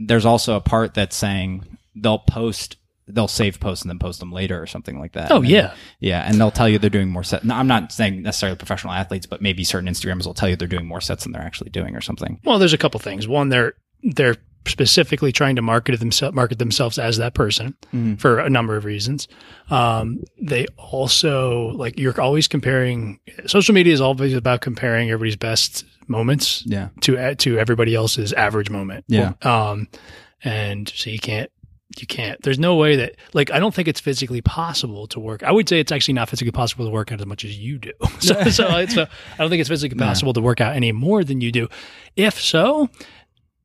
there's 0.00 0.24
also 0.24 0.56
a 0.56 0.60
part 0.60 0.94
that's 0.94 1.14
saying 1.16 1.64
they'll 1.94 2.20
post 2.20 2.76
they'll 3.10 3.26
save 3.26 3.58
posts 3.58 3.82
and 3.82 3.90
then 3.90 3.98
post 3.98 4.20
them 4.20 4.30
later 4.32 4.60
or 4.60 4.66
something 4.66 4.98
like 5.00 5.12
that. 5.12 5.30
Oh 5.32 5.36
And- 5.38 5.48
yeah. 5.48 5.74
yeah. 5.98 6.22
And 6.28 6.38
they'll 6.40 6.50
tell 6.50 6.68
you 6.68 6.78
they're 6.78 6.90
doing 6.90 7.08
more 7.10 7.24
sets 7.24 7.44
no, 7.44 7.54
I'm 7.54 7.66
not 7.66 7.90
saying 7.92 8.22
necessarily 8.22 8.56
professional 8.56 8.92
athletes 8.94 9.26
but 9.26 9.42
maybe 9.42 9.64
certain 9.64 9.88
Instagrams 9.88 10.24
will 10.26 10.34
tell 10.34 10.48
you 10.48 10.56
they're 10.56 10.68
doing 10.68 10.86
more 10.86 11.00
sets 11.00 11.24
than 11.24 11.32
they're 11.32 11.42
actually 11.42 11.70
doing 11.70 11.96
or 11.96 12.00
something. 12.00 12.40
Well, 12.44 12.58
there's 12.58 12.72
a 12.74 12.78
couple 12.78 13.00
things. 13.00 13.26
One, 13.28 13.48
they're 13.48 13.74
they're 14.02 14.36
specifically 14.68 15.32
trying 15.32 15.56
to 15.56 15.62
market 15.62 15.98
themselves 15.98 16.34
market 16.34 16.58
themselves 16.58 16.98
as 16.98 17.16
that 17.16 17.34
person 17.34 17.74
Mhm. 17.94 18.20
for 18.20 18.38
a 18.38 18.48
number 18.50 18.76
of 18.76 18.84
reasons. 18.84 19.26
Um, 19.70 20.20
they 20.40 20.66
also 20.76 21.68
like 21.74 21.98
you're 21.98 22.18
always 22.20 22.48
comparing. 22.48 23.18
Social 23.46 23.74
media 23.74 23.92
is 23.92 24.00
always 24.00 24.34
about 24.34 24.60
comparing 24.60 25.10
everybody's 25.10 25.36
best 25.36 25.84
moments 26.10 26.62
yeah 26.66 26.88
to 27.02 27.34
to 27.34 27.58
everybody 27.58 27.94
else's 27.94 28.32
average 28.32 28.70
moment. 28.70 29.04
Yeah. 29.08 29.32
Um, 29.42 29.88
and 30.44 30.88
so 30.94 31.10
you 31.10 31.18
can't 31.18 31.50
you 31.98 32.06
can't. 32.06 32.40
There's 32.42 32.58
no 32.58 32.76
way 32.76 32.96
that 32.96 33.16
like 33.34 33.50
I 33.50 33.58
don't 33.58 33.74
think 33.74 33.88
it's 33.88 33.98
physically 34.00 34.40
possible 34.40 35.06
to 35.08 35.18
work. 35.20 35.42
I 35.42 35.50
would 35.50 35.68
say 35.68 35.80
it's 35.80 35.90
actually 35.90 36.14
not 36.14 36.28
physically 36.28 36.52
possible 36.52 36.84
to 36.84 36.90
work 36.90 37.10
out 37.12 37.20
as 37.20 37.26
much 37.26 37.44
as 37.44 37.58
you 37.58 37.78
do. 37.78 37.92
so 38.20 38.34
so, 38.44 38.86
so 38.86 39.02
I 39.02 39.36
don't 39.38 39.50
think 39.50 39.60
it's 39.60 39.68
physically 39.68 39.96
No. 39.98 40.06
possible 40.06 40.32
to 40.34 40.40
work 40.40 40.60
out 40.60 40.76
any 40.76 40.92
more 40.92 41.24
than 41.24 41.40
you 41.40 41.50
do. 41.50 41.66
If 42.14 42.40
so, 42.40 42.88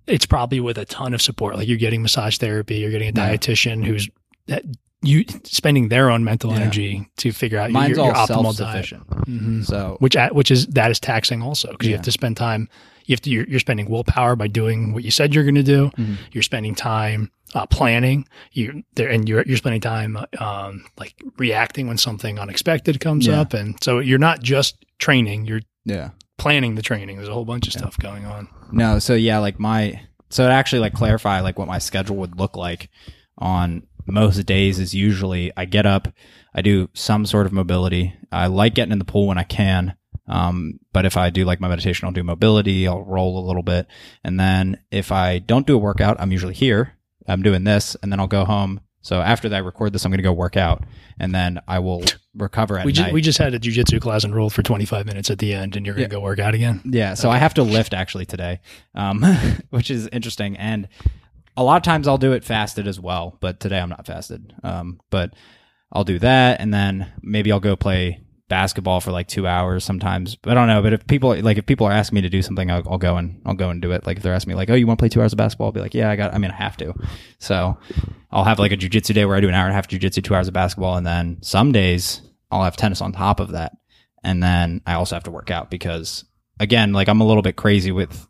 it's 0.08 0.26
probably 0.26 0.60
with 0.60 0.78
a 0.78 0.86
ton 0.86 1.14
of 1.14 1.22
support. 1.22 1.56
Like 1.56 1.68
you're 1.68 1.78
getting 1.78 2.02
massage 2.02 2.38
therapy, 2.38 2.76
you're 2.78 2.92
getting 2.92 3.10
a 3.10 3.20
Yeah. 3.20 3.36
dietitian 3.36 3.86
who's 3.86 4.10
that 4.48 4.64
you 5.02 5.26
spending 5.44 5.90
their 5.90 6.10
own 6.10 6.24
mental 6.24 6.52
Yeah. 6.52 6.62
energy 6.62 7.08
to 7.18 7.32
figure 7.32 7.58
out 7.60 7.72
mine's 7.72 7.98
your, 7.98 8.06
your 8.08 8.16
optimal 8.16 8.56
diet. 8.58 8.86
Mhm 9.28 9.66
so 9.66 9.98
Which 10.00 10.16
at- 10.16 10.34
which 10.36 10.50
is 10.52 10.68
that 10.68 10.92
is 10.92 11.00
taxing 11.00 11.42
also 11.42 11.72
because 11.72 11.88
you 11.88 11.94
have 11.96 12.04
to 12.06 12.12
spend 12.12 12.38
time. 12.38 12.70
You 13.06 13.14
have 13.14 13.22
to 13.22 13.30
you're, 13.30 13.46
you're 13.50 13.60
spending 13.60 13.90
willpower 13.90 14.38
by 14.38 14.48
doing 14.48 14.94
what 14.94 15.04
you 15.04 15.12
said 15.12 15.34
you're 15.36 15.44
going 15.44 15.56
to 15.56 15.64
do. 15.64 15.92
Mhm. 15.98 16.16
You're 16.32 16.44
spending 16.44 16.74
time 16.74 17.32
uh, 17.54 17.66
planning. 17.66 18.26
You 18.54 18.84
there 18.96 19.10
and 19.10 19.28
you're 19.28 19.44
you're 19.46 19.58
spending 19.58 19.82
time 19.82 20.18
um, 20.40 20.86
like 20.98 21.14
reacting 21.38 21.88
when 21.88 21.98
something 21.98 22.40
unexpected 22.40 23.00
comes 23.02 23.28
Yeah. 23.28 23.42
up, 23.42 23.54
and 23.54 23.76
so 23.84 24.00
you're 24.00 24.18
not 24.20 24.42
just 24.42 24.84
training. 25.00 25.46
You're 25.46 25.62
yeah 25.86 26.12
planning 26.44 26.76
the 26.76 26.82
training. 26.82 27.16
There's 27.18 27.30
a 27.30 27.34
whole 27.34 27.46
bunch 27.46 27.68
of 27.68 27.74
Yeah. 27.74 27.80
stuff 27.80 27.98
going 27.98 28.26
on. 28.26 28.48
No, 28.72 29.00
so 29.00 29.14
yeah, 29.14 29.40
like 29.40 29.60
my 29.60 30.02
so 30.30 30.46
to 30.48 30.52
actually 30.54 30.80
like 30.80 30.94
clarify 30.94 31.40
like 31.42 31.58
what 31.58 31.68
my 31.68 31.80
schedule 31.80 32.18
would 32.18 32.38
look 32.38 32.56
like 32.58 32.90
on 33.38 33.84
most 34.06 34.46
days 34.46 34.80
is 34.80 34.94
usually 34.94 35.52
I 35.56 35.66
get 35.66 35.86
up, 35.86 36.08
I 36.54 36.62
do 36.62 36.90
some 36.94 37.26
sort 37.26 37.46
of 37.46 37.54
mobility. 37.54 38.14
I 38.32 38.48
like 38.48 38.76
getting 38.76 38.92
in 38.92 39.00
the 39.00 39.06
pool 39.06 39.28
when 39.28 39.38
I 39.38 39.44
can. 39.44 39.96
Um, 40.28 40.80
but 40.92 41.06
if 41.06 41.16
I 41.18 41.30
do 41.30 41.46
like 41.46 41.60
my 41.62 41.68
meditation, 41.70 42.06
I'll 42.06 42.14
do 42.14 42.24
mobility, 42.24 42.88
I'll 42.88 43.04
roll 43.04 43.38
a 43.38 43.46
little 43.48 43.64
bit. 43.64 43.88
And 44.24 44.40
then 44.40 44.80
if 44.92 45.12
I 45.12 45.40
don't 45.40 45.68
do 45.68 45.76
a 45.76 45.80
workout, 45.80 46.18
I'm 46.20 46.32
usually 46.32 46.54
here. 46.54 46.94
I'm 47.28 47.42
doing 47.42 47.64
this 47.64 47.96
and 48.02 48.12
then 48.12 48.20
I'll 48.20 48.28
go 48.28 48.44
home. 48.46 48.82
So 49.04 49.22
after 49.22 49.48
that 49.50 49.56
I 49.58 49.60
record 49.60 49.94
this, 49.94 50.04
I'm 50.06 50.12
going 50.12 50.18
to 50.18 50.24
go 50.24 50.34
work 50.34 50.58
out 50.58 50.84
and 51.20 51.34
then 51.36 51.60
I 51.68 51.78
will 51.80 52.04
recover 52.36 52.80
at 52.80 52.86
we 52.86 52.92
just 52.94 53.06
night. 53.06 53.14
we 53.14 53.22
just 53.22 53.38
had 53.38 53.54
a 53.54 53.60
jujitsu 53.60 54.02
class 54.02 54.24
and 54.24 54.34
rolled 54.36 54.54
for 54.54 54.64
25 54.64 55.06
minutes 55.06 55.30
at 55.30 55.38
the 55.38 55.54
end, 55.54 55.76
and 55.76 55.86
you're 55.86 55.94
gonna 55.94 56.04
Yeah. 56.06 56.08
go 56.10 56.20
work 56.22 56.40
out 56.40 56.56
again. 56.56 56.82
Yeah, 56.84 57.14
so 57.14 57.30
I 57.30 57.38
have 57.38 57.54
to 57.56 57.64
lift 57.64 57.94
actually 57.94 58.26
today, 58.26 58.60
um, 58.96 59.22
which 59.70 59.92
is 59.92 60.08
interesting. 60.12 60.58
And 60.58 60.88
a 61.56 61.64
lot 61.64 61.78
of 61.78 61.84
times 61.84 62.08
I'll 62.08 62.18
do 62.18 62.32
it 62.34 62.44
fasted 62.44 62.88
as 62.88 63.00
well, 63.00 63.38
but 63.40 63.60
today 63.60 63.80
I'm 63.80 63.90
not 63.90 64.08
fasted. 64.08 64.52
Um, 64.64 65.00
but 65.12 65.36
I'll 65.92 66.04
do 66.04 66.18
that, 66.18 66.60
and 66.60 66.74
then 66.74 67.12
maybe 67.22 67.52
I'll 67.52 67.60
go 67.60 67.76
play 67.76 68.23
basketball 68.50 69.00
for 69.00 69.12
like 69.12 69.28
two 69.28 69.48
hours 69.48 69.84
sometimes. 69.84 70.38
I 70.46 70.54
don't 70.54 70.68
know, 70.68 70.82
but 70.82 70.94
if 70.94 71.08
people 71.08 71.36
like 71.42 71.58
if 71.58 71.66
people 71.66 71.88
are 71.88 71.92
asking 71.92 72.16
me 72.16 72.22
to 72.22 72.30
do 72.30 72.42
something, 72.42 72.70
I'll, 72.70 72.84
I'll 72.90 72.98
go 72.98 73.18
and 73.18 73.42
I'll 73.46 73.54
go 73.54 73.70
and 73.70 73.82
do 73.82 73.92
it. 73.92 74.06
Like 74.06 74.18
if 74.18 74.24
they're 74.24 74.34
asking 74.34 74.50
me 74.50 74.56
like, 74.56 74.70
oh, 74.70 74.76
you 74.76 74.88
want 74.88 75.00
to 75.00 75.02
play 75.02 75.10
two 75.10 75.22
hours 75.22 75.34
of 75.34 75.38
basketball? 75.38 75.68
I'll 75.68 75.74
be 75.74 75.80
like, 75.80 75.94
yeah, 75.94 76.10
I 76.10 76.16
got. 76.16 76.34
I 76.34 76.38
mean, 76.38 76.52
I 76.52 76.56
have 76.56 76.78
to. 76.78 76.94
So 77.40 77.78
I'll 78.32 78.44
have 78.44 78.60
like 78.60 78.72
a 78.72 78.78
jujitsu 78.78 79.14
day 79.14 79.26
where 79.26 79.36
I 79.36 79.42
do 79.42 79.48
an 79.48 79.54
hour 79.54 79.66
and 79.66 79.72
a 79.72 79.76
half 79.76 79.88
jujitsu, 79.88 80.24
two 80.24 80.36
hours 80.36 80.48
of 80.48 80.54
basketball, 80.54 80.98
and 80.98 81.06
then 81.06 81.38
some 81.42 81.72
days 81.72 82.22
I'll 82.52 82.64
have 82.64 82.78
tennis 82.78 83.02
on 83.02 83.12
top 83.12 83.40
of 83.40 83.52
that, 83.52 83.74
and 84.24 84.42
then 84.42 84.82
I 84.86 84.94
also 84.94 85.16
have 85.16 85.24
to 85.24 85.32
work 85.32 85.52
out 85.52 85.70
because 85.70 86.26
again, 86.60 86.94
like 86.94 87.08
I'm 87.08 87.22
a 87.22 87.26
little 87.26 87.44
bit 87.44 87.56
crazy 87.56 87.92
with 87.92 88.28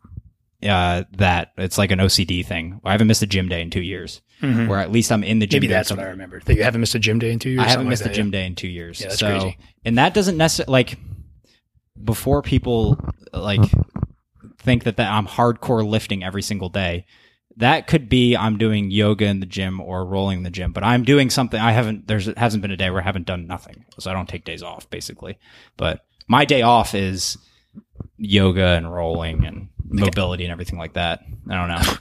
uh, 0.64 1.04
that. 1.12 1.52
It's 1.58 1.78
like 1.78 1.90
an 1.90 1.98
OCD 1.98 2.44
thing. 2.44 2.80
I 2.84 2.92
haven't 2.92 3.06
missed 3.06 3.22
a 3.22 3.26
gym 3.26 3.48
day 3.48 3.60
in 3.60 3.70
two 3.70 3.82
years, 3.82 4.22
where 4.40 4.78
at 4.78 4.90
least 4.90 5.12
I'm 5.12 5.24
in 5.24 5.38
the 5.38 5.46
gym. 5.46 5.60
Maybe 5.60 5.68
that's 5.68 5.90
what 5.90 6.00
I 6.00 6.08
remember. 6.08 6.40
That 6.40 6.54
you 6.54 6.64
haven't 6.64 6.80
missed 6.80 6.94
a 6.94 6.98
gym 6.98 7.18
day 7.18 7.32
in 7.32 7.38
two 7.38 7.50
years. 7.50 7.64
I 7.64 7.68
haven't 7.68 7.88
missed 7.88 8.02
like 8.02 8.10
a 8.10 8.12
that, 8.12 8.16
gym 8.16 8.26
yeah. 8.26 8.32
day 8.32 8.46
in 8.46 8.54
two 8.54 8.68
years. 8.68 9.00
Yeah, 9.00 9.08
that's 9.08 9.20
so, 9.20 9.40
crazy. 9.40 9.58
and 9.84 9.98
that 9.98 10.14
doesn't 10.14 10.36
necessarily 10.36 10.72
like 10.72 10.98
before 12.02 12.42
people 12.42 12.98
like 13.32 13.60
think 14.58 14.84
that, 14.84 14.96
that 14.96 15.10
I'm 15.10 15.26
hardcore 15.26 15.86
lifting 15.86 16.24
every 16.24 16.42
single 16.42 16.68
day. 16.68 17.06
That 17.56 17.86
could 17.86 18.08
be 18.08 18.36
I'm 18.36 18.58
doing 18.58 18.90
yoga 18.90 19.26
in 19.26 19.38
the 19.38 19.46
gym 19.46 19.80
or 19.80 20.04
rolling 20.04 20.38
in 20.38 20.42
the 20.42 20.50
gym, 20.50 20.72
but 20.72 20.82
I'm 20.82 21.04
doing 21.04 21.30
something. 21.30 21.60
I 21.60 21.70
haven't. 21.70 22.08
There's 22.08 22.26
hasn't 22.36 22.62
been 22.62 22.72
a 22.72 22.76
day 22.76 22.90
where 22.90 23.00
I 23.00 23.04
haven't 23.04 23.26
done 23.26 23.46
nothing, 23.46 23.84
so 23.98 24.10
I 24.10 24.14
don't 24.14 24.28
take 24.28 24.44
days 24.44 24.62
off 24.62 24.90
basically. 24.90 25.38
But 25.76 26.04
my 26.26 26.44
day 26.44 26.62
off 26.62 26.96
is 26.96 27.38
yoga 28.16 28.66
and 28.66 28.92
rolling 28.92 29.44
and 29.44 29.68
mobility 29.84 30.44
and 30.44 30.52
everything 30.52 30.78
like 30.78 30.94
that. 30.94 31.20
I 31.48 31.54
don't 31.54 31.68
know. 31.68 31.98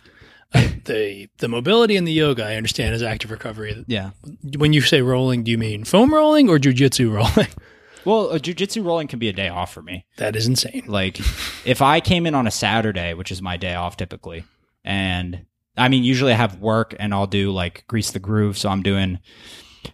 the 0.85 1.29
the 1.39 1.47
mobility 1.47 1.95
and 1.97 2.07
the 2.07 2.11
yoga 2.11 2.45
I 2.45 2.55
understand 2.55 2.93
is 2.95 3.01
active 3.03 3.31
recovery. 3.31 3.83
Yeah. 3.87 4.11
When 4.57 4.73
you 4.73 4.81
say 4.81 5.01
rolling, 5.01 5.43
do 5.43 5.51
you 5.51 5.57
mean 5.57 5.83
foam 5.83 6.13
rolling 6.13 6.49
or 6.49 6.59
jujitsu 6.59 7.11
rolling? 7.11 7.47
Well, 8.05 8.31
a 8.31 8.37
jujitsu 8.37 8.83
rolling 8.85 9.07
can 9.07 9.19
be 9.19 9.29
a 9.29 9.33
day 9.33 9.47
off 9.47 9.73
for 9.73 9.81
me. 9.81 10.05
that 10.17 10.35
is 10.35 10.45
insane. 10.45 10.83
Like 10.87 11.19
if 11.65 11.81
I 11.81 12.01
came 12.01 12.25
in 12.25 12.35
on 12.35 12.45
a 12.47 12.51
Saturday, 12.51 13.13
which 13.13 13.31
is 13.31 13.41
my 13.41 13.55
day 13.55 13.75
off 13.75 13.95
typically, 13.95 14.43
and 14.83 15.45
I 15.77 15.87
mean 15.87 16.03
usually 16.03 16.33
I 16.33 16.35
have 16.35 16.59
work 16.59 16.93
and 16.99 17.13
I'll 17.13 17.27
do 17.27 17.51
like 17.51 17.85
grease 17.87 18.11
the 18.11 18.19
groove, 18.19 18.57
so 18.57 18.67
I'm 18.67 18.83
doing 18.83 19.19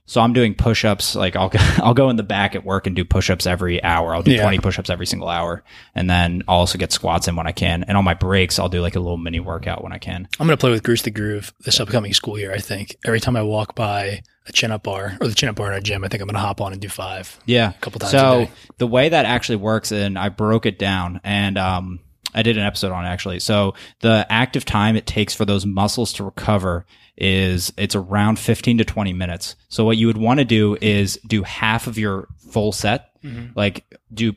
so 0.05 0.21
I'm 0.21 0.33
doing 0.33 0.53
push-ups. 0.55 1.15
Like 1.15 1.35
I'll 1.35 1.49
go, 1.49 1.59
I'll 1.77 1.93
go 1.93 2.09
in 2.09 2.15
the 2.15 2.23
back 2.23 2.55
at 2.55 2.63
work 2.65 2.87
and 2.87 2.95
do 2.95 3.03
push-ups 3.05 3.45
every 3.47 3.83
hour. 3.83 4.13
I'll 4.15 4.21
do 4.23 4.31
Yeah. 4.31 4.41
20 4.43 4.59
push-ups 4.59 4.89
every 4.89 5.05
single 5.05 5.29
hour, 5.29 5.63
and 5.95 6.09
then 6.09 6.43
I'll 6.47 6.57
also 6.59 6.77
get 6.77 6.91
squats 6.91 7.27
in 7.27 7.35
when 7.35 7.47
I 7.47 7.51
can. 7.51 7.83
And 7.83 7.97
on 7.97 8.03
my 8.03 8.13
breaks, 8.13 8.59
I'll 8.59 8.69
do 8.69 8.81
like 8.81 8.95
a 8.95 8.99
little 8.99 9.17
mini 9.17 9.39
workout 9.39 9.83
when 9.83 9.93
I 9.93 9.97
can. 9.97 10.27
I'm 10.39 10.47
going 10.47 10.57
to 10.57 10.61
play 10.61 10.71
with 10.71 10.83
Grease 10.83 11.01
the 11.03 11.11
Groove 11.11 11.53
this 11.65 11.79
upcoming 11.79 12.13
school 12.13 12.37
year. 12.39 12.53
I 12.53 12.59
think 12.59 12.95
every 13.05 13.19
time 13.19 13.35
I 13.35 13.41
walk 13.43 13.75
by 13.75 14.21
a 14.47 14.51
chin 14.51 14.71
up 14.71 14.83
bar 14.83 15.17
or 15.21 15.27
the 15.27 15.35
chin 15.35 15.49
up 15.49 15.55
bar 15.55 15.71
in 15.71 15.77
a 15.77 15.81
gym, 15.81 16.03
I 16.03 16.07
think 16.07 16.21
I'm 16.21 16.27
going 16.27 16.35
to 16.35 16.39
hop 16.41 16.59
on 16.61 16.71
and 16.73 16.81
do 16.81 16.89
five. 16.89 17.39
Yeah, 17.45 17.69
a 17.69 17.73
couple 17.81 17.99
times 17.99 18.11
So 18.11 18.41
a 18.41 18.45
day. 18.45 18.51
the 18.79 18.87
way 18.87 19.09
that 19.09 19.25
actually 19.25 19.57
works, 19.57 19.91
and 19.91 20.17
I 20.17 20.29
broke 20.29 20.65
it 20.65 20.79
down, 20.79 21.21
and 21.23 21.57
um, 21.57 21.99
I 22.33 22.41
did 22.43 22.57
an 22.57 22.63
episode 22.63 22.91
on 22.91 23.05
it 23.05 23.09
actually. 23.09 23.39
So 23.39 23.73
the 24.01 24.25
active 24.29 24.65
time 24.65 24.95
it 24.95 25.05
takes 25.05 25.33
for 25.35 25.45
those 25.45 25.65
muscles 25.65 26.13
to 26.13 26.23
recover 26.23 26.85
is 27.19 27.71
it's 27.77 27.95
around 27.95 28.39
15 28.39 28.77
to 28.79 28.85
20 28.85 29.13
minutes. 29.13 29.55
So 29.67 29.83
what 29.85 29.97
you 29.97 30.07
would 30.07 30.17
want 30.17 30.39
to 30.39 30.45
do 30.45 30.77
is 30.81 31.19
do 31.27 31.43
half 31.43 31.85
of 31.87 31.97
your 31.97 32.27
full 32.51 32.71
set, 32.71 33.09
like 33.55 33.85
do. 34.13 34.33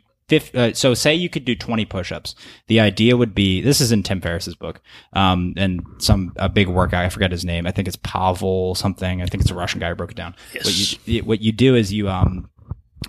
Uh, 0.54 0.72
so 0.72 0.94
say 0.94 1.14
you 1.14 1.28
could 1.28 1.44
do 1.44 1.54
20 1.54 1.84
push-ups. 1.84 2.34
The 2.66 2.80
idea 2.80 3.18
would 3.18 3.34
be 3.34 3.60
this 3.60 3.82
is 3.82 3.92
in 3.92 4.02
Tim 4.02 4.20
Ferriss's 4.22 4.54
book, 4.54 4.80
um, 5.12 5.52
and 5.58 5.84
some 5.98 6.32
a 6.36 6.48
big 6.48 6.68
workout. 6.68 7.04
I 7.04 7.10
forget 7.10 7.30
his 7.30 7.44
name. 7.44 7.66
I 7.66 7.70
think 7.70 7.86
it's 7.86 7.98
Pavel 8.02 8.74
something. 8.74 9.20
I 9.20 9.26
think 9.26 9.42
it's 9.42 9.50
a 9.50 9.54
Russian 9.54 9.78
guy 9.80 9.90
who 9.90 9.94
broke 9.94 10.12
it 10.12 10.16
down. 10.16 10.34
What 10.64 11.06
you 11.06 11.22
what 11.24 11.40
you 11.42 11.52
do 11.52 11.74
is 11.74 11.92
you 11.92 12.08
um 12.08 12.48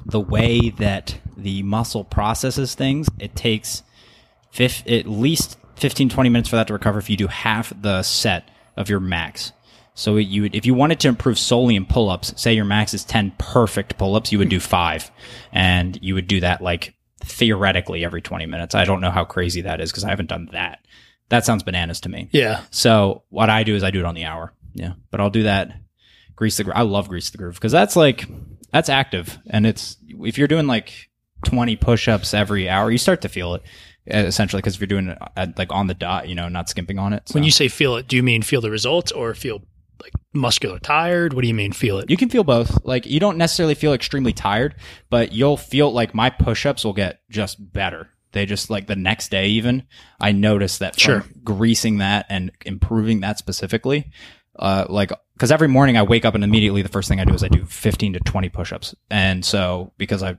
the 0.06 0.20
way 0.20 0.70
that 0.72 1.18
the 1.38 1.64
muscle 1.64 2.04
processes 2.04 2.76
things, 2.76 3.08
it 3.20 3.36
takes 3.36 3.84
fif- 4.52 4.86
at 4.88 5.08
least 5.08 5.58
15, 5.76 6.10
20 6.10 6.30
minutes 6.30 6.50
for 6.50 6.58
that 6.58 6.68
to 6.68 6.74
recover 6.74 7.00
if 7.00 7.10
you 7.10 7.18
do 7.18 7.28
half 7.28 7.72
the 7.82 8.04
set 8.04 8.50
of 8.76 8.90
your 8.90 9.00
max. 9.00 9.52
So 9.96 10.18
you 10.18 10.44
would, 10.44 10.56
if 10.56 10.66
you 10.66 10.74
wanted 10.74 11.00
to 11.02 11.08
improve 11.08 11.38
solely 11.38 11.76
in 11.76 11.86
pull-ups, 11.86 12.34
say 12.42 12.54
your 12.54 12.66
max 12.66 12.94
is 12.94 13.04
10 13.04 13.34
perfect 13.38 13.98
pull-ups, 13.98 14.32
you 14.32 14.40
would 14.40 14.50
do 14.50 14.60
five 14.60 15.12
and 15.52 16.00
you 16.02 16.16
would 16.16 16.28
do 16.28 16.40
that 16.40 16.62
like 16.62 16.96
theoretically 17.20 18.04
every 18.04 18.22
20 18.22 18.46
minutes. 18.48 18.76
I 18.76 18.86
don't 18.86 19.02
know 19.02 19.12
how 19.12 19.24
crazy 19.24 19.62
that 19.62 19.82
is 19.82 19.92
because 19.92 20.04
I 20.04 20.10
haven't 20.10 20.30
done 20.30 20.50
that. 20.52 20.80
That 21.30 21.46
sounds 21.46 21.64
bananas 21.64 22.02
to 22.02 22.10
me. 22.10 22.30
Yeah. 22.32 22.62
So 22.72 23.24
what 23.30 23.50
I 23.50 23.64
do 23.64 23.76
is 23.76 23.84
I 23.84 23.92
do 23.92 24.00
it 24.00 24.06
on 24.06 24.16
the 24.16 24.26
hour. 24.26 24.54
Yeah, 24.74 24.94
but 25.12 25.22
I'll 25.22 25.30
do 25.30 25.44
that. 25.44 25.80
Grease 26.36 26.58
the 26.58 26.64
groove. 26.64 26.76
I 26.76 26.82
love 26.82 27.08
grease 27.10 27.30
the 27.30 27.38
groove 27.38 27.56
because 27.56 27.72
that's 27.72 27.96
like 27.96 28.26
that's 28.72 28.90
active, 28.90 29.38
and 29.48 29.68
it's 29.68 29.98
if 30.10 30.38
you're 30.38 30.48
doing 30.48 30.66
like 30.66 31.10
20 31.46 31.76
push-ups 31.76 32.34
every 32.34 32.68
hour, 32.68 32.90
you 32.90 32.98
start 32.98 33.22
to 33.22 33.30
feel 33.30 33.54
it 33.56 33.64
essentially 34.08 34.62
because 34.62 34.76
if 34.76 34.82
you're 34.82 34.88
doing 34.88 35.10
it 35.10 35.18
at, 35.38 35.58
like 35.58 35.72
on 35.72 35.88
the 35.88 35.94
dot, 35.94 36.28
you 36.28 36.36
know, 36.36 36.50
not 36.50 36.70
skimping 36.70 37.00
on 37.00 37.14
it. 37.14 37.24
When 37.32 37.44
you 37.44 37.52
say 37.52 37.68
feel 37.68 37.96
it, 37.96 38.08
do 38.08 38.16
you 38.16 38.24
mean 38.24 38.42
feel 38.42 38.62
the 38.62 38.72
results 38.72 39.12
or 39.12 39.34
feel 39.34 39.64
like 40.02 40.14
muscular 40.34 40.80
tired? 40.80 41.34
What 41.34 41.42
do 41.42 41.48
you 41.48 41.54
mean 41.54 41.72
feel 41.74 42.00
it? 42.00 42.10
You 42.10 42.18
can 42.18 42.30
feel 42.30 42.44
both. 42.44 42.84
Like 42.86 43.06
you 43.06 43.20
don't 43.20 43.38
necessarily 43.38 43.76
feel 43.76 43.94
extremely 43.94 44.34
tired, 44.34 44.76
but 45.10 45.32
you'll 45.32 45.58
feel 45.58 45.92
like 45.92 46.14
my 46.14 46.30
push-ups 46.30 46.84
will 46.86 46.94
get 46.94 47.20
just 47.30 47.58
better. 47.74 48.10
They 48.32 48.46
just 48.46 48.70
like 48.70 48.88
the 48.88 48.96
next 48.96 49.30
day 49.30 49.48
even 49.50 49.84
I 50.20 50.32
noticed 50.32 50.80
that 50.80 51.00
Sure. 51.00 51.24
greasing 51.44 52.00
that 52.00 52.26
and 52.30 52.52
improving 52.66 53.20
that 53.22 53.38
specifically. 53.38 54.12
Uh, 54.58 54.86
like 54.90 55.12
because 55.34 55.52
every 55.52 55.68
morning 55.68 55.98
I 55.98 56.04
wake 56.04 56.26
up 56.26 56.36
and 56.36 56.44
immediately 56.44 56.82
the 56.82 56.90
first 56.90 57.10
thing 57.10 57.20
I 57.20 57.26
do 57.26 57.34
is 57.34 57.44
I 57.44 57.48
do 57.48 57.66
15 57.66 58.14
to 58.14 58.20
20 58.20 58.50
push-ups. 58.50 58.96
And 59.10 59.44
so 59.44 59.94
because 59.98 60.22
I've 60.24 60.38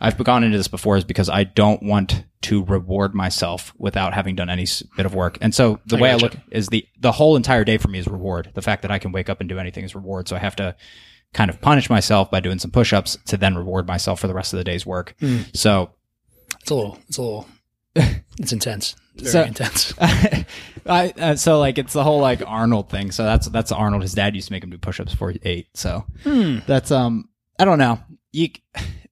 I've 0.00 0.18
gone 0.22 0.44
into 0.44 0.58
this 0.58 0.68
before 0.68 0.96
is 0.98 1.04
because 1.04 1.30
I 1.30 1.44
don't 1.44 1.82
want 1.82 2.24
to 2.42 2.62
reward 2.64 3.14
myself 3.14 3.72
without 3.78 4.12
having 4.14 4.34
done 4.36 4.50
any 4.50 4.66
bit 4.96 5.06
of 5.06 5.14
work. 5.14 5.38
And 5.40 5.54
so 5.54 5.80
the 5.86 5.96
I 5.96 6.00
way 6.00 6.10
I 6.10 6.16
look 6.16 6.36
is 6.50 6.68
the 6.68 6.86
the 7.00 7.12
whole 7.12 7.34
entire 7.36 7.64
day 7.64 7.78
for 7.78 7.88
me 7.88 7.98
is 7.98 8.06
reward. 8.06 8.50
The 8.54 8.62
fact 8.62 8.82
that 8.82 8.90
I 8.90 8.98
can 8.98 9.12
wake 9.12 9.30
up 9.30 9.40
and 9.40 9.48
do 9.48 9.58
anything 9.58 9.84
is 9.84 9.94
reward. 9.94 10.28
So 10.28 10.36
I 10.36 10.38
have 10.40 10.56
to 10.56 10.76
kind 11.32 11.50
of 11.50 11.60
punish 11.60 11.88
myself 11.90 12.30
by 12.30 12.40
doing 12.40 12.58
some 12.58 12.70
push-ups 12.70 13.18
to 13.26 13.36
then 13.36 13.56
reward 13.56 13.86
myself 13.86 14.20
for 14.20 14.26
the 14.28 14.34
rest 14.34 14.52
of 14.52 14.58
the 14.58 14.64
day's 14.64 14.84
work. 14.86 15.14
Mm. 15.20 15.54
So 15.56 15.90
It's 16.60 16.70
a 16.70 16.74
little, 16.74 16.98
it's 17.08 17.18
a 17.18 17.22
little, 17.22 17.48
it's 17.94 18.52
intense. 18.52 18.94
It's 19.16 19.32
So- 19.32 19.38
very 19.38 19.48
intense. 19.48 19.94
I 20.88 21.12
uh, 21.18 21.34
so 21.36 21.58
like 21.58 21.78
it's 21.78 21.94
the 21.94 22.04
whole 22.04 22.20
like 22.20 22.42
Arnold 22.46 22.90
thing. 22.90 23.10
So 23.12 23.24
that's 23.24 23.48
that's 23.48 23.72
Arnold. 23.72 24.02
His 24.02 24.12
dad 24.14 24.34
used 24.34 24.48
to 24.48 24.52
make 24.52 24.62
him 24.62 24.70
do 24.70 24.78
push-ups 24.78 25.12
before 25.12 25.30
he 25.32 25.40
ate. 25.42 25.68
So 25.74 26.04
Hmm. 26.22 26.58
that's 26.66 26.90
um 26.90 27.28
I 27.58 27.64
don't 27.64 27.78
know. 27.78 27.98
You 28.32 28.50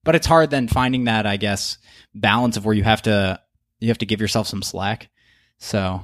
but 0.05 0.15
it's 0.15 0.27
hard 0.27 0.51
then 0.51 0.69
finding 0.69 1.05
that 1.05 1.27
I 1.27 1.37
guess 1.37 1.79
balance 2.15 2.57
of 2.57 2.65
where 2.65 2.75
you 2.75 2.85
have 2.85 3.03
to 3.03 3.41
you 3.81 3.89
have 3.89 3.99
to 3.99 4.07
give 4.07 4.21
yourself 4.21 4.47
some 4.47 4.63
slack. 4.63 5.09
So 5.59 6.01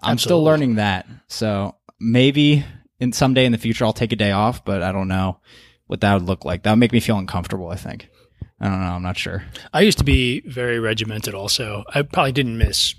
I'm 0.00 0.18
still 0.18 0.42
learning 0.44 0.76
that. 0.76 1.06
So 1.28 1.74
maybe 2.00 2.64
in 3.00 3.12
someday 3.12 3.44
in 3.44 3.52
the 3.52 3.58
future 3.58 3.84
I'll 3.84 3.92
take 3.92 4.12
a 4.12 4.16
day 4.16 4.30
off, 4.32 4.64
but 4.64 4.82
I 4.82 4.92
don't 4.92 5.08
know 5.08 5.40
what 5.86 6.00
that 6.02 6.14
would 6.14 6.22
look 6.24 6.44
like. 6.44 6.62
That 6.62 6.70
would 6.72 6.78
make 6.80 6.92
me 6.92 7.00
feel 7.00 7.18
uncomfortable, 7.18 7.68
I 7.68 7.76
think. 7.76 8.08
I 8.60 8.66
don't 8.68 8.80
know, 8.80 8.86
I'm 8.86 9.02
not 9.02 9.16
sure. 9.16 9.44
I 9.72 9.82
used 9.82 9.98
to 9.98 10.04
be 10.04 10.40
very 10.40 10.78
regimented 10.80 11.34
also. 11.34 11.84
I 11.94 12.02
probably 12.02 12.32
didn't 12.32 12.58
miss, 12.58 12.94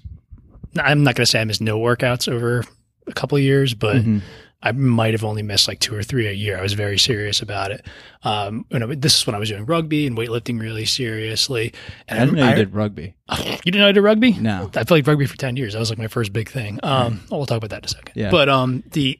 I'm 0.77 1.03
not 1.03 1.15
going 1.15 1.23
to 1.23 1.29
say 1.29 1.41
I 1.41 1.43
missed 1.43 1.59
no 1.62 1.79
workouts 1.79 2.31
over 2.31 2.63
a 3.07 3.13
couple 3.13 3.38
of 3.38 3.43
years, 3.43 3.73
but 3.73 3.97
Mhm. 3.97 4.21
I 4.61 4.73
might 4.73 5.13
have 5.13 5.23
only 5.23 5.41
missed 5.41 5.67
like 5.69 5.79
two 5.79 5.95
or 5.95 6.03
three 6.03 6.27
a 6.27 6.33
year. 6.33 6.57
I 6.57 6.61
was 6.61 6.73
very 6.73 6.97
serious 6.99 7.41
about 7.41 7.71
it. 7.71 7.85
Um, 8.23 8.65
you 8.69 8.79
know, 8.79 8.87
this 8.93 9.17
is 9.17 9.25
when 9.25 9.33
I 9.33 9.39
was 9.39 9.47
doing 9.49 9.65
rugby 9.65 10.05
and 10.05 10.17
weightlifting 10.17 10.59
really 10.59 10.83
seriously. 10.85 11.73
And 12.09 12.19
I 12.19 12.25
didn't 12.25 12.37
know 12.37 12.43
you 12.45 12.51
I- 12.51 12.55
did 12.55 12.73
rugby. 12.73 13.15
You 13.39 13.71
didn't 13.73 13.81
know 13.81 13.87
I 13.87 13.91
did 13.93 14.01
rugby? 14.01 14.31
No. 14.33 14.69
I 14.75 14.83
played 14.83 15.07
rugby 15.07 15.25
for 15.27 15.37
10 15.37 15.55
years. 15.55 15.73
That 15.73 15.79
was 15.79 15.89
like 15.89 15.99
my 15.99 16.07
first 16.07 16.33
big 16.33 16.49
thing. 16.49 16.79
Um, 16.83 17.21
oh, 17.31 17.37
we'll 17.37 17.45
talk 17.45 17.57
about 17.57 17.69
that 17.69 17.79
in 17.79 17.85
a 17.85 17.87
second. 17.89 18.13
Yeah. 18.15 18.31
But 18.31 18.49
um, 18.49 18.83
the, 18.91 19.19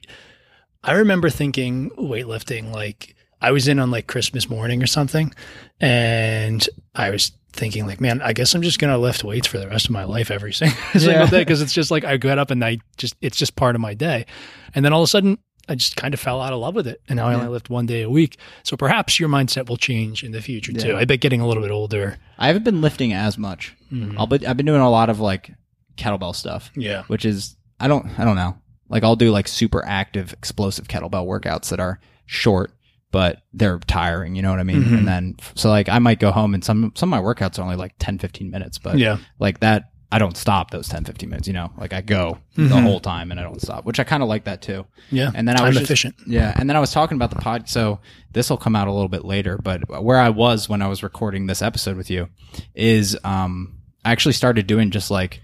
I 0.84 0.92
remember 0.92 1.30
thinking 1.30 1.90
weightlifting, 1.90 2.72
like 2.72 3.14
I 3.40 3.52
was 3.52 3.68
in 3.68 3.78
on 3.78 3.90
like 3.90 4.06
Christmas 4.08 4.48
morning 4.50 4.82
or 4.82 4.86
something. 4.86 5.32
And 5.80 6.66
I 6.94 7.10
was 7.10 7.32
thinking 7.52 7.86
like, 7.86 8.00
man, 8.00 8.22
I 8.22 8.32
guess 8.32 8.54
I'm 8.54 8.62
just 8.62 8.78
going 8.78 8.92
to 8.92 8.98
lift 8.98 9.24
weights 9.24 9.46
for 9.46 9.58
the 9.58 9.68
rest 9.68 9.86
of 9.86 9.90
my 9.92 10.04
life 10.04 10.30
every 10.30 10.52
single, 10.54 10.78
Yeah. 10.94 11.26
day. 11.26 11.44
Cause 11.44 11.60
it's 11.60 11.72
just 11.72 11.90
like, 11.90 12.04
I 12.04 12.16
get 12.16 12.38
up 12.38 12.50
and 12.50 12.64
I 12.64 12.78
just, 12.96 13.14
it's 13.20 13.36
just 13.36 13.56
part 13.56 13.74
of 13.74 13.80
my 13.80 13.94
day. 13.94 14.26
And 14.74 14.84
then 14.84 14.92
all 14.92 15.00
of 15.02 15.04
a 15.04 15.08
sudden 15.08 15.38
I 15.68 15.74
just 15.74 15.96
kind 15.96 16.14
of 16.14 16.20
fell 16.20 16.40
out 16.40 16.52
of 16.52 16.58
love 16.60 16.74
with 16.74 16.86
it. 16.86 17.00
And 17.08 17.16
now 17.18 17.26
I 17.28 17.34
only 17.34 17.48
lift 17.48 17.70
one 17.70 17.86
day 17.86 18.02
a 18.02 18.10
week. 18.10 18.38
So 18.64 18.76
perhaps 18.76 19.20
your 19.20 19.28
mindset 19.28 19.68
will 19.68 19.76
change 19.76 20.24
in 20.24 20.32
the 20.32 20.40
future 20.42 20.72
too. 20.72 20.96
I 20.96 21.04
bet 21.04 21.20
getting 21.20 21.40
a 21.40 21.46
little 21.46 21.62
bit 21.62 21.70
older. 21.70 22.16
I 22.38 22.46
haven't 22.48 22.64
been 22.64 22.80
lifting 22.80 23.12
as 23.12 23.36
much. 23.38 23.76
Mm-hmm. 23.92 24.18
I'll 24.18 24.26
be, 24.26 24.44
I've 24.46 24.56
been 24.56 24.66
doing 24.66 24.80
a 24.80 24.90
lot 24.90 25.10
of 25.10 25.20
like 25.20 25.52
kettlebell 25.96 26.34
stuff, 26.34 26.70
Yeah. 26.74 27.02
which 27.04 27.24
is 27.24 27.56
I 27.78 27.88
don't 27.88 28.06
I 28.18 28.24
don't 28.24 28.36
know. 28.36 28.56
Like 28.88 29.04
I'll 29.04 29.16
do 29.16 29.30
like 29.30 29.46
super 29.46 29.84
active 29.84 30.32
explosive 30.32 30.88
kettlebell 30.88 31.26
workouts 31.26 31.68
that 31.70 31.78
are 31.80 32.00
short 32.26 32.72
but 33.12 33.42
they're 33.52 33.78
tiring, 33.80 34.36
you 34.36 34.42
know 34.42 34.50
what 34.50 34.60
I 34.60 34.64
mean? 34.64 34.84
Mhm. 34.84 34.98
And 34.98 35.08
then 35.08 35.36
so 35.54 35.68
like 35.70 35.88
I 35.88 35.98
might 35.98 36.20
go 36.20 36.30
home 36.30 36.54
and 36.54 36.64
some 36.64 36.92
some 36.94 37.12
of 37.12 37.22
my 37.22 37.24
workouts 37.34 37.58
are 37.58 37.62
only 37.62 37.76
like 37.76 37.94
10 37.98 38.18
15 38.18 38.50
minutes, 38.50 38.78
but 38.78 38.98
Yeah. 38.98 39.18
like 39.38 39.60
that 39.60 39.84
I 40.12 40.18
don't 40.18 40.36
stop 40.36 40.72
those 40.72 40.88
10 40.88 41.04
15 41.04 41.28
minutes, 41.30 41.46
you 41.46 41.54
know? 41.54 41.70
Like 41.78 41.92
I 41.92 42.00
go 42.00 42.38
the 42.56 42.62
Mhm. 42.62 42.82
whole 42.82 42.98
time 42.98 43.30
and 43.30 43.38
I 43.38 43.44
don't 43.44 43.60
stop, 43.62 43.84
which 43.84 44.00
I 44.00 44.04
kind 44.04 44.24
of 44.24 44.28
like 44.28 44.44
that 44.44 44.60
too. 44.60 44.84
Yeah. 45.12 45.30
And 45.34 45.46
then 45.46 45.56
I 45.60 45.62
was 45.62 45.74
just- 45.76 45.84
efficient. 45.84 46.16
yeah, 46.26 46.52
and 46.56 46.68
then 46.68 46.76
I 46.76 46.80
was 46.80 46.90
talking 46.92 47.14
about 47.16 47.30
the 47.30 47.36
pod. 47.36 47.68
So 47.68 48.00
this 48.32 48.50
will 48.50 48.56
come 48.56 48.74
out 48.74 48.88
a 48.88 48.92
little 48.92 49.08
bit 49.08 49.24
later, 49.24 49.56
but 49.62 49.82
where 50.02 50.18
I 50.18 50.28
was 50.30 50.68
when 50.68 50.82
I 50.82 50.88
was 50.88 51.02
recording 51.04 51.46
this 51.46 51.62
episode 51.62 51.96
with 51.96 52.10
you 52.10 52.28
is 52.74 53.16
um, 53.22 53.74
I 54.04 54.10
actually 54.10 54.32
started 54.32 54.66
doing 54.66 54.90
just 54.90 55.10
like 55.12 55.40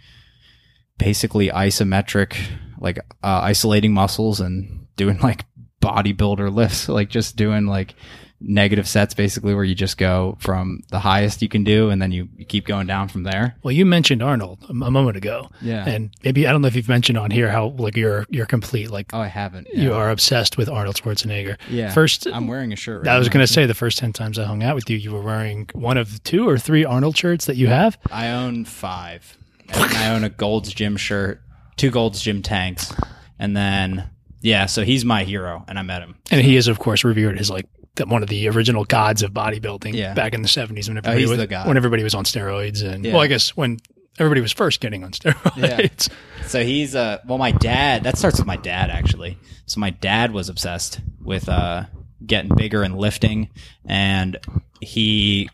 basically 0.99 1.49
isometric, 1.49 2.37
like 2.79 2.99
uh, 3.23 3.41
isolating 3.43 3.93
muscles 3.93 4.41
and 4.41 4.87
doing 4.97 5.19
like 5.21 5.45
bodybuilder 5.87 6.53
lifts, 6.55 6.89
like 6.89 7.09
just 7.09 7.37
doing 7.37 7.67
like 7.67 7.95
negative 8.39 8.87
sets 8.87 9.15
basically 9.15 9.55
where 9.55 9.65
you 9.65 9.75
just 9.75 9.97
go 9.97 10.37
from 10.41 10.83
the 10.91 10.99
highest 10.99 11.41
you 11.41 11.49
can 11.49 11.65
do 11.65 11.89
and 11.89 12.03
then 12.03 12.13
you, 12.13 12.29
you 12.37 12.45
keep 12.45 12.67
going 12.67 12.87
down 12.87 13.09
from 13.09 13.23
there. 13.23 13.57
Well, 13.63 13.73
you 13.73 13.87
mentioned 13.87 14.23
Arnold 14.23 14.59
a, 14.69 14.73
a 14.85 14.91
moment 14.91 15.17
ago, 15.17 15.49
Yeah. 15.63 15.89
and 15.89 16.11
maybe 16.23 16.47
I 16.47 16.53
don't 16.53 16.61
know 16.61 16.69
if 16.69 16.77
you've 16.77 16.89
mentioned 16.89 17.17
on 17.17 17.31
here 17.31 17.49
how 17.51 17.69
like 17.79 17.97
you're 17.97 18.27
you're 18.29 18.45
complete, 18.45 18.91
like 18.91 19.15
oh, 19.15 19.21
I 19.21 19.29
haven't. 19.29 19.69
you 19.73 19.95
are 19.95 20.11
obsessed 20.11 20.59
with 20.59 20.69
Arnold 20.69 20.97
Schwarzenegger. 20.97 21.57
Yeah. 21.71 21.91
First, 21.95 22.27
I'm 22.27 22.47
wearing 22.47 22.75
a 22.75 22.77
shirt. 22.77 23.07
Right 23.07 23.15
I 23.15 23.19
was 23.19 23.31
going 23.31 23.43
to 23.47 23.51
say 23.51 23.65
the 23.65 23.73
first 23.75 23.97
ten 23.99 24.13
times 24.13 24.39
I 24.39 24.45
hung 24.45 24.63
out 24.63 24.75
with 24.75 24.91
you, 24.91 24.99
you 24.99 25.13
were 25.13 25.23
wearing 25.23 25.71
one 25.73 25.97
of 25.97 26.23
two 26.23 26.47
or 26.47 26.59
three 26.59 26.85
Arnold 26.85 27.17
shirts 27.17 27.47
that 27.47 27.57
you 27.57 27.69
have. 27.69 27.97
I 28.13 28.29
own 28.29 28.67
five. 28.67 29.39
I 29.73 30.11
own 30.11 30.25
a 30.25 30.29
Gold's 30.29 30.75
Gym 30.75 30.97
shirt, 30.99 31.41
two 31.79 31.91
Gold's 31.91 32.21
Gym 32.21 32.43
tanks, 32.43 32.93
and 33.39 33.57
then 33.57 34.11
yeah. 34.47 34.67
So 34.67 34.83
he's 34.83 35.05
my 35.05 35.25
hero, 35.25 35.65
and 35.69 35.79
I 35.79 35.83
met 35.83 36.03
him. 36.03 36.17
And 36.31 36.41
he 36.41 36.57
is, 36.57 36.69
of 36.69 36.79
course, 36.79 37.05
revered 37.05 37.39
as 37.39 37.51
like 37.51 37.67
the, 37.97 38.07
one 38.07 38.23
of 38.23 38.29
the 38.29 38.49
original 38.49 38.85
gods 38.85 39.23
of 39.23 39.33
bodybuilding 39.33 39.95
Yeah. 39.95 40.15
back 40.15 40.35
in 40.35 40.43
the 40.43 40.49
seventies 40.49 40.89
when 40.89 40.97
Oh, 40.99 41.01
everybody 41.01 41.21
he's 41.21 41.31
was 41.31 41.67
when 41.67 41.77
everybody 41.77 42.03
was 42.03 42.15
on 42.15 42.25
steroids, 42.25 42.83
and 42.83 43.05
Yeah. 43.05 43.13
well, 43.15 43.23
I 43.23 43.27
guess 43.27 43.57
when 43.57 43.79
everybody 44.19 44.41
was 44.41 44.53
first 44.53 44.81
getting 44.81 45.05
on 45.05 45.11
steroids. 45.13 46.09
So 46.47 46.63
he's 46.65 46.95
uh 46.95 47.19
well, 47.27 47.39
my 47.39 47.51
dad. 47.53 48.05
That 48.05 48.17
starts 48.19 48.39
with 48.39 48.47
my 48.47 48.57
dad 48.57 48.91
actually. 48.91 49.39
So 49.67 49.81
my 49.81 49.91
dad 49.91 50.33
was 50.33 50.49
obsessed 50.49 51.01
with 51.23 51.49
uh 51.49 51.85
getting 52.25 52.55
bigger 52.57 52.83
and 52.83 52.97
lifting, 52.97 53.51
and 53.85 54.37
he 54.81 55.49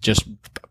just 0.00 0.24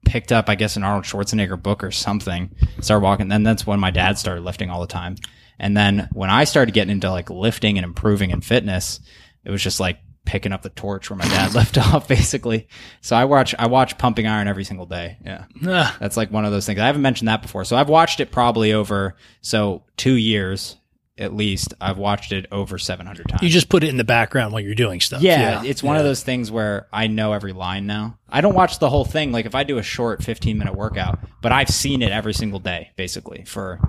picked 0.05 0.31
up, 0.31 0.49
I 0.49 0.55
guess, 0.55 0.75
an 0.75 0.83
Arnold 0.83 1.05
Schwarzenegger 1.05 1.61
book 1.61 1.83
or 1.83 1.91
something. 1.91 2.49
Started 2.81 3.03
walking. 3.03 3.27
Then 3.29 3.43
that's 3.43 3.65
when 3.65 3.79
my 3.79 3.91
dad 3.91 4.17
started 4.17 4.43
lifting 4.43 4.69
all 4.69 4.81
the 4.81 4.87
time. 4.87 5.15
And 5.61 5.77
then 5.77 6.09
when 6.11 6.29
I 6.31 6.43
started 6.43 6.73
getting 6.73 6.91
into 6.91 7.09
like 7.11 7.29
lifting 7.29 7.77
and 7.77 7.85
improving 7.85 8.31
in 8.31 8.41
fitness, 8.41 8.99
it 9.45 9.51
was 9.51 9.61
just 9.63 9.79
like 9.79 9.99
picking 10.25 10.51
up 10.51 10.63
the 10.63 10.69
torch 10.69 11.09
where 11.09 11.17
my 11.17 11.25
dad 11.25 11.53
left 11.55 11.77
off, 11.77 12.07
basically. 12.07 12.67
So 13.01 13.15
I 13.15 13.25
watch 13.25 13.53
I 13.57 13.67
watch 13.67 13.97
Pumping 13.99 14.25
Iron 14.27 14.47
every 14.47 14.63
single 14.63 14.87
day. 14.87 15.17
Yeah, 15.23 15.45
Ah, 15.65 15.95
that's 15.99 16.17
like 16.17 16.31
one 16.31 16.45
of 16.45 16.51
those 16.51 16.65
things. 16.65 16.79
I 16.79 16.87
haven't 16.87 17.03
mentioned 17.03 17.27
that 17.27 17.43
before. 17.43 17.63
So 17.63 17.75
I've 17.77 17.89
watched 17.89 18.19
it 18.19 18.31
probably 18.31 18.73
over 18.73 19.15
so 19.41 19.83
two 19.97 20.15
years 20.15 20.77
at 21.17 21.35
least. 21.35 21.75
I've 21.79 21.99
watched 21.99 22.31
it 22.31 22.47
over 22.51 22.79
seven 22.79 23.05
hundred 23.05 23.29
times. 23.29 23.43
you 23.43 23.49
just 23.49 23.69
put 23.69 23.83
it 23.83 23.89
in 23.89 23.97
the 23.97 24.03
background 24.03 24.53
while 24.53 24.61
you're 24.63 24.73
doing 24.73 24.99
stuff. 24.99 25.21
Yeah, 25.21 25.61
it's 25.63 25.83
one 25.83 25.95
of 25.95 26.03
those 26.03 26.23
things 26.23 26.49
where 26.49 26.87
I 26.91 27.05
know 27.05 27.33
every 27.33 27.53
line 27.53 27.85
now. 27.85 28.17
I 28.27 28.41
don't 28.41 28.55
watch 28.55 28.79
the 28.79 28.89
whole 28.89 29.05
thing. 29.05 29.31
Like 29.31 29.45
if 29.45 29.53
I 29.53 29.63
do 29.63 29.77
a 29.77 29.83
short 29.83 30.23
15 30.23 30.57
minute 30.57 30.75
workout, 30.75 31.19
but 31.43 31.51
I've 31.51 31.69
seen 31.69 32.01
it 32.01 32.11
every 32.11 32.33
single 32.33 32.59
day, 32.59 32.89
basically 32.95 33.43
for 33.45 33.79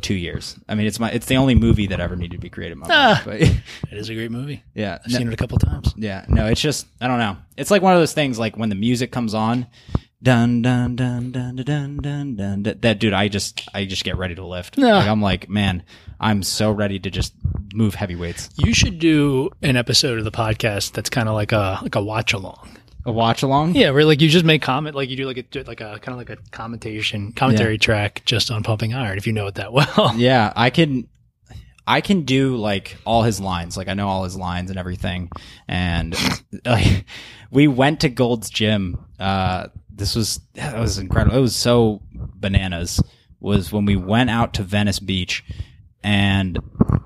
two 0.00 0.14
years. 0.14 0.56
I 0.68 0.74
mean, 0.74 0.86
it's 0.86 0.98
my 0.98 1.10
it's 1.10 1.26
the 1.26 1.36
only 1.36 1.54
movie 1.54 1.86
that 1.88 2.00
ever 2.00 2.16
needed 2.16 2.36
to 2.36 2.40
be 2.40 2.50
created. 2.50 2.72
In 2.72 2.78
my 2.80 2.86
ah. 2.90 3.22
it 3.28 3.62
is 3.92 4.08
a 4.08 4.14
great 4.14 4.30
movie. 4.30 4.62
Yeah, 4.74 4.98
I've 5.04 5.12
no, 5.12 5.18
seen 5.18 5.28
it 5.28 5.34
a 5.34 5.36
couple 5.36 5.58
times. 5.58 5.94
Yeah, 5.96 6.24
no, 6.28 6.46
it's 6.46 6.60
just 6.60 6.86
I 7.00 7.06
don't 7.06 7.18
know. 7.18 7.36
It's 7.56 7.70
like 7.70 7.82
one 7.82 7.94
of 7.94 8.00
those 8.00 8.12
things 8.12 8.38
like 8.38 8.56
when 8.56 8.68
the 8.68 8.74
music 8.74 9.12
comes 9.12 9.34
on, 9.34 9.66
dun 10.22 10.62
dun 10.62 10.96
dun 10.96 11.32
dun 11.32 11.56
dun 11.56 11.64
dun 11.64 12.36
dun. 12.36 12.62
dun 12.62 12.62
that 12.80 12.98
dude, 12.98 13.12
I 13.12 13.28
just 13.28 13.68
I 13.72 13.84
just 13.84 14.04
get 14.04 14.16
ready 14.16 14.34
to 14.34 14.44
lift. 14.44 14.76
No. 14.76 14.90
Like, 14.90 15.06
I'm 15.08 15.22
like, 15.22 15.48
man, 15.48 15.82
I'm 16.18 16.42
so 16.42 16.70
ready 16.70 16.98
to 16.98 17.10
just 17.10 17.32
move 17.72 17.94
heavyweights. 17.94 18.50
You 18.56 18.74
should 18.74 18.98
do 18.98 19.50
an 19.62 19.76
episode 19.76 20.18
of 20.18 20.24
the 20.24 20.30
podcast 20.30 20.92
that's 20.92 21.10
kind 21.10 21.28
of 21.28 21.34
like 21.34 21.52
a 21.52 21.78
like 21.82 21.94
a 21.94 22.02
watch 22.02 22.32
along. 22.32 22.76
A 23.06 23.12
watch 23.12 23.42
along. 23.42 23.74
Yeah, 23.74 23.90
where 23.90 24.04
like 24.04 24.20
you 24.20 24.28
just 24.28 24.44
make 24.44 24.62
comment, 24.62 24.94
like 24.94 25.08
you 25.08 25.16
do 25.16 25.26
like 25.26 25.38
a 25.38 25.62
like 25.62 25.80
a 25.80 25.98
kind 26.00 26.08
of 26.08 26.16
like 26.16 26.30
a 26.30 26.36
commentation 26.50 27.32
commentary 27.32 27.78
track 27.78 28.22
just 28.26 28.50
on 28.50 28.62
pumping 28.62 28.92
iron 28.94 29.16
if 29.16 29.26
you 29.26 29.32
know 29.32 29.46
it 29.46 29.54
that 29.54 29.72
well. 29.72 30.12
Yeah, 30.16 30.52
I 30.54 30.70
can 30.70 31.08
I 31.86 32.02
can 32.02 32.22
do 32.22 32.56
like 32.56 32.96
all 33.04 33.22
his 33.22 33.40
lines. 33.40 33.76
Like 33.76 33.88
I 33.88 33.94
know 33.94 34.06
all 34.08 34.24
his 34.24 34.36
lines 34.36 34.70
and 34.70 34.78
everything. 34.78 35.30
And 35.66 36.14
like 36.64 37.06
we 37.50 37.68
went 37.68 38.00
to 38.00 38.08
Gold's 38.08 38.50
Gym. 38.50 39.04
Uh 39.18 39.68
this 39.92 40.14
was 40.14 40.40
that 40.54 40.78
was 40.78 40.98
incredible. 40.98 41.36
It 41.36 41.40
was 41.40 41.56
so 41.56 42.02
bananas 42.12 43.02
was 43.40 43.72
when 43.72 43.86
we 43.86 43.96
went 43.96 44.30
out 44.30 44.54
to 44.54 44.62
Venice 44.62 44.98
Beach 45.00 45.42
and 46.02 46.58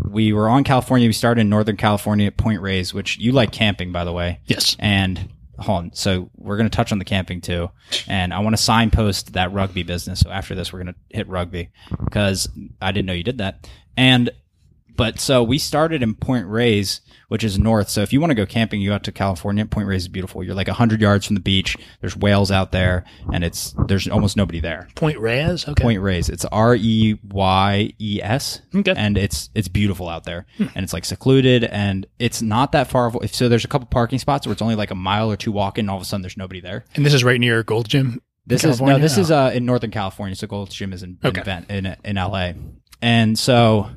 we 0.08 0.32
were 0.32 0.48
on 0.48 0.64
California. 0.64 1.08
We 1.08 1.12
started 1.12 1.42
in 1.42 1.48
Northern 1.48 1.76
California 1.76 2.26
at 2.26 2.36
Point 2.36 2.60
Reyes, 2.60 2.92
which 2.92 3.16
you 3.18 3.32
like 3.32 3.52
camping 3.52 3.92
by 3.92 4.04
the 4.04 4.12
way. 4.12 4.40
yes. 4.46 4.76
And 4.78 5.28
hold 5.58 5.84
on. 5.84 5.92
So 5.94 6.30
we're 6.36 6.56
going 6.56 6.68
to 6.68 6.76
touch 6.76 6.92
on 6.92 6.98
the 6.98 7.04
camping 7.04 7.40
too. 7.40 7.70
And 8.06 8.32
I 8.32 8.40
want 8.40 8.56
to 8.56 8.62
signpost 8.62 9.34
that 9.34 9.52
rugby 9.52 9.82
business. 9.82 10.20
So 10.20 10.30
after 10.30 10.54
this, 10.54 10.72
we're 10.72 10.82
going 10.82 10.94
to 10.94 11.16
hit 11.16 11.28
rugby 11.28 11.70
because 12.04 12.48
I 12.80 12.92
didn't 12.92 13.06
know 13.06 13.12
you 13.12 13.22
did 13.22 13.38
that. 13.38 13.68
And, 13.96 14.30
but 14.96 15.18
so 15.20 15.42
we 15.42 15.58
started 15.58 16.02
in 16.02 16.14
Point 16.14 16.46
Reyes, 16.46 17.00
which 17.28 17.42
is 17.42 17.58
north. 17.58 17.88
So 17.88 18.02
if 18.02 18.12
you 18.12 18.20
want 18.20 18.30
to 18.30 18.34
go 18.34 18.46
camping, 18.46 18.80
you 18.80 18.90
go 18.90 18.94
out 18.94 19.04
to 19.04 19.12
California. 19.12 19.64
Point 19.66 19.88
Reyes 19.88 20.02
is 20.02 20.08
beautiful. 20.08 20.42
You're 20.44 20.54
like 20.54 20.68
100 20.68 21.00
yards 21.00 21.26
from 21.26 21.34
the 21.34 21.40
beach. 21.40 21.76
There's 22.00 22.16
whales 22.16 22.50
out 22.50 22.70
there 22.72 23.04
and 23.32 23.42
it's, 23.42 23.74
there's 23.88 24.06
almost 24.08 24.36
nobody 24.36 24.60
there. 24.60 24.88
Point 24.94 25.18
Reyes. 25.18 25.66
Okay. 25.68 25.82
Point 25.82 26.00
Reyes. 26.00 26.28
It's 26.28 26.44
R 26.46 26.74
E 26.76 27.18
Y 27.30 27.92
E 27.98 28.20
S. 28.22 28.60
Okay. 28.74 28.94
And 28.96 29.16
it's 29.18 29.50
it's 29.54 29.68
beautiful 29.68 30.08
out 30.08 30.24
there, 30.24 30.46
and 30.58 30.82
it's 30.84 30.92
like 30.92 31.04
secluded, 31.04 31.64
and 31.64 32.06
it's 32.18 32.42
not 32.42 32.72
that 32.72 32.88
far. 32.88 33.06
Of, 33.08 33.34
so 33.34 33.48
there's 33.48 33.64
a 33.64 33.68
couple 33.68 33.86
parking 33.88 34.18
spots 34.18 34.46
where 34.46 34.52
it's 34.52 34.62
only 34.62 34.74
like 34.76 34.90
a 34.90 34.94
mile 34.96 35.30
or 35.30 35.36
two 35.36 35.52
walk 35.52 35.78
in, 35.78 35.84
and 35.84 35.90
all 35.90 35.96
of 35.96 36.02
a 36.02 36.04
sudden 36.04 36.22
there's 36.22 36.36
nobody 36.36 36.60
there. 36.60 36.84
And 36.94 37.04
this 37.06 37.14
is 37.14 37.22
right 37.24 37.38
near 37.40 37.62
Gold 37.62 37.88
Gym. 37.88 38.20
This 38.46 38.62
is 38.64 38.80
no, 38.80 38.98
this 38.98 39.16
is 39.16 39.30
Oh. 39.30 39.46
uh 39.46 39.50
in 39.50 39.64
Northern 39.64 39.90
California. 39.90 40.34
So 40.36 40.46
Gold's 40.46 40.74
Gym 40.74 40.92
is 40.92 41.02
in 41.02 41.18
in, 41.22 41.28
Okay. 41.30 41.42
Ven- 41.42 41.66
in 41.70 41.96
in 42.04 42.18
L.A. 42.18 42.54
And 43.00 43.38
so 43.38 43.88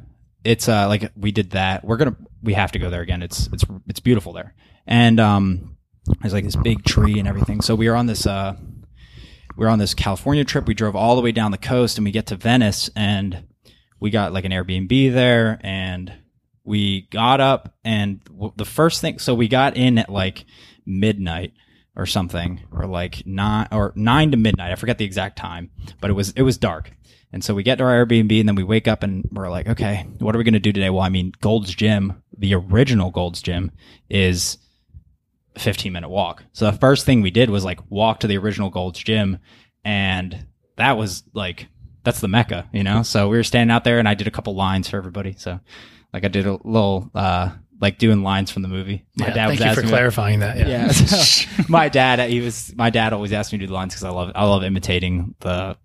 it's 0.48 0.70
uh 0.70 0.88
like 0.88 1.12
we 1.16 1.32
did 1.32 1.52
that. 1.52 1.84
We're 1.84 1.98
gonna 1.98 2.16
we 2.42 2.54
have 2.54 2.72
to 2.72 2.80
go 2.80 2.90
there 2.90 3.02
again. 3.02 3.22
It's 3.22 3.48
it's 3.52 3.66
it's 3.88 4.00
beautiful 4.00 4.34
there, 4.34 4.56
and 4.86 5.20
um 5.20 5.78
there's 6.22 6.34
like 6.34 6.46
this 6.46 6.56
big 6.56 6.86
tree 6.86 7.20
and 7.20 7.28
everything. 7.28 7.62
So 7.62 7.76
we 7.76 7.90
were 7.90 7.96
on 7.96 8.06
this 8.06 8.26
uh 8.26 8.56
we 9.58 9.66
were 9.66 9.70
on 9.70 9.80
this 9.80 9.94
California 9.94 10.46
trip. 10.46 10.66
We 10.68 10.74
drove 10.74 10.96
all 10.96 11.16
the 11.16 11.22
way 11.22 11.32
down 11.32 11.52
the 11.52 11.58
coast 11.58 11.98
and 11.98 12.06
we 12.06 12.12
get 12.12 12.28
to 12.28 12.36
Venice 12.36 12.90
and 12.96 13.44
we 14.00 14.10
got 14.10 14.32
like 14.32 14.46
an 14.46 14.52
Airbnb 14.52 15.14
there 15.14 15.60
and 15.62 16.14
we 16.64 17.08
got 17.12 17.42
up 17.42 17.76
and 17.84 18.24
w- 18.26 18.54
the 18.56 18.66
first 18.66 19.02
thing, 19.02 19.20
so 19.20 19.34
we 19.34 19.48
got 19.48 19.76
in 19.76 19.98
at 19.98 20.10
like 20.10 20.46
midnight 20.86 21.54
or 21.96 22.06
something 22.06 22.62
or 22.72 22.86
like 22.86 23.24
nine 23.26 23.68
or 23.72 23.94
nine 23.96 24.32
to 24.32 24.38
midnight. 24.38 24.72
I 24.72 24.76
forget 24.76 24.98
the 24.98 25.06
exact 25.06 25.38
time, 25.38 25.72
but 26.00 26.10
it 26.10 26.14
was, 26.14 26.32
it 26.32 26.44
was 26.44 26.58
dark. 26.58 26.92
And 27.34 27.44
so 27.44 27.54
we 27.54 27.64
get 27.64 27.78
to 27.80 27.84
our 27.84 28.06
Airbnb 28.06 28.40
and 28.40 28.48
then 28.48 28.56
we 28.56 28.64
wake 28.64 28.88
up 28.88 29.04
and 29.04 29.28
we're 29.32 29.50
like, 29.50 29.68
okay, 29.68 30.06
what 30.20 30.34
are 30.34 30.38
we 30.38 30.44
going 30.46 30.54
to 30.54 30.60
do 30.60 30.72
today? 30.72 30.90
Well, 30.90 31.02
I 31.04 31.10
mean, 31.10 31.34
Gold's 31.42 31.74
Gym, 31.76 32.22
the 32.38 32.54
original 32.56 33.12
Gold's 33.12 33.42
Gym 33.42 33.72
is 34.10 34.58
a 35.56 35.60
15 35.60 35.92
minute 35.92 36.10
walk. 36.10 36.44
So 36.54 36.70
the 36.72 36.78
first 36.78 37.06
thing 37.06 37.22
we 37.22 37.32
did 37.32 37.50
was 37.50 37.66
like 37.66 37.80
walk 37.90 38.22
to 38.22 38.28
the 38.28 38.38
original 38.38 38.70
Gold's 38.70 39.00
Gym 39.00 39.40
and 39.84 40.46
that 40.78 40.98
was 40.98 41.24
like 41.34 41.68
that's 42.04 42.22
the 42.22 42.28
mecca, 42.30 42.70
you 42.72 42.84
know? 42.84 43.04
So 43.04 43.28
we 43.28 43.36
were 43.36 43.44
standing 43.44 43.74
out 43.76 43.84
there 43.84 44.00
and 44.00 44.08
I 44.08 44.14
did 44.14 44.28
a 44.28 44.32
couple 44.32 44.56
lines 44.56 44.88
for 44.90 44.96
everybody. 44.98 45.34
So 45.38 45.60
like 46.14 46.24
I 46.24 46.30
did 46.30 46.46
a 46.48 46.54
little 46.64 47.12
uh 47.14 47.50
like 47.82 47.98
doing 48.00 48.24
lines 48.24 48.50
from 48.52 48.62
the 48.62 48.68
movie. 48.70 49.06
My 49.18 49.28
Yeah, 49.28 49.34
dad 49.34 49.48
thank 49.48 49.50
was 49.50 49.60
you 49.60 49.66
for 49.66 49.70
asking 49.72 49.86
me- 49.86 49.90
clarifying 49.92 50.40
that. 50.40 50.58
Yeah. 50.58 50.68
yeah. 50.68 50.88
so 50.92 51.64
my 51.68 51.90
dad, 51.90 52.30
he 52.30 52.40
was 52.40 52.74
my 52.76 52.90
dad 52.90 53.12
always 53.12 53.34
asked 53.34 53.52
me 53.52 53.60
to 53.60 53.64
do 53.64 53.68
the 53.68 53.74
lines 53.74 53.94
because 53.94 54.06
I 54.06 54.10
love 54.12 54.32
I 54.34 54.46
love 54.46 54.64
imitating 54.64 55.36
the 55.42 55.76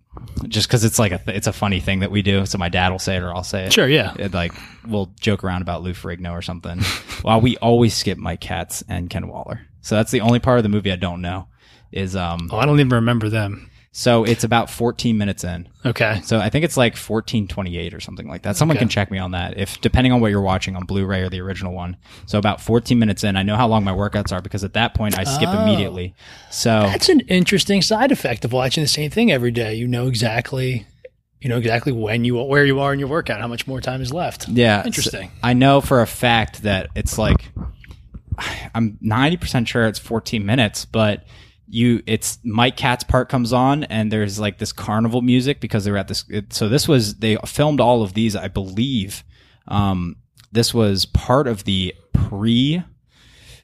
just 0.48 0.68
because 0.68 0.84
it's 0.84 0.98
like 0.98 1.12
a 1.12 1.18
th- 1.18 1.36
it's 1.36 1.46
a 1.46 1.52
funny 1.52 1.80
thing 1.80 2.00
that 2.00 2.10
we 2.10 2.22
do. 2.22 2.44
So 2.46 2.58
my 2.58 2.68
dad 2.68 2.90
will 2.90 2.98
say 2.98 3.16
it 3.16 3.22
or 3.22 3.34
I'll 3.34 3.42
say 3.44 3.64
it. 3.64 3.72
Sure. 3.72 3.88
Yeah. 3.88 4.14
It, 4.18 4.34
like 4.34 4.52
we'll 4.86 5.12
joke 5.20 5.44
around 5.44 5.62
about 5.62 5.82
Lou 5.82 5.92
Ferrigno 5.92 6.32
or 6.32 6.42
something. 6.42 6.80
While 7.22 7.40
we 7.40 7.56
always 7.58 7.94
skip 7.94 8.18
Mike 8.18 8.40
Katz 8.40 8.82
and 8.88 9.08
Ken 9.08 9.28
Waller. 9.28 9.60
So 9.80 9.94
that's 9.96 10.10
the 10.10 10.20
only 10.20 10.38
part 10.38 10.58
of 10.58 10.62
the 10.62 10.68
movie 10.68 10.92
I 10.92 10.96
don't 10.96 11.20
know. 11.22 11.48
Is 11.90 12.16
um 12.16 12.48
Oh, 12.52 12.58
I 12.58 12.66
don't 12.66 12.80
even 12.80 12.90
remember 12.90 13.28
them. 13.28 13.70
So 13.94 14.24
it's 14.24 14.42
about 14.42 14.70
14 14.70 15.18
minutes 15.18 15.44
in. 15.44 15.68
Okay. 15.84 16.20
So 16.24 16.38
I 16.38 16.48
think 16.48 16.64
it's 16.64 16.76
like 16.78 16.94
1428 16.94 17.92
or 17.92 18.00
something 18.00 18.26
like 18.26 18.42
that. 18.42 18.56
Someone 18.56 18.76
Okay. 18.78 18.82
can 18.84 18.88
check 18.88 19.10
me 19.10 19.18
on 19.18 19.32
that 19.32 19.58
if 19.58 19.80
depending 19.82 20.12
on 20.12 20.20
what 20.22 20.30
you're 20.30 20.40
watching 20.40 20.76
on 20.76 20.84
Blu-ray 20.86 21.20
or 21.20 21.28
the 21.28 21.40
original 21.42 21.74
one. 21.74 21.96
So 22.26 22.38
about 22.38 22.60
14 22.62 22.98
minutes 22.98 23.22
in, 23.22 23.36
I 23.36 23.42
know 23.42 23.56
how 23.56 23.68
long 23.68 23.84
my 23.84 23.92
workouts 23.92 24.32
are 24.32 24.40
because 24.40 24.64
at 24.64 24.72
that 24.72 24.94
point 24.94 25.18
I 25.18 25.24
skip 25.24 25.50
Oh. 25.52 25.60
immediately. 25.60 26.14
So 26.50 26.70
That's 26.90 27.08
an 27.10 27.20
interesting 27.28 27.82
side 27.82 28.10
effect 28.12 28.44
of 28.46 28.52
watching 28.52 28.82
the 28.82 28.88
same 28.88 29.10
thing 29.10 29.30
every 29.30 29.50
day. 29.50 29.74
You 29.74 29.86
know 29.86 30.06
exactly, 30.08 30.86
you 31.42 31.50
know 31.50 31.58
exactly 31.58 31.92
when 31.92 32.24
you 32.24 32.36
where 32.42 32.64
you 32.64 32.80
are 32.80 32.94
in 32.94 32.98
your 32.98 33.08
workout, 33.08 33.40
how 33.42 33.48
much 33.48 33.66
more 33.66 33.80
time 33.82 34.00
is 34.00 34.10
left. 34.12 34.48
yeah, 34.48 34.84
Interesting. 34.86 35.28
so 35.28 35.34
I 35.42 35.52
know 35.52 35.80
for 35.82 36.00
a 36.00 36.06
fact 36.06 36.62
that 36.62 36.88
it's 36.94 37.18
like 37.18 37.50
I'm 38.74 38.96
90% 39.04 39.66
sure 39.68 39.86
it's 39.86 39.98
14 39.98 40.44
minutes, 40.46 40.86
but 40.86 41.24
you 41.72 42.02
it's 42.06 42.38
Mike 42.44 42.76
Katz 42.76 43.02
part 43.02 43.28
comes 43.28 43.52
on 43.52 43.84
and 43.84 44.12
there's 44.12 44.38
like 44.38 44.58
this 44.58 44.72
carnival 44.72 45.22
music 45.22 45.58
because 45.58 45.84
they 45.84 45.90
were 45.90 45.96
at 45.96 46.08
this 46.08 46.24
it, 46.28 46.52
so 46.52 46.68
this 46.68 46.86
was 46.86 47.16
they 47.16 47.36
filmed 47.46 47.80
all 47.80 48.02
of 48.02 48.12
these 48.12 48.36
I 48.36 48.48
believe. 48.48 49.24
Um 49.66 50.16
this 50.52 50.74
was 50.74 51.06
part 51.06 51.46
of 51.46 51.64
the 51.64 51.94
pre 52.12 52.82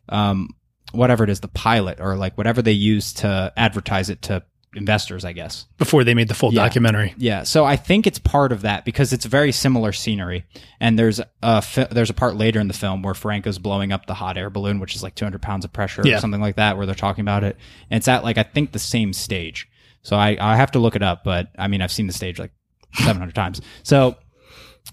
um 0.09 0.49
whatever 0.93 1.23
it 1.23 1.29
is 1.29 1.41
the 1.41 1.49
pilot 1.49 2.01
or 2.01 2.17
like 2.17 2.39
whatever 2.39 2.63
they 2.63 2.73
used 2.73 3.19
to 3.19 3.53
advertise 3.57 4.09
it 4.09 4.23
to 4.23 4.43
investors 4.75 5.25
I 5.25 5.33
guess 5.33 5.67
Before 5.79 6.05
they 6.05 6.13
made 6.15 6.29
the 6.29 6.35
full 6.35 6.53
Yeah. 6.53 6.63
documentary. 6.63 7.15
yeah, 7.17 7.43
so 7.45 7.65
I 7.65 7.77
think 7.77 8.07
it's 8.07 8.19
part 8.19 8.53
of 8.53 8.63
that 8.63 8.85
because 8.85 9.13
it's 9.13 9.25
very 9.25 9.51
similar 9.53 9.93
scenery, 9.93 10.45
and 10.81 10.99
there's 10.99 11.21
a 11.43 11.63
fi- 11.63 11.89
there's 11.91 12.11
a 12.11 12.15
part 12.15 12.37
later 12.37 12.61
in 12.61 12.69
the 12.69 12.75
film 12.75 13.03
where 13.03 13.15
Franco's 13.15 13.59
blowing 13.59 13.93
up 13.93 14.07
the 14.07 14.15
hot 14.15 14.37
air 14.37 14.51
balloon, 14.51 14.79
which 14.79 14.95
is 14.95 15.03
like 15.03 15.15
200 15.15 15.41
pounds 15.41 15.65
of 15.65 15.73
pressure 15.73 16.03
Yeah. 16.05 16.17
or 16.17 16.21
something 16.21 16.41
like 16.41 16.57
that, 16.57 16.77
where 16.77 16.85
they're 16.87 16.95
talking 16.95 17.23
about 17.23 17.45
it, 17.45 17.57
and 17.91 17.97
it's 17.99 18.09
at 18.09 18.25
like 18.25 18.37
I 18.39 18.43
think 18.43 18.73
the 18.73 18.79
same 18.79 19.13
stage. 19.13 19.67
So 20.03 20.17
I 20.17 20.37
I 20.41 20.57
have 20.57 20.71
to 20.73 20.79
look 20.79 20.97
it 20.97 21.03
up, 21.03 21.25
but 21.25 21.49
I 21.59 21.67
mean 21.69 21.81
I've 21.83 21.93
seen 21.93 22.07
the 22.07 22.13
stage 22.13 22.39
like 22.39 22.53
700 22.95 23.35
times. 23.35 23.61
So 23.83 24.17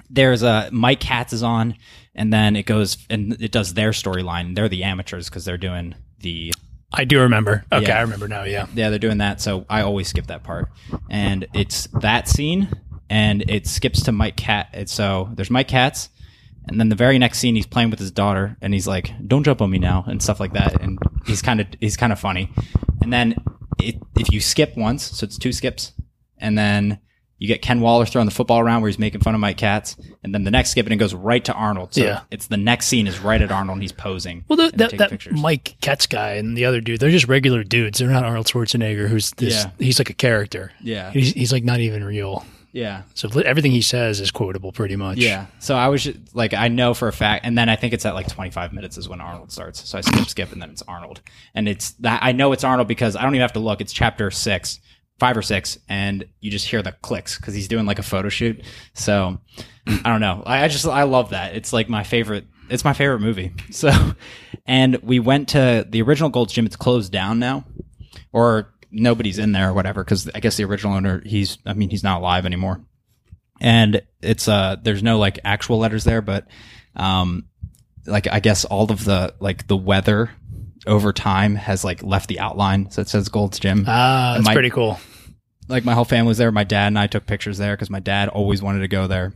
there's 0.10 0.44
a 0.44 0.70
Mike 0.72 1.00
Katz 1.00 1.34
is 1.34 1.44
on, 1.44 1.76
and 2.14 2.32
then 2.32 2.56
it 2.56 2.66
goes 2.66 2.98
and 3.10 3.34
it 3.42 3.52
does 3.52 3.74
their 3.74 3.92
storyline. 3.92 4.56
They're 4.56 4.70
the 4.70 4.84
amateurs 4.84 5.30
because 5.30 5.46
they're 5.46 5.58
doing 5.58 5.96
the 6.20 6.54
I 6.96 7.06
do 7.06 7.20
remember. 7.22 7.66
Okay, 7.72 7.88
Yeah. 7.88 7.98
I 8.00 8.02
remember 8.02 8.28
now. 8.28 8.43
Yeah. 8.43 8.68
yeah, 8.74 8.89
they're 8.89 9.00
doing 9.00 9.18
that. 9.20 9.41
So 9.41 9.66
I 9.70 9.82
always 9.82 10.08
skip 10.08 10.28
that 10.28 10.43
part. 10.43 10.70
And 11.10 11.48
it's 11.54 11.88
that 12.02 12.28
scene, 12.28 12.70
and 13.10 13.43
it 13.50 13.68
skips 13.68 14.04
to 14.04 14.12
Mike 14.12 14.36
Cat. 14.38 14.70
It's 14.74 14.93
so 14.93 15.30
there's 15.34 15.52
Mike 15.52 15.68
Katz, 15.68 16.10
and 16.68 16.80
then 16.80 16.89
the 16.89 16.96
very 16.96 17.20
next 17.20 17.39
scene, 17.39 17.56
he's 17.56 17.68
playing 17.68 17.89
with 17.91 18.00
his 18.00 18.12
daughter, 18.12 18.58
and 18.62 18.74
he's 18.74 18.88
like, 18.88 19.12
"Don't 19.28 19.43
jump 19.43 19.62
on 19.62 19.70
me 19.70 19.78
now," 19.78 20.04
and 20.08 20.22
stuff 20.22 20.39
like 20.39 20.54
that. 20.54 20.82
And 20.82 20.98
he's 21.26 21.41
kind 21.41 21.62
of 21.62 21.68
he's 21.80 21.98
kind 21.98 22.12
of 22.12 22.20
funny. 22.20 22.52
And 23.02 23.12
then 23.14 23.36
it, 23.80 23.96
if 24.18 24.32
you 24.32 24.39
skip 24.41 24.76
once, 24.78 25.04
so 25.04 25.26
it's 25.26 25.38
two 25.38 25.52
skips, 25.52 25.91
and 26.38 26.58
then 26.58 27.00
you 27.38 27.48
get 27.48 27.62
Ken 27.62 27.82
Waller 27.82 28.06
throwing 28.06 28.26
the 28.28 28.34
football 28.34 28.60
around 28.60 28.82
where 28.82 28.90
he's 28.90 28.98
making 29.00 29.22
fun 29.22 29.36
of 29.36 29.42
Mike 29.42 29.58
Katz, 29.58 29.98
and 30.24 30.34
then 30.34 30.44
the 30.46 30.52
next 30.52 30.70
skip 30.72 30.86
and 30.86 30.94
it 30.94 30.98
goes 30.98 31.14
right 31.14 31.44
to 31.46 31.54
Arnold. 31.54 31.94
So 31.94 32.02
Yeah. 32.04 32.22
it's 32.32 32.48
the 32.48 32.58
next 32.58 32.88
scene 32.88 33.08
is 33.08 33.20
right 33.20 33.42
at 33.42 33.52
Arnold, 33.52 33.76
and 33.78 33.82
he's 33.84 33.92
posing. 33.92 34.46
Well, 34.48 34.58
the, 34.58 34.72
that, 34.78 34.98
that 34.98 35.10
pictures. 35.10 35.40
Mike 35.42 35.76
Katz 35.82 36.08
guy 36.08 36.34
and 36.34 36.58
the 36.58 36.66
other 36.66 36.80
dude, 36.82 37.00
they're 37.00 37.10
just 37.12 37.28
regular 37.28 37.64
dudes. 37.64 38.00
They're 38.00 38.10
not 38.10 38.24
Arnold 38.24 38.48
Schwarzenegger, 38.48 39.08
who's 39.10 39.32
this. 39.32 39.66
Yeah. 39.66 39.72
He's 39.80 40.00
like 40.00 40.10
a 40.10 40.14
character. 40.14 40.72
Yeah. 40.82 41.12
He's, 41.12 41.34
he's 41.34 41.52
like 41.52 41.64
not 41.64 41.80
even 41.82 42.04
real. 42.04 42.46
Yeah. 42.72 43.04
So 43.14 43.30
everything 43.40 43.72
he 43.72 43.82
says 43.82 44.20
is 44.20 44.32
quotable 44.32 44.74
pretty 44.74 44.98
much. 44.98 45.18
Yeah. 45.18 45.46
So 45.60 45.76
I 45.76 45.88
was 45.88 46.04
just, 46.04 46.36
like, 46.36 46.54
I 46.54 46.68
know 46.68 46.94
for 46.94 47.08
a 47.08 47.14
fact, 47.14 47.46
and 47.46 47.58
then 47.58 47.70
I 47.70 47.78
think 47.78 47.94
it's 47.94 48.06
at 48.06 48.14
like 48.16 48.28
25 48.28 48.74
minutes 48.74 48.98
is 48.98 49.08
when 49.08 49.22
Arnold 49.22 49.50
starts. 49.50 49.88
So 49.88 49.98
I 49.98 50.02
skip, 50.02 50.28
skip, 50.28 50.52
and 50.52 50.62
then 50.62 50.72
it's 50.72 50.82
Arnold. 50.82 51.22
And 51.54 51.70
it's 51.70 51.92
that 52.00 52.20
I 52.22 52.34
know 52.34 52.52
it's 52.52 52.66
Arnold 52.66 52.90
because 52.90 53.16
I 53.16 53.22
don't 53.24 53.34
even 53.34 53.42
have 53.44 53.54
to 53.54 53.60
look. 53.62 53.80
It's 53.80 53.94
chapter 53.94 54.30
six, 54.30 54.82
five 55.20 55.38
or 55.38 55.41
six, 55.41 55.78
and 55.88 56.26
you 56.41 56.51
just 56.51 56.68
hear 56.68 56.82
the 56.82 56.91
clicks 56.91 57.38
because 57.38 57.53
he's 57.53 57.68
doing 57.68 57.86
like 57.86 57.99
a 57.99 58.03
photo 58.03 58.30
shoot. 58.30 58.63
So 58.93 59.39
I 59.88 60.09
don't 60.09 60.22
know. 60.22 60.43
I, 60.45 60.63
I 60.63 60.68
just, 60.68 60.86
I 60.86 61.03
love 61.03 61.30
that. 61.30 61.55
It's 61.55 61.74
like 61.74 61.89
my 61.89 62.03
favorite. 62.03 62.45
It's 62.70 62.84
my 62.84 62.93
favorite 62.93 63.20
movie. 63.20 63.53
So, 63.72 63.91
and 64.66 64.95
we 65.03 65.20
went 65.20 65.49
to 65.49 65.86
the 65.88 66.01
original 66.01 66.30
Gold's 66.30 66.53
Gym. 66.53 66.66
It's 66.66 66.76
closed 66.76 67.11
down 67.11 67.38
now, 67.39 67.66
or 68.34 68.74
nobody's 68.91 69.38
in 69.38 69.51
there 69.51 69.70
or 69.70 69.74
whatever. 69.74 70.03
Because 70.03 70.30
I 70.34 70.39
guess 70.39 70.57
the 70.57 70.63
original 70.63 70.93
owner, 70.93 71.22
he's, 71.24 71.59
I 71.66 71.74
mean, 71.74 71.89
he's 71.89 72.03
not 72.03 72.20
alive 72.22 72.45
anymore 72.45 72.82
and 73.61 74.01
it's 74.22 74.47
uh 74.47 74.76
there's 74.82 75.03
no 75.03 75.18
like 75.18 75.39
actual 75.43 75.80
letters 75.80 76.03
there 76.03 76.22
but 76.22 76.47
um 76.95 77.45
like 78.05 78.28
i 78.28 78.39
guess 78.39 78.66
all 78.66 78.91
of 78.91 79.05
the 79.05 79.34
like 79.39 79.68
the 79.68 79.78
weather 79.78 80.30
over 80.88 81.12
time 81.14 81.56
has 81.56 81.84
like 81.84 82.02
left 82.04 82.28
the 82.30 82.40
outline 82.40 82.90
so 82.92 83.02
it 83.02 83.08
says 83.10 83.30
gold's 83.30 83.60
gym 83.60 83.84
Ah, 83.88 84.34
that's 84.36 84.46
My- 84.46 84.54
pretty 84.54 84.70
cool. 84.70 85.00
like 85.68 85.84
my 85.86 85.94
whole 85.94 86.06
family 86.06 86.28
was 86.30 86.38
there 86.38 86.52
my 86.52 86.64
dad 86.64 86.88
and 86.88 87.00
i 87.00 87.08
took 87.08 87.26
pictures 87.26 87.58
there 87.58 87.76
because 87.76 87.90
my 87.90 88.00
dad 88.00 88.30
always 88.30 88.62
wanted 88.62 88.80
to 88.80 88.88
go 88.88 89.08
there 89.08 89.34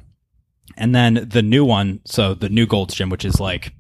and 0.77 0.93
then 0.93 1.27
the 1.29 1.41
new 1.41 1.65
one 1.65 2.01
so 2.05 2.33
the 2.33 2.49
new 2.49 2.65
gold's 2.67 2.93
gym 2.93 3.09
which 3.09 3.25
is 3.25 3.39
like 3.39 3.73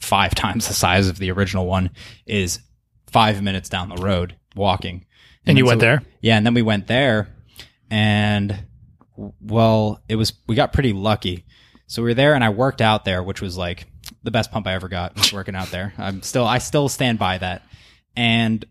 five 0.00 0.34
times 0.34 0.68
the 0.68 0.74
size 0.74 1.08
of 1.08 1.18
the 1.18 1.30
original 1.30 1.66
one 1.66 1.90
is 2.26 2.60
five 3.06 3.42
minutes 3.42 3.68
down 3.68 3.88
the 3.88 3.96
road 4.02 4.36
walking 4.56 5.04
And 5.46 5.56
you 5.58 5.64
went 5.64 5.80
so- 5.80 5.86
there? 5.86 6.02
yeah, 6.20 6.36
and 6.36 6.44
then 6.46 6.54
we 6.54 6.62
went 6.62 6.86
there, 6.86 7.28
and 7.90 8.64
well, 9.40 10.02
it 10.08 10.16
was 10.16 10.32
we 10.46 10.54
got 10.54 10.72
pretty 10.72 10.92
lucky. 10.92 11.44
So 11.86 12.02
we 12.02 12.10
were 12.10 12.14
there, 12.14 12.34
and 12.34 12.42
I 12.42 12.48
worked 12.50 12.80
out 12.80 13.04
there, 13.04 13.22
which 13.22 13.40
was 13.42 13.56
like 13.56 13.86
the 14.24 14.30
best 14.30 14.50
pump 14.50 14.66
I 14.66 14.74
ever 14.74 14.88
got. 14.88 15.14
Was 15.16 15.32
working 15.32 15.54
out 15.54 15.70
there. 15.70 15.94
I'm 15.98 16.22
still 16.22 16.46
I 16.46 16.58
still 16.58 16.88
stand 16.88 17.18
by 17.18 17.38
that. 17.38 17.62
And 18.16 18.64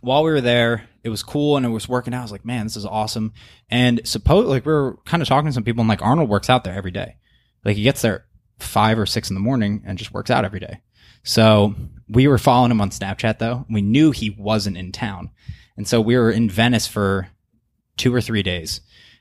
while 0.00 0.22
we 0.22 0.30
were 0.30 0.40
there, 0.40 0.88
it 1.02 1.10
was 1.10 1.22
cool, 1.22 1.56
and 1.56 1.66
it 1.66 1.70
was 1.70 1.88
working 1.88 2.14
out. 2.14 2.20
I 2.20 2.22
was 2.22 2.32
like, 2.32 2.44
man, 2.44 2.64
this 2.64 2.76
is 2.76 2.86
awesome. 2.86 3.32
And 3.68 4.00
suppose 4.04 4.46
like 4.46 4.64
we 4.64 4.72
were 4.72 4.96
kind 5.04 5.22
of 5.22 5.28
talking 5.28 5.48
to 5.48 5.52
some 5.52 5.64
people, 5.64 5.82
and 5.82 5.88
like 5.88 6.02
Arnold 6.02 6.30
works 6.30 6.48
out 6.48 6.64
there 6.64 6.74
every 6.74 6.90
day. 6.90 7.16
Like 7.64 7.76
he 7.76 7.82
gets 7.82 8.00
there 8.00 8.26
five 8.58 8.98
or 8.98 9.06
six 9.06 9.28
in 9.30 9.34
the 9.34 9.40
morning 9.40 9.82
and 9.84 9.98
just 9.98 10.12
works 10.12 10.30
out 10.30 10.44
every 10.44 10.60
day. 10.60 10.80
So 11.22 11.74
we 12.08 12.28
were 12.28 12.38
following 12.38 12.70
him 12.70 12.80
on 12.80 12.90
Snapchat 12.90 13.38
though. 13.38 13.66
We 13.70 13.82
knew 13.82 14.10
he 14.10 14.30
wasn't 14.30 14.78
in 14.78 14.92
town. 14.92 15.30
And 15.76 15.86
so 15.86 16.00
we 16.00 16.16
were 16.16 16.30
in 16.30 16.48
Venice 16.48 16.86
for 16.86 17.28
two 17.96 18.14
or 18.14 18.20
three 18.20 18.42
days. 18.42 18.80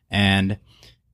And 0.10 0.60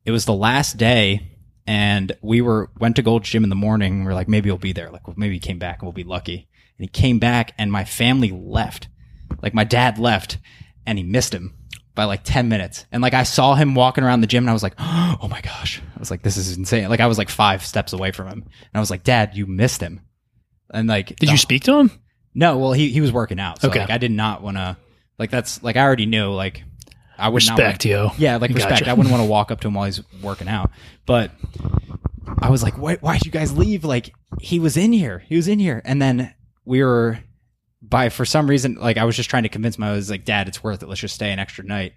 it 0.05 0.11
was 0.11 0.25
the 0.25 0.33
last 0.33 0.77
day 0.77 1.34
and 1.67 2.11
we 2.21 2.41
were 2.41 2.69
went 2.79 2.95
to 2.97 3.01
Gold's 3.01 3.29
Gym 3.29 3.43
in 3.43 3.49
the 3.49 3.55
morning. 3.55 4.03
We 4.05 4.11
are 4.11 4.13
like, 4.15 4.27
maybe 4.27 4.49
he'll 4.49 4.57
be 4.57 4.73
there. 4.73 4.89
Like 4.91 5.07
well, 5.07 5.15
maybe 5.17 5.35
he 5.35 5.39
came 5.39 5.59
back 5.59 5.79
and 5.79 5.83
we'll 5.87 5.93
be 5.93 6.03
lucky. 6.03 6.47
And 6.77 6.83
he 6.83 6.87
came 6.87 7.19
back 7.19 7.53
and 7.57 7.71
my 7.71 7.85
family 7.85 8.31
left. 8.31 8.87
Like 9.41 9.53
my 9.53 9.63
dad 9.63 9.97
left 9.97 10.37
and 10.85 10.97
he 10.97 11.03
missed 11.03 11.33
him 11.33 11.55
by 11.95 12.03
like 12.03 12.21
10 12.23 12.49
minutes. 12.49 12.85
And 12.91 13.01
like 13.01 13.13
I 13.13 13.23
saw 13.23 13.55
him 13.55 13.73
walking 13.75 14.03
around 14.03 14.21
the 14.21 14.27
gym 14.27 14.43
and 14.43 14.49
I 14.49 14.53
was 14.53 14.63
like, 14.63 14.75
oh 14.79 15.27
my 15.29 15.41
gosh. 15.41 15.81
I 15.95 15.99
was 15.99 16.11
like, 16.11 16.21
this 16.21 16.35
is 16.37 16.57
insane. 16.57 16.89
Like 16.89 16.99
I 16.99 17.07
was 17.07 17.17
like 17.17 17.29
five 17.29 17.65
steps 17.65 17.93
away 17.93 18.11
from 18.11 18.27
him. 18.27 18.39
And 18.43 18.69
I 18.73 18.79
was 18.79 18.91
like, 18.91 19.03
Dad, 19.03 19.35
you 19.35 19.45
missed 19.47 19.81
him. 19.81 20.01
And 20.73 20.87
like, 20.89 21.07
Did 21.07 21.19
the- 21.29 21.31
you 21.31 21.37
speak 21.37 21.63
to 21.63 21.75
him? 21.79 21.91
no, 22.33 22.57
well, 22.57 22.73
he 22.73 22.89
he 22.91 22.99
was 22.99 23.13
working 23.13 23.39
out. 23.39 23.61
So 23.61 23.69
Okay. 23.69 23.79
like, 23.79 23.89
I 23.89 23.97
did 23.97 24.11
not 24.11 24.41
want 24.41 24.57
to. 24.57 24.75
Like 25.17 25.31
that's 25.31 25.63
like 25.63 25.77
I 25.77 25.81
already 25.83 26.05
knew. 26.05 26.29
Like 26.33 26.63
I 27.17 27.29
would 27.29 27.45
not. 27.45 27.57
Respect, 27.57 27.85
yo. 27.85 28.07
Wanna, 28.07 28.13
yeah, 28.19 28.35
like 28.37 28.51
Gotcha. 28.51 28.65
respect. 28.69 28.87
I 28.87 28.93
wouldn't 28.93 29.11
want 29.11 29.23
to 29.23 29.29
walk 29.29 29.51
up 29.51 29.61
to 29.61 29.67
him 29.67 29.73
while 29.73 29.85
he's 29.85 30.01
working 30.21 30.47
out. 30.47 30.71
But 31.05 31.31
I 32.39 32.49
was 32.49 32.63
like, 32.63 32.77
why? 32.77 32.95
Why 33.01 33.13
did 33.17 33.25
you 33.25 33.31
guys 33.31 33.55
leave? 33.57 33.83
Like 33.83 34.13
he 34.41 34.59
was 34.59 34.77
in 34.77 34.91
here. 34.91 35.19
He 35.27 35.35
was 35.35 35.47
in 35.47 35.59
here, 35.59 35.81
and 35.85 36.01
then 36.01 36.33
we 36.65 36.83
were 36.83 37.19
by 37.81 38.09
for 38.09 38.25
some 38.25 38.47
reason. 38.47 38.75
Like 38.75 38.97
I 38.97 39.03
was 39.05 39.15
just 39.15 39.29
trying 39.29 39.43
to 39.43 39.49
convince 39.49 39.77
him. 39.77 39.83
I 39.83 39.91
was 39.91 40.09
like, 40.09 40.25
Dad, 40.25 40.47
it's 40.47 40.63
worth 40.63 40.81
it. 40.83 40.89
Let's 40.89 41.01
just 41.01 41.15
stay 41.15 41.31
an 41.31 41.39
extra 41.39 41.63
night. 41.63 41.93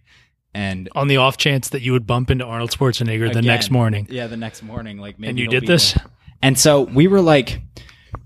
And 0.54 0.88
On 0.94 1.08
the 1.08 1.18
off 1.18 1.36
chance 1.36 1.68
that 1.70 1.82
you 1.82 1.92
would 1.92 2.06
bump 2.06 2.30
into 2.30 2.44
Arnold 2.44 2.70
Schwarzenegger 2.70 3.32
the 3.32 3.42
next 3.42 3.70
morning. 3.70 4.06
yeah, 4.10 4.26
the 4.26 4.36
next 4.36 4.62
morning, 4.62 4.96
like 4.98 5.18
maybe 5.18 5.30
And 5.30 5.38
you 5.38 5.46
did 5.48 5.66
this? 5.66 5.92
there. 5.92 6.04
And 6.40 6.58
so 6.58 6.82
we 6.82 7.06
were 7.06 7.20
like, 7.20 7.60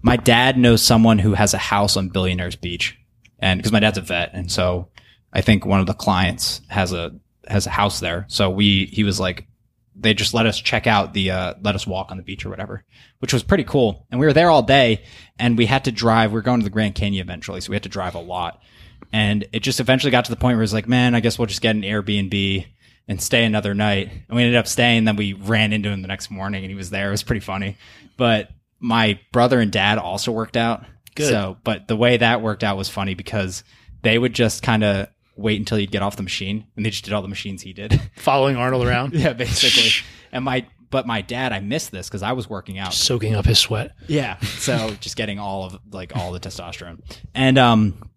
my 0.02 0.16
dad 0.16 0.56
knows 0.56 0.82
someone 0.82 1.18
who 1.18 1.34
has 1.34 1.52
a 1.52 1.58
house 1.58 1.96
on 1.96 2.10
Billionaires 2.10 2.54
Beach, 2.54 2.96
and 3.40 3.58
because 3.58 3.72
my 3.72 3.80
dad's 3.80 3.98
a 3.98 4.02
vet, 4.02 4.30
and 4.34 4.52
so 4.52 4.88
I 5.32 5.40
think 5.40 5.64
one 5.64 5.80
of 5.80 5.86
the 5.86 5.94
clients 5.94 6.60
has 6.68 6.92
a 6.92 7.12
has 7.48 7.66
a 7.66 7.70
house 7.70 8.00
there. 8.00 8.26
So 8.28 8.50
we 8.50 8.86
he 8.86 9.04
was 9.04 9.18
like, 9.18 9.46
they 9.94 10.14
just 10.14 10.34
let 10.34 10.46
us 10.46 10.60
check 10.60 10.86
out 10.86 11.12
the 11.12 11.30
uh, 11.30 11.54
let 11.62 11.74
us 11.74 11.86
walk 11.86 12.10
on 12.10 12.16
the 12.16 12.22
beach 12.22 12.44
or 12.44 12.50
whatever, 12.50 12.84
which 13.20 13.32
was 13.32 13.42
pretty 13.42 13.64
cool. 13.64 14.06
And 14.10 14.20
we 14.20 14.26
were 14.26 14.32
there 14.32 14.50
all 14.50 14.62
day, 14.62 15.04
and 15.38 15.56
we 15.56 15.66
had 15.66 15.84
to 15.84 15.92
drive. 15.92 16.32
We 16.32 16.38
are 16.38 16.42
going 16.42 16.60
to 16.60 16.64
the 16.64 16.70
Grand 16.70 16.94
Canyon 16.94 17.26
eventually, 17.26 17.60
so 17.60 17.70
we 17.70 17.76
had 17.76 17.82
to 17.84 17.88
drive 17.88 18.14
a 18.14 18.20
lot. 18.20 18.60
And 19.12 19.46
it 19.52 19.60
just 19.60 19.80
eventually 19.80 20.10
got 20.10 20.24
to 20.26 20.30
the 20.30 20.36
point 20.36 20.56
where 20.56 20.64
it's 20.64 20.72
like, 20.72 20.88
man, 20.88 21.14
I 21.14 21.20
guess 21.20 21.38
we'll 21.38 21.46
just 21.46 21.60
get 21.60 21.76
an 21.76 21.82
Airbnb 21.82 22.66
and 23.08 23.20
stay 23.20 23.44
another 23.44 23.74
night. 23.74 24.10
And 24.10 24.36
we 24.36 24.42
ended 24.42 24.56
up 24.56 24.66
staying. 24.66 25.04
Then 25.04 25.16
we 25.16 25.34
ran 25.34 25.72
into 25.72 25.90
him 25.90 26.02
the 26.02 26.08
next 26.08 26.30
morning, 26.30 26.64
and 26.64 26.70
he 26.70 26.76
was 26.76 26.90
there. 26.90 27.08
It 27.08 27.12
was 27.12 27.22
pretty 27.22 27.40
funny. 27.40 27.76
But 28.16 28.48
my 28.80 29.20
brother 29.32 29.60
and 29.60 29.70
dad 29.70 29.98
also 29.98 30.32
worked 30.32 30.56
out. 30.56 30.84
Good. 31.14 31.28
So, 31.28 31.58
but 31.62 31.88
the 31.88 31.96
way 31.96 32.16
that 32.16 32.40
worked 32.40 32.64
out 32.64 32.78
was 32.78 32.88
funny 32.88 33.14
because 33.14 33.64
they 34.02 34.18
would 34.18 34.34
just 34.34 34.62
kind 34.62 34.82
of 34.82 35.08
wait 35.36 35.58
until 35.58 35.78
he'd 35.78 35.90
get 35.90 36.02
off 36.02 36.16
the 36.16 36.22
machine, 36.22 36.66
and 36.76 36.84
they 36.84 36.90
just 36.90 37.04
did 37.04 37.12
all 37.12 37.22
the 37.22 37.28
machines 37.28 37.62
he 37.62 37.72
did. 37.72 38.00
Following 38.16 38.56
Arnold 38.56 38.86
around, 38.86 39.14
yeah, 39.14 39.32
basically. 39.32 40.04
and 40.32 40.44
my, 40.44 40.66
but 40.90 41.06
my 41.06 41.22
dad, 41.22 41.52
I 41.52 41.60
missed 41.60 41.90
this 41.90 42.08
because 42.08 42.22
I 42.22 42.32
was 42.32 42.48
working 42.50 42.78
out. 42.78 42.92
soaking 42.92 43.34
up 43.34 43.46
his 43.46 43.58
sweat. 43.58 43.92
Yeah. 44.08 44.38
So 44.40 44.90
just 45.00 45.16
getting 45.16 45.38
all 45.38 45.64
of 45.64 45.78
like 45.90 46.14
all 46.16 46.32
the 46.32 46.40
testosterone. 46.40 47.00
And 47.34 47.58
um 47.58 48.10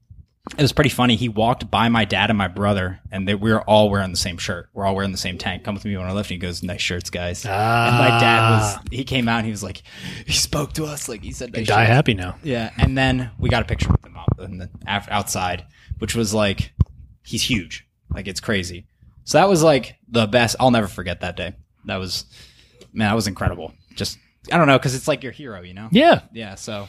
it 0.57 0.61
was 0.61 0.73
pretty 0.73 0.91
funny. 0.91 1.15
He 1.15 1.27
walked 1.27 1.71
by 1.71 1.89
my 1.89 2.05
dad 2.05 2.29
and 2.29 2.37
my 2.37 2.47
brother, 2.47 2.99
and 3.11 3.27
they, 3.27 3.33
we 3.33 3.51
were 3.51 3.63
all 3.63 3.89
wearing 3.89 4.11
the 4.11 4.17
same 4.17 4.37
shirt. 4.37 4.69
We're 4.73 4.85
all 4.85 4.93
wearing 4.93 5.11
the 5.11 5.17
same 5.17 5.39
tank. 5.39 5.63
Come 5.63 5.73
with 5.73 5.85
me 5.85 5.97
when 5.97 6.05
I 6.05 6.11
left. 6.11 6.29
And 6.29 6.35
he 6.35 6.37
goes, 6.37 6.61
"Nice 6.61 6.81
shirts, 6.81 7.09
guys." 7.09 7.45
Ah. 7.49 7.87
and 7.87 7.97
my 7.97 8.19
dad 8.19 8.49
was. 8.51 8.77
He 8.91 9.03
came 9.05 9.27
out 9.27 9.37
and 9.37 9.45
he 9.45 9.51
was 9.51 9.63
like, 9.63 9.81
he 10.27 10.33
spoke 10.33 10.73
to 10.73 10.85
us 10.85 11.09
like 11.09 11.23
he 11.23 11.31
said, 11.31 11.51
nice 11.51 11.65
die 11.65 11.85
shirts. 11.85 11.95
happy 11.95 12.13
now. 12.13 12.35
Yeah, 12.43 12.69
and 12.77 12.95
then 12.95 13.31
we 13.39 13.49
got 13.49 13.63
a 13.63 13.65
picture 13.65 13.89
with 13.89 14.05
him 14.05 14.15
out 14.17 14.27
in 14.39 14.59
the 14.59 14.69
outside, 14.87 15.65
which 15.97 16.13
was 16.13 16.31
like, 16.31 16.73
he's 17.25 17.43
huge, 17.43 17.85
like 18.13 18.27
it's 18.27 18.39
crazy. 18.39 18.85
So 19.23 19.37
that 19.39 19.49
was 19.49 19.63
like 19.63 19.97
the 20.07 20.27
best. 20.27 20.55
I'll 20.59 20.71
never 20.71 20.87
forget 20.87 21.21
that 21.21 21.35
day. 21.35 21.53
That 21.85 21.97
was, 21.97 22.25
man, 22.93 23.09
that 23.09 23.15
was 23.15 23.27
incredible. 23.27 23.73
Just 23.95 24.17
I 24.51 24.57
don't 24.57 24.67
know, 24.67 24.77
because 24.77 24.95
it's 24.95 25.07
like 25.07 25.23
your 25.23 25.31
hero, 25.31 25.61
you 25.61 25.73
know? 25.73 25.89
Yeah, 25.91 26.21
Yeah. 26.31 26.55
So, 26.55 26.87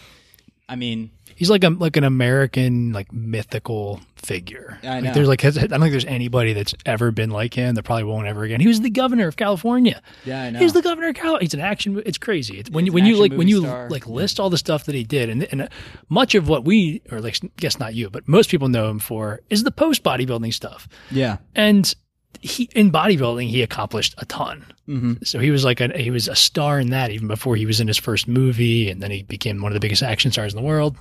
I 0.68 0.76
mean, 0.76 1.10
he's 1.34 1.48
like 1.50 1.64
a 1.64 1.70
like 1.70 1.96
an 1.96 2.04
American 2.04 2.92
like 2.92 3.12
mythical 3.12 4.00
figure. 4.26 4.78
I 4.82 4.86
Like, 4.96 5.04
know. 5.04 5.12
there's 5.12 5.28
like 5.28 5.44
I 5.44 5.50
don't 5.50 5.68
think 5.80 5.90
there's 5.92 6.04
anybody 6.04 6.52
that's 6.52 6.74
ever 6.84 7.10
been 7.10 7.30
like 7.30 7.54
him. 7.54 7.74
That 7.74 7.84
probably 7.84 8.04
won't 8.04 8.26
ever 8.26 8.44
again. 8.44 8.60
He 8.60 8.66
was 8.66 8.80
the 8.80 8.90
governor 8.90 9.28
of 9.28 9.36
California. 9.36 10.02
yeah, 10.24 10.42
I 10.42 10.50
know. 10.50 10.58
He's 10.58 10.72
the 10.72 10.82
governor 10.82 11.08
of 11.08 11.14
Cal. 11.14 11.38
He's 11.38 11.54
an 11.54 11.60
action. 11.60 12.02
It's 12.04 12.18
crazy. 12.18 12.58
It's, 12.58 12.70
when 12.70 12.86
you 12.86 12.92
when 12.92 13.06
you 13.06 13.16
like 13.16 13.32
when 13.32 13.48
you 13.48 13.60
star. 13.62 13.88
like 13.88 14.06
list 14.06 14.38
all 14.40 14.50
the 14.50 14.58
stuff 14.58 14.84
that 14.84 14.94
he 14.94 15.04
did, 15.04 15.30
and 15.30 15.44
and 15.44 15.68
much 16.08 16.34
of 16.34 16.48
what 16.48 16.64
we 16.64 17.02
or 17.10 17.20
like 17.20 17.38
guess 17.56 17.78
not 17.78 17.94
you, 17.94 18.10
but 18.10 18.26
most 18.28 18.50
people 18.50 18.68
know 18.68 18.90
him 18.90 18.98
for 18.98 19.40
is 19.50 19.62
the 19.64 19.70
post 19.70 20.02
bodybuilding 20.02 20.52
stuff. 20.52 20.88
yeah. 21.10 21.38
And 21.54 21.94
he 22.40 22.68
in 22.74 22.92
bodybuilding 22.92 23.48
he 23.48 23.62
accomplished 23.62 24.14
a 24.18 24.26
ton. 24.26 24.66
Mm-hmm. 24.88 25.24
So 25.24 25.40
he 25.40 25.50
was 25.50 25.64
like 25.64 25.80
a 25.80 25.88
he 25.98 26.10
was 26.10 26.28
a 26.28 26.36
star 26.36 26.78
in 26.78 26.90
that 26.90 27.10
even 27.10 27.26
before 27.26 27.56
he 27.56 27.66
was 27.66 27.80
in 27.80 27.88
his 27.88 27.96
first 27.98 28.28
movie, 28.28 28.88
and 28.88 29.02
then 29.02 29.10
he 29.10 29.24
became 29.24 29.60
one 29.60 29.72
of 29.72 29.74
the 29.74 29.80
biggest 29.80 30.02
action 30.02 30.30
stars 30.30 30.54
in 30.54 30.60
the 30.60 30.66
world. 30.66 30.96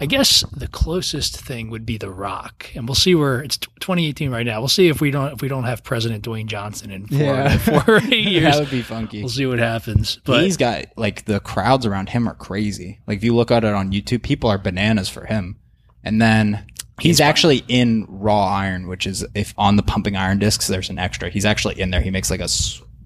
I 0.00 0.06
guess 0.06 0.42
the 0.52 0.66
closest 0.66 1.40
thing 1.40 1.70
would 1.70 1.86
be 1.86 1.96
The 1.96 2.10
Rock, 2.10 2.66
and 2.74 2.88
we'll 2.88 2.94
see 2.96 3.14
where 3.14 3.40
it's 3.40 3.56
2018 3.56 4.30
right 4.30 4.44
now. 4.44 4.58
We'll 4.60 4.68
see 4.68 4.88
if 4.88 5.00
we 5.00 5.10
don't 5.12 5.32
if 5.34 5.42
we 5.42 5.48
don't 5.48 5.64
have 5.64 5.84
President 5.84 6.24
Dwayne 6.24 6.46
Johnson 6.46 6.90
in 6.90 7.06
four, 7.06 7.18
Yeah. 7.18 7.56
four 7.84 7.98
years. 8.08 8.54
that 8.54 8.60
would 8.60 8.70
be 8.70 8.82
funky. 8.82 9.20
We'll 9.20 9.28
see 9.28 9.46
what 9.46 9.60
happens. 9.60 10.18
But 10.24 10.42
he's 10.42 10.56
got 10.56 10.86
like 10.96 11.24
the 11.26 11.38
crowds 11.40 11.86
around 11.86 12.08
him 12.08 12.28
are 12.28 12.34
crazy. 12.34 12.98
Like 13.06 13.18
if 13.18 13.24
you 13.24 13.34
look 13.36 13.50
at 13.52 13.62
it 13.64 13.74
on 13.74 13.92
YouTube, 13.92 14.22
people 14.24 14.50
are 14.50 14.58
bananas 14.58 15.08
for 15.08 15.26
him. 15.26 15.56
And 16.02 16.20
then 16.20 16.66
he's, 16.98 17.20
actually 17.20 17.62
in 17.68 18.06
Raw 18.08 18.46
Iron, 18.46 18.88
which 18.88 19.06
is 19.06 19.24
if 19.34 19.54
on 19.58 19.76
the 19.76 19.82
Pumping 19.82 20.16
Iron 20.16 20.38
discs, 20.38 20.66
there's 20.66 20.88
an 20.90 20.98
extra. 20.98 21.28
He's 21.30 21.44
actually 21.44 21.78
in 21.80 21.90
there. 21.90 22.00
He 22.00 22.10
makes 22.10 22.30
like 22.30 22.40
a, 22.40 22.48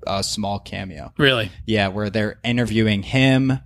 a 0.07 0.22
small 0.22 0.59
cameo. 0.59 1.12
really, 1.18 1.50
Yeah, 1.66 1.88
where 1.88 2.11
they're 2.11 2.38
interviewing 2.44 3.02
him, 3.02 3.59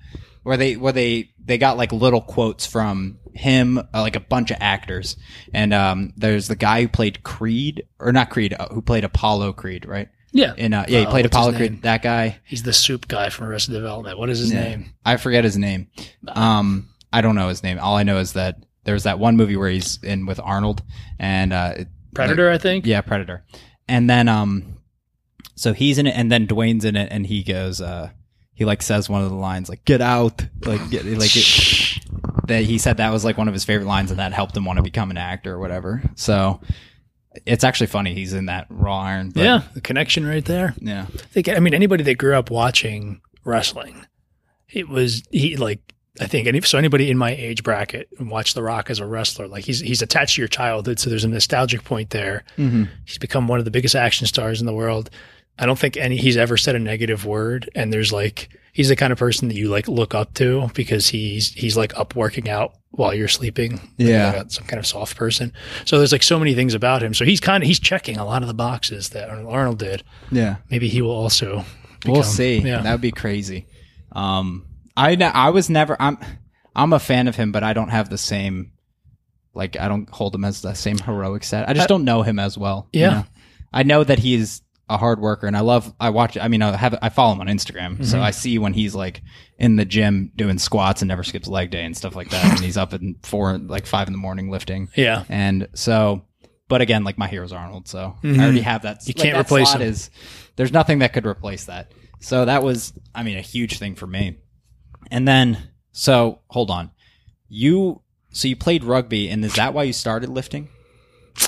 where 0.43 0.57
they 0.57 0.77
where 0.77 0.93
they 0.93 1.31
they 1.45 1.59
got 1.59 1.77
like 1.77 1.93
little 1.93 2.21
quotes 2.21 2.67
from 2.67 3.19
him, 3.35 3.79
uh, 3.79 3.85
like 4.03 4.17
a 4.17 4.21
bunch 4.21 4.51
of 4.51 4.57
actors, 4.61 5.17
and 5.55 5.73
um, 5.73 6.13
there's 6.17 6.49
the 6.49 6.57
guy 6.57 6.83
who 6.83 6.89
played 6.89 7.23
Creed 7.23 7.87
or 7.99 8.13
not 8.13 8.31
Creed, 8.31 8.55
uh, 8.59 8.69
who 8.69 8.83
played 8.83 9.05
Apollo 9.05 9.53
Creed, 9.55 9.87
right? 9.87 10.09
yeah, 10.33 10.53
In 10.57 10.75
uh, 10.75 10.85
yeah, 10.89 11.01
he 11.01 11.07
Uh, 11.07 11.11
played 11.11 11.25
Apollo? 11.27 11.53
Creed. 11.55 11.83
That 11.83 12.03
guy, 12.03 12.39
he's 12.45 12.63
the 12.63 12.73
soup 12.75 13.09
guy 13.09 13.31
from 13.31 13.47
Arrested 13.49 13.73
Development. 13.73 14.19
What 14.19 14.29
is 14.29 14.41
his 14.41 14.53
Yeah. 14.53 14.61
name? 14.61 14.93
I 15.05 15.17
forget 15.17 15.43
his 15.45 15.57
name. 15.57 15.89
Um, 16.27 16.89
I 17.13 17.21
don't 17.23 17.35
know 17.35 17.49
his 17.49 17.63
name. 17.63 17.79
All 17.79 17.97
I 17.97 18.03
know 18.03 18.19
is 18.19 18.35
that 18.35 18.57
there's 18.85 19.05
that 19.05 19.19
one 19.19 19.37
movie 19.37 19.57
where 19.57 19.71
he's 19.71 19.99
in 20.03 20.27
with 20.27 20.39
Arnold, 20.43 20.83
and 21.19 21.53
uh, 21.53 21.75
Predator, 22.15 22.51
I 22.51 22.59
think. 22.59 22.87
yeah, 22.87 23.01
Predator. 23.01 23.45
And 23.89 24.09
then 24.11 24.29
um 24.29 24.78
so 25.59 25.73
he's 25.73 25.99
in 25.99 26.07
it, 26.07 26.15
and 26.17 26.31
then 26.31 26.47
Dwayne's 26.47 26.85
in 26.85 26.97
it, 26.97 27.09
and 27.11 27.27
he 27.27 27.43
goes, 27.43 27.81
uh, 27.81 28.11
he 28.55 28.65
like 28.65 28.83
says 28.83 29.09
one 29.09 29.23
of 29.23 29.31
the 29.31 29.37
lines 29.37 29.69
like 29.69 29.85
"Get 29.85 30.01
out!" 30.01 30.45
Like 30.65 30.91
get, 30.91 31.05
like 31.05 31.31
it, 31.35 31.99
that 32.47 32.65
he 32.65 32.79
said 32.79 32.97
that 32.97 33.13
was 33.13 33.25
like 33.25 33.39
one 33.39 33.49
of 33.49 33.55
his 33.55 33.65
favorite 33.65 33.87
lines, 33.87 34.11
and 34.11 34.19
that 34.19 34.33
helped 34.33 34.57
him 34.57 34.65
want 34.65 34.79
to 34.79 34.83
become 34.83 35.11
an 35.11 35.17
actor 35.17 35.55
or 35.55 35.59
whatever. 35.59 36.03
So 36.17 36.61
it's 37.47 37.63
actually 37.65 37.87
funny 37.87 38.15
he's 38.15 38.33
in 38.33 38.47
that 38.47 38.67
Raw 38.69 38.99
Iron. 38.99 39.31
but- 39.31 39.45
yeah, 39.45 39.63
the 39.75 39.81
connection 39.81 40.27
right 40.27 40.45
there. 40.45 40.75
yeah, 40.81 41.07
I 41.09 41.19
think 41.19 41.49
I 41.49 41.61
mean 41.61 41.75
anybody 41.75 42.03
that 42.05 42.19
grew 42.19 42.35
up 42.35 42.51
watching 42.51 43.21
wrestling, 43.45 44.07
it 44.69 44.89
was 44.89 45.23
he 45.31 45.57
like 45.57 45.95
I 46.21 46.27
think 46.27 46.49
any 46.49 46.61
so 46.63 46.79
anybody 46.79 47.11
in 47.11 47.19
my 47.19 47.31
age 47.31 47.63
bracket 47.63 48.09
and 48.19 48.31
watched 48.31 48.55
The 48.55 48.63
Rock 48.63 48.91
as 48.91 48.99
a 48.99 49.07
wrestler, 49.07 49.47
like 49.47 49.65
he's 49.65 49.81
he's 49.81 50.03
attached 50.03 50.35
to 50.35 50.41
your 50.41 50.49
childhood, 50.49 50.99
so 50.99 51.11
there's 51.11 51.25
a 51.25 51.29
nostalgic 51.29 51.85
point 51.85 52.11
there. 52.11 52.45
mm-hmm. 52.57 52.85
He's 53.05 53.19
become 53.19 53.47
one 53.47 53.61
of 53.61 53.65
the 53.65 53.71
biggest 53.71 53.95
action 53.95 54.27
stars 54.27 54.61
in 54.61 54.67
the 54.67 54.73
world. 54.73 55.11
I 55.59 55.67
don't 55.67 55.79
think 55.79 55.97
any 55.97 56.17
he's 56.17 56.37
ever 56.37 56.57
said 56.57 56.75
a 56.75 56.79
negative 56.79 57.25
word, 57.27 57.69
and 57.75 57.93
there's 57.93 58.13
like 58.13 58.49
he's 58.73 58.89
the 58.89 58.97
kind 58.97 59.13
of 59.13 59.19
person 59.19 59.49
that 59.49 59.57
you 59.57 59.69
like 59.69 59.89
look 59.89 60.15
up 60.15 60.35
to 60.35 60.69
because 60.75 61.09
he's 61.09 61.53
he's 61.53 61.77
like 61.77 61.97
up 61.99 62.15
working 62.15 62.49
out 62.49 62.75
while 62.91 63.13
you're 63.13 63.29
sleeping. 63.29 63.81
Yeah. 63.97 64.33
like 64.37 64.51
some 64.51 64.65
kind 64.65 64.79
of 64.79 64.87
soft 64.87 65.17
person. 65.17 65.53
So 65.85 65.99
there's 65.99 66.13
like 66.13 66.23
so 66.23 66.39
many 66.39 66.55
things 66.55 66.75
about 66.75 67.03
him. 67.03 67.13
So 67.15 67.25
he's 67.25 67.41
kind 67.41 67.63
of 67.63 67.67
he's 67.67 67.81
checking 67.81 68.17
a 68.17 68.25
lot 68.25 68.43
of 68.43 68.49
the 68.49 68.55
boxes 68.55 69.11
that 69.11 69.29
Arnold 69.31 69.79
did. 69.79 70.05
yeah. 70.31 70.57
Maybe 70.71 70.89
he 70.89 71.03
will 71.03 71.11
also. 71.11 71.65
We'll 72.07 72.23
see. 72.23 72.59
Yeah. 72.59 72.83
That 72.83 72.93
would 72.93 73.01
be 73.01 73.11
crazy. 73.11 73.67
Um, 74.13 74.67
I 74.97 75.17
I 75.17 75.51
was 75.51 75.69
never. 75.69 75.97
I'm 76.01 76.19
I'm 76.77 76.93
a 76.93 77.01
fan 77.01 77.27
of 77.29 77.35
him, 77.37 77.51
but 77.51 77.65
I 77.65 77.73
don't 77.73 77.89
have 77.89 78.09
the 78.09 78.19
same. 78.19 78.73
Like 79.55 79.77
I 79.79 79.89
don't 79.89 80.09
hold 80.09 80.35
him 80.35 80.45
as 80.45 80.63
the 80.63 80.75
same 80.75 80.99
heroic 80.99 81.43
set. 81.43 81.69
I 81.69 81.73
just 81.73 81.89
don't 81.89 82.05
know 82.05 82.23
him 82.23 82.39
as 82.39 82.57
well. 82.57 82.89
you 82.93 83.01
Yeah. 83.01 83.11
know? 83.11 83.25
I 83.73 83.83
know 83.83 84.05
that 84.05 84.21
he's 84.21 84.63
a 84.91 84.97
hard 84.97 85.21
worker, 85.21 85.47
and 85.47 85.57
I 85.57 85.61
love. 85.61 85.93
I 86.01 86.11
watch. 86.11 86.37
I 86.39 86.49
mean, 86.49 86.63
I 86.63 86.77
have. 86.77 86.99
I 87.03 87.09
follow 87.09 87.35
him 87.35 87.41
on 87.41 87.47
Instagram, 87.49 87.95
Mm-hmm. 87.95 88.05
so 88.05 88.21
I 88.21 88.31
see 88.31 88.59
when 88.59 88.73
he's 88.73 88.95
like 88.95 89.23
in 89.59 89.77
the 89.77 89.85
gym 89.85 90.33
doing 90.37 90.59
squats 90.59 91.03
and 91.03 91.09
never 91.09 91.23
skips 91.23 91.47
leg 91.49 91.71
day 91.71 91.85
and 91.85 91.97
stuff 91.97 92.17
like 92.17 92.31
that, 92.31 92.45
and 92.45 92.61
he's 92.61 92.77
up 92.77 92.93
at 92.95 93.01
four, 93.23 93.59
like 93.59 93.87
five 93.87 94.07
in 94.09 94.13
the 94.13 94.19
morning 94.19 94.51
lifting. 94.51 94.89
Yeah. 94.97 95.25
And 95.29 95.69
so, 95.75 96.25
but 96.69 96.81
again, 96.81 97.05
like 97.05 97.19
my 97.19 97.29
hero's 97.29 97.53
Arnold, 97.53 97.89
so 97.89 98.15
Mhm. 98.23 98.39
I 98.39 98.43
already 98.45 98.61
have 98.63 98.83
that. 98.83 99.07
You 99.07 99.13
like, 99.17 99.23
can't 99.25 99.37
that 99.37 99.47
replace 99.47 99.73
him. 99.73 99.83
Is 99.83 100.11
there's 100.57 100.73
nothing 100.73 101.01
that 101.01 101.13
could 101.13 101.27
replace 101.27 101.65
that. 101.67 101.93
So 102.21 102.45
that 102.47 102.63
was, 102.63 102.93
I 103.15 103.23
mean, 103.23 103.37
a 103.37 103.43
huge 103.43 103.79
thing 103.79 103.95
for 103.95 104.07
me. 104.07 104.39
And 105.11 105.27
then, 105.29 105.59
so 105.93 106.41
hold 106.49 106.71
on, 106.71 106.91
you. 107.49 108.03
So 108.31 108.47
you 108.47 108.57
played 108.57 108.85
rugby, 108.85 109.29
and 109.31 109.43
is 109.45 109.55
that 109.55 109.73
why 109.75 109.85
you 109.85 109.93
started 109.93 110.29
lifting? 110.29 110.69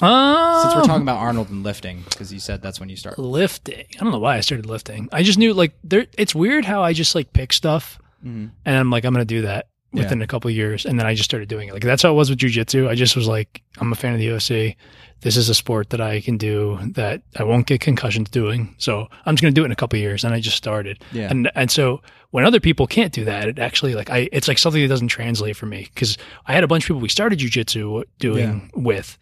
Uh, 0.03 0.63
Since 0.63 0.75
we're 0.77 0.83
talking 0.83 1.03
about 1.03 1.19
Arnold 1.19 1.51
and 1.51 1.63
lifting, 1.63 2.05
because 2.09 2.33
you 2.33 2.39
said 2.41 2.63
that's 2.63 2.81
when 2.81 2.89
you 2.89 2.97
started. 2.97 3.21
lifting. 3.21 3.85
I 3.99 4.03
don't 4.05 4.13
know 4.13 4.19
why 4.19 4.37
I 4.37 4.41
started 4.41 4.67
lifting. 4.67 5.09
I 5.13 5.23
just 5.23 5.39
knew 5.39 5.53
like 5.55 5.73
there. 5.85 6.07
It's 6.17 6.35
weird 6.35 6.65
how 6.65 6.83
I 6.83 6.93
just 6.93 7.15
like 7.15 7.33
pick 7.33 7.53
stuff 7.53 7.99
Mhm. 8.25 8.51
and 8.65 8.77
I'm 8.77 8.91
like 8.91 9.05
I'm 9.05 9.13
gonna 9.13 9.25
do 9.25 9.43
that 9.43 9.67
Yeah. 9.93 10.03
within 10.03 10.23
a 10.23 10.27
couple 10.27 10.49
of 10.51 10.57
years, 10.57 10.87
and 10.87 10.99
then 10.99 11.07
I 11.07 11.15
just 11.15 11.29
started 11.31 11.49
doing 11.49 11.69
it. 11.69 11.73
Like 11.75 11.83
that's 11.83 12.03
how 12.03 12.11
it 12.11 12.15
was 12.15 12.31
with 12.31 12.39
jujitsu. 12.39 12.89
I 12.89 12.95
just 12.95 13.17
was 13.17 13.27
like, 13.27 13.63
I'm 13.79 13.93
a 13.93 13.97
fan 13.97 14.13
of 14.15 14.21
the 14.21 14.27
UFC. 14.29 14.77
This 15.23 15.37
is 15.37 15.51
a 15.51 15.55
sport 15.55 15.91
that 15.91 16.01
I 16.01 16.21
can 16.23 16.39
do 16.39 16.79
that 16.95 17.21
I 17.37 17.43
won't 17.43 17.67
get 17.67 17.83
concussions 17.83 18.31
doing. 18.31 18.75
So 18.79 19.07
I'm 19.27 19.35
just 19.35 19.43
gonna 19.43 19.53
do 19.53 19.63
it 19.63 19.67
in 19.67 19.73
a 19.73 19.77
couple 19.77 19.99
of 19.99 20.01
years, 20.03 20.25
and 20.25 20.33
I 20.33 20.41
just 20.41 20.57
started. 20.57 21.03
Yeah. 21.13 21.29
And 21.31 21.51
and 21.55 21.71
so 21.71 22.01
when 22.31 22.45
other 22.47 22.61
people 22.61 22.87
can't 22.87 23.13
do 23.13 23.25
that, 23.27 23.49
it 23.49 23.59
actually 23.59 23.95
like 23.95 24.09
I 24.09 24.29
it's 24.33 24.49
like 24.49 24.57
something 24.59 24.81
that 24.81 24.89
doesn't 24.89 25.09
translate 25.09 25.57
for 25.57 25.67
me 25.67 25.89
because 25.93 26.17
I 26.47 26.53
had 26.55 26.65
a 26.65 26.69
bunch 26.69 26.85
of 26.85 26.89
people 26.89 27.01
we 27.01 27.09
started 27.11 27.39
jujitsu 27.41 28.05
doing 28.19 28.71
with, 28.75 29.19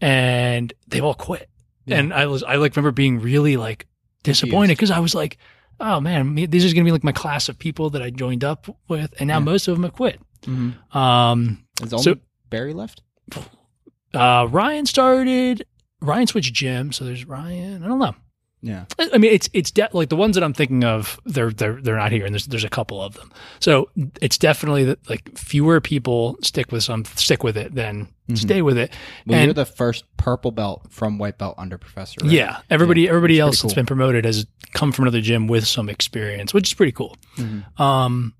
and 0.00 0.72
they 0.88 1.00
all 1.00 1.14
quit. 1.14 1.48
Yeah. 1.86 1.98
And 1.98 2.12
I 2.14 2.26
was 2.26 2.42
I 2.42 2.56
like 2.56 2.74
remember 2.76 2.92
being 2.92 3.20
really 3.20 3.56
like 3.56 3.86
disappointed 4.22 4.72
because 4.76 4.90
I 4.90 5.00
was 5.00 5.14
like, 5.14 5.36
oh 5.80 6.00
man, 6.00 6.34
these 6.34 6.64
are 6.70 6.74
gonna 6.74 6.84
be 6.84 6.92
like 6.92 7.04
my 7.04 7.12
class 7.12 7.48
of 7.48 7.58
people 7.58 7.90
that 7.90 8.02
I 8.02 8.10
joined 8.10 8.44
up 8.44 8.66
with, 8.88 9.12
and 9.18 9.28
now 9.28 9.34
Yeah. 9.38 9.44
most 9.44 9.68
of 9.68 9.74
them 9.76 9.82
have 9.84 9.92
quit. 9.92 10.20
Mm-hmm. 10.42 10.96
Um, 10.96 11.64
Is 11.82 11.92
only 11.92 12.02
So- 12.04 12.16
Barry 12.50 12.72
left? 12.72 13.02
uh, 14.14 14.46
Ryan 14.50 14.86
started. 14.86 15.66
Ryan 16.00 16.26
switched 16.26 16.52
gym, 16.54 16.92
so 16.92 17.04
there's 17.04 17.24
Ryan. 17.24 17.82
I 17.82 17.88
don't 17.88 17.98
know. 17.98 18.14
Yeah. 18.66 18.86
I 19.12 19.18
mean, 19.18 19.30
it's 19.30 19.50
it's 19.52 19.70
de- 19.70 19.90
like 19.92 20.08
the 20.08 20.16
ones 20.16 20.36
that 20.36 20.42
I'm 20.42 20.54
thinking 20.54 20.84
of. 20.84 21.20
They're 21.26 21.50
they're 21.50 21.80
they're 21.82 21.96
not 21.98 22.10
here, 22.12 22.24
and 22.24 22.34
there's 22.34 22.46
there's 22.46 22.64
a 22.64 22.70
couple 22.70 23.02
of 23.02 23.12
them. 23.12 23.30
So 23.60 23.90
it's 24.22 24.38
definitely 24.38 24.84
that 24.84 25.10
like 25.10 25.36
fewer 25.36 25.82
people 25.82 26.38
stick 26.42 26.72
with 26.72 26.82
some 26.82 27.04
stick 27.04 27.44
with 27.44 27.58
it 27.58 27.74
than 27.74 28.08
Mhm. 28.30 28.38
stay 28.38 28.62
with 28.62 28.78
it. 28.78 28.90
Well, 29.26 29.38
And- 29.38 29.48
you're 29.48 29.52
the 29.54 29.66
first 29.66 30.04
purple 30.16 30.50
belt 30.50 30.86
from 30.88 31.18
white 31.18 31.36
belt 31.36 31.56
under 31.58 31.76
professor. 31.76 32.16
Right? 32.22 32.32
Yeah, 32.32 32.60
everybody 32.70 33.06
everybody 33.06 33.38
else 33.38 33.56
pretty 33.60 33.68
that's 33.68 33.74
cool. 33.74 33.80
been 33.82 33.86
promoted 33.86 34.24
has 34.24 34.46
come 34.72 34.92
from 34.92 35.04
another 35.04 35.20
gym 35.20 35.46
with 35.46 35.66
some 35.66 35.90
experience, 35.90 36.54
which 36.54 36.68
is 36.70 36.74
pretty 36.74 36.92
cool. 36.92 37.18
Mhm. 37.36 37.78
Um, 37.78 38.32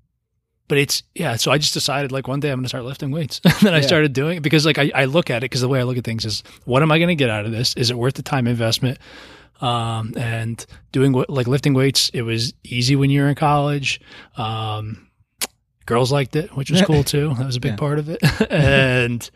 but 0.67 0.79
it's 0.79 1.03
yeah. 1.13 1.35
So 1.35 1.51
I 1.51 1.59
just 1.59 1.75
decided 1.75 2.11
like 2.11 2.27
one 2.27 2.39
day 2.39 2.49
I'm 2.49 2.55
going 2.57 2.63
to 2.63 2.69
start 2.69 2.83
lifting 2.85 3.11
weights. 3.11 3.41
and 3.45 3.53
then 3.61 3.75
I 3.75 3.81
started 3.81 4.13
doing 4.13 4.37
it 4.37 4.41
because 4.41 4.65
like 4.65 4.79
I, 4.79 4.91
I 4.95 5.05
look 5.05 5.29
at 5.29 5.37
it 5.43 5.51
because 5.51 5.61
the 5.61 5.67
way 5.69 5.79
I 5.79 5.83
look 5.83 5.97
at 5.97 6.03
things 6.03 6.25
is 6.25 6.41
what 6.63 6.81
am 6.81 6.91
I 6.91 6.97
going 6.97 7.09
to 7.09 7.15
get 7.15 7.29
out 7.29 7.45
of 7.45 7.51
this? 7.51 7.75
Is 7.75 7.91
it 7.91 7.97
worth 7.99 8.15
the 8.15 8.23
time 8.23 8.47
investment? 8.47 8.97
Um, 9.61 10.13
and 10.17 10.65
doing 10.91 11.13
what 11.13 11.29
like 11.29 11.47
lifting 11.47 11.73
weights, 11.73 12.09
it 12.13 12.23
was 12.23 12.53
easy 12.63 12.95
when 12.95 13.09
you 13.09 13.21
were 13.21 13.29
in 13.29 13.35
college. 13.35 14.01
Um, 14.37 15.07
girls 15.85 16.11
liked 16.11 16.35
it, 16.35 16.55
which 16.55 16.69
was 16.71 16.81
cool 16.81 17.03
too. 17.15 17.33
That 17.35 17.45
was 17.45 17.55
a 17.55 17.59
big 17.59 17.71
Yeah. 17.73 17.77
part 17.77 17.99
of 17.99 18.09
it. 18.09 18.19
and 18.51 19.29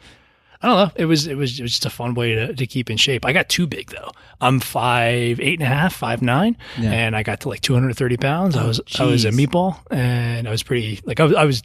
I 0.61 0.67
don't 0.67 0.77
know. 0.77 0.91
It 0.97 1.05
was 1.05 1.25
it 1.25 1.35
was 1.35 1.57
it 1.59 1.61
was 1.63 1.71
just 1.71 1.85
a 1.85 1.89
fun 1.89 2.15
way 2.15 2.35
to, 2.35 2.53
to 2.53 2.67
keep 2.67 2.89
in 2.89 2.97
shape. 2.97 3.25
I 3.25 3.31
got 3.31 3.47
too 3.47 3.65
big 3.65 3.91
though. 3.91 4.11
I'm 4.41 4.59
five 4.59 5.39
eight 5.39 5.59
and 5.59 5.63
a 5.63 5.73
half, 5.73 5.93
five 5.95 6.21
nine, 6.21 6.57
Yeah. 6.77 6.91
and 6.91 7.15
I 7.15 7.23
got 7.23 7.39
to 7.41 7.49
like 7.49 7.61
230 7.61 8.17
pounds. 8.17 8.57
I 8.57 8.63
Oh, 8.63 8.67
was 8.67 8.81
I 8.99 9.05
was 9.05 9.23
a 9.25 9.29
meatball, 9.31 9.77
and 9.89 10.47
I 10.47 10.51
was 10.51 10.63
pretty 10.63 10.99
like 11.05 11.19
I 11.21 11.23
was 11.23 11.33
I 11.35 11.45
was 11.45 11.61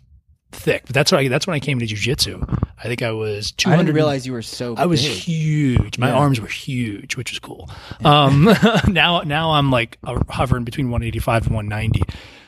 thick. 0.54 0.82
But 0.86 0.94
that's 0.94 1.12
why 1.12 1.28
that's 1.28 1.46
when 1.46 1.54
I 1.54 1.60
came 1.60 1.78
to 1.80 1.86
jujitsu. 1.86 2.60
I 2.78 2.82
think 2.84 3.02
I 3.02 3.12
was 3.12 3.52
200. 3.52 3.74
I 3.74 3.82
didn't 3.84 3.94
realize 3.94 4.26
you 4.26 4.32
were 4.32 4.42
so. 4.42 4.74
I 4.76 4.86
was 4.86 5.02
big. 5.02 5.12
huge. 5.12 5.98
My 5.98 6.08
Yeah. 6.08 6.14
arms 6.14 6.40
were 6.40 6.48
huge, 6.48 7.16
which 7.16 7.30
was 7.30 7.38
cool. 7.38 7.70
Um, 8.04 8.44
now, 8.88 9.20
now 9.20 9.52
I'm 9.52 9.70
like 9.70 9.98
hovering 10.28 10.64
between 10.64 10.86
185 10.90 11.46
and 11.46 11.54
190. 11.54 12.02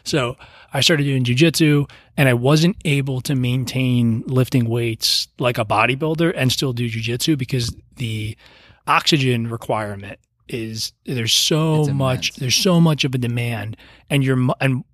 So 0.05 0.37
I 0.73 0.81
started 0.81 1.05
doing 1.05 1.25
jujitsu, 1.25 1.91
and 2.17 2.29
I 2.29 2.35
wasn't 2.35 2.77
able 2.85 3.21
to 3.23 3.35
maintain 3.35 4.23
lifting 4.27 4.69
weights 4.69 5.29
like 5.39 5.59
a 5.59 5.65
bodybuilder 5.65 6.33
and 6.37 6.53
still 6.53 6.73
do 6.73 6.89
jujitsu 6.89 7.37
because 7.39 7.75
the 7.97 8.37
oxygen 8.87 9.49
requirement 9.49 10.19
is 10.49 10.93
there's 11.07 11.33
so 11.33 11.87
much 11.87 12.35
there's 12.37 12.55
so 12.55 12.81
much 12.81 13.05
of 13.05 13.15
a 13.15 13.19
demand, 13.19 13.77
and 14.11 14.23
you're 14.23 14.39
and 14.61 14.85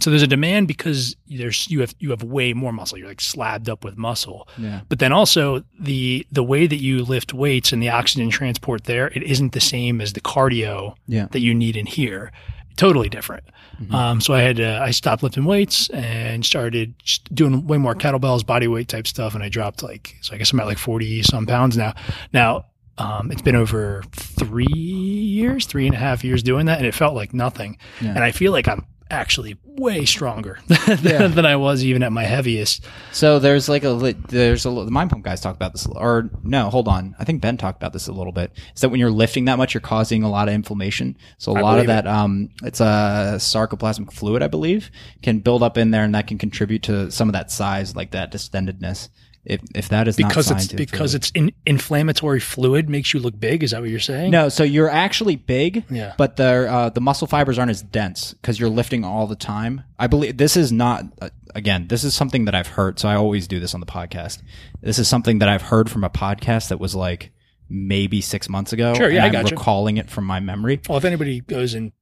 so 0.00 0.08
there's 0.10 0.22
a 0.22 0.26
demand 0.28 0.68
because 0.68 1.16
there's 1.26 1.68
you 1.68 1.80
have 1.80 1.94
you 1.98 2.10
have 2.10 2.22
way 2.22 2.52
more 2.52 2.72
muscle. 2.72 2.96
You're 2.96 3.08
like 3.08 3.20
slabbed 3.20 3.68
up 3.68 3.82
with 3.84 3.96
muscle. 3.96 4.48
Yeah. 4.56 4.82
But 4.88 5.00
then 5.00 5.12
also 5.12 5.64
the 5.80 6.26
the 6.30 6.44
way 6.44 6.66
that 6.68 6.76
you 6.80 7.04
lift 7.04 7.34
weights 7.34 7.72
and 7.72 7.82
the 7.82 7.88
oxygen 7.90 8.30
transport 8.30 8.84
there, 8.84 9.08
it 9.08 9.22
isn't 9.24 9.52
the 9.52 9.60
same 9.60 10.00
as 10.00 10.12
the 10.12 10.20
cardio 10.20 10.94
Yeah. 11.08 11.26
that 11.32 11.40
you 11.40 11.54
need 11.54 11.76
in 11.76 11.86
here. 11.86 12.30
Totally 12.76 13.08
different. 13.08 13.42
Mhm. 13.82 13.92
Um, 13.92 14.20
so 14.20 14.32
I 14.32 14.42
had 14.42 14.60
uh, 14.60 14.78
I 14.80 14.92
stopped 14.92 15.22
lifting 15.24 15.44
weights 15.44 15.88
and 15.90 16.46
started 16.46 16.94
doing 17.34 17.66
way 17.66 17.76
more 17.76 17.94
kettlebells, 17.96 18.46
body 18.46 18.68
weight 18.68 18.86
type 18.88 19.06
stuff, 19.08 19.34
and 19.34 19.42
I 19.42 19.48
dropped 19.48 19.82
like 19.82 20.16
so 20.20 20.34
I 20.34 20.38
guess 20.38 20.52
I'm 20.52 20.60
at 20.60 20.66
like 20.66 20.78
forty 20.78 21.22
some 21.22 21.46
pounds 21.46 21.76
now. 21.76 21.94
Now 22.32 22.66
um, 22.96 23.30
it's 23.32 23.42
been 23.42 23.56
over 23.56 24.02
three 24.12 24.66
years, 24.72 25.66
three 25.66 25.86
and 25.86 25.94
a 25.94 25.98
half 25.98 26.22
years 26.22 26.42
doing 26.42 26.66
that, 26.66 26.78
and 26.78 26.86
it 26.86 26.94
felt 26.94 27.14
like 27.14 27.34
nothing. 27.34 27.76
Yeah. 28.00 28.10
And 28.10 28.20
I 28.20 28.30
feel 28.30 28.52
like 28.52 28.68
I'm 28.68 28.84
actually 29.10 29.56
way 29.64 30.04
stronger 30.04 30.58
than, 30.66 30.98
Yeah. 31.02 31.26
than 31.26 31.44
I 31.46 31.56
was 31.56 31.84
even 31.84 32.02
at 32.02 32.12
my 32.12 32.24
heaviest. 32.24 32.84
So 33.12 33.38
there's 33.38 33.68
like 33.68 33.84
a 33.84 33.90
lit- 33.90 34.28
there's 34.28 34.66
a 34.66 34.70
the 34.70 34.90
mind 34.90 35.10
pump 35.10 35.24
guys 35.24 35.40
talk 35.40 35.56
about 35.56 35.72
this 35.72 35.86
or 35.86 36.30
no 36.42 36.70
hold 36.70 36.86
on 36.88 37.14
I 37.18 37.24
think 37.24 37.40
Ben 37.42 37.56
talked 37.56 37.76
about 37.82 37.92
this 37.92 38.06
a 38.08 38.12
little 38.12 38.32
bit 38.32 38.52
is 38.74 38.80
that 38.82 38.88
when 38.90 39.00
you're 39.00 39.10
lifting 39.10 39.46
that 39.46 39.58
much 39.58 39.74
you're 39.74 39.80
causing 39.80 40.22
a 40.22 40.30
lot 40.30 40.48
of 40.48 40.54
inflammation 40.54 41.16
so 41.38 41.52
a 41.52 41.56
I 41.56 41.60
lot 41.60 41.78
of 41.78 41.86
believe 41.86 41.98
it. 41.98 42.04
that 42.04 42.06
um 42.06 42.50
it's 42.62 42.80
a 42.80 43.34
sarcoplasmic 43.38 44.12
fluid 44.12 44.42
I 44.42 44.48
believe 44.48 44.90
can 45.22 45.40
build 45.40 45.62
up 45.62 45.76
in 45.76 45.90
there 45.90 46.04
and 46.04 46.14
that 46.14 46.26
can 46.26 46.38
contribute 46.38 46.82
to 46.84 47.10
some 47.10 47.28
of 47.28 47.32
that 47.32 47.50
size 47.50 47.96
like 47.96 48.12
that 48.12 48.32
distendedness 48.32 49.08
if 49.44 49.60
if 49.74 49.88
that 49.88 50.06
is 50.06 50.16
because 50.16 50.50
it's 50.50 50.72
because 50.72 51.14
it's 51.14 51.30
in, 51.30 51.50
inflammatory 51.64 52.40
fluid 52.40 52.88
makes 52.90 53.14
you 53.14 53.20
look 53.20 53.38
big. 53.40 53.62
Is 53.62 53.70
that 53.70 53.80
what 53.80 53.88
you're 53.90 53.98
saying? 54.00 54.30
no 54.30 54.48
so 54.50 54.62
you're 54.64 54.90
actually 54.90 55.36
big 55.36 55.84
Yeah. 55.90 56.14
but 56.18 56.36
the 56.36 56.70
uh, 56.70 56.88
the 56.90 57.00
muscle 57.00 57.26
fibers 57.26 57.58
aren't 57.58 57.70
as 57.70 57.82
dense 57.82 58.34
because 58.34 58.60
you're 58.60 58.68
lifting 58.68 59.04
all 59.04 59.26
the 59.26 59.36
time. 59.36 59.82
I 59.98 60.06
believe 60.08 60.36
this 60.36 60.56
is 60.56 60.70
not 60.72 61.04
uh, 61.22 61.30
again. 61.54 61.88
This 61.88 62.04
is 62.04 62.14
something 62.14 62.44
that 62.44 62.54
I've 62.54 62.66
heard. 62.68 62.98
So 62.98 63.08
I 63.08 63.16
always 63.16 63.48
do 63.48 63.60
this 63.60 63.72
on 63.74 63.80
the 63.80 63.86
podcast. 63.86 64.42
This 64.82 64.98
is 64.98 65.08
something 65.08 65.38
that 65.38 65.48
I've 65.48 65.62
heard 65.62 65.90
from 65.90 66.04
a 66.04 66.10
podcast 66.10 66.68
that 66.68 66.78
was 66.78 66.94
like 66.94 67.32
maybe 67.68 68.20
six 68.20 68.48
months 68.48 68.72
ago. 68.72 68.94
Sure, 68.94 69.08
yeah, 69.08 69.24
and 69.24 69.36
I 69.36 69.38
I'm 69.38 69.44
gotcha. 69.44 69.54
recalling 69.56 69.96
it 69.96 70.10
from 70.10 70.24
my 70.24 70.40
memory. 70.40 70.80
Well, 70.88 70.98
if 70.98 71.04
anybody 71.04 71.40
goes 71.40 71.72
and 71.74 71.92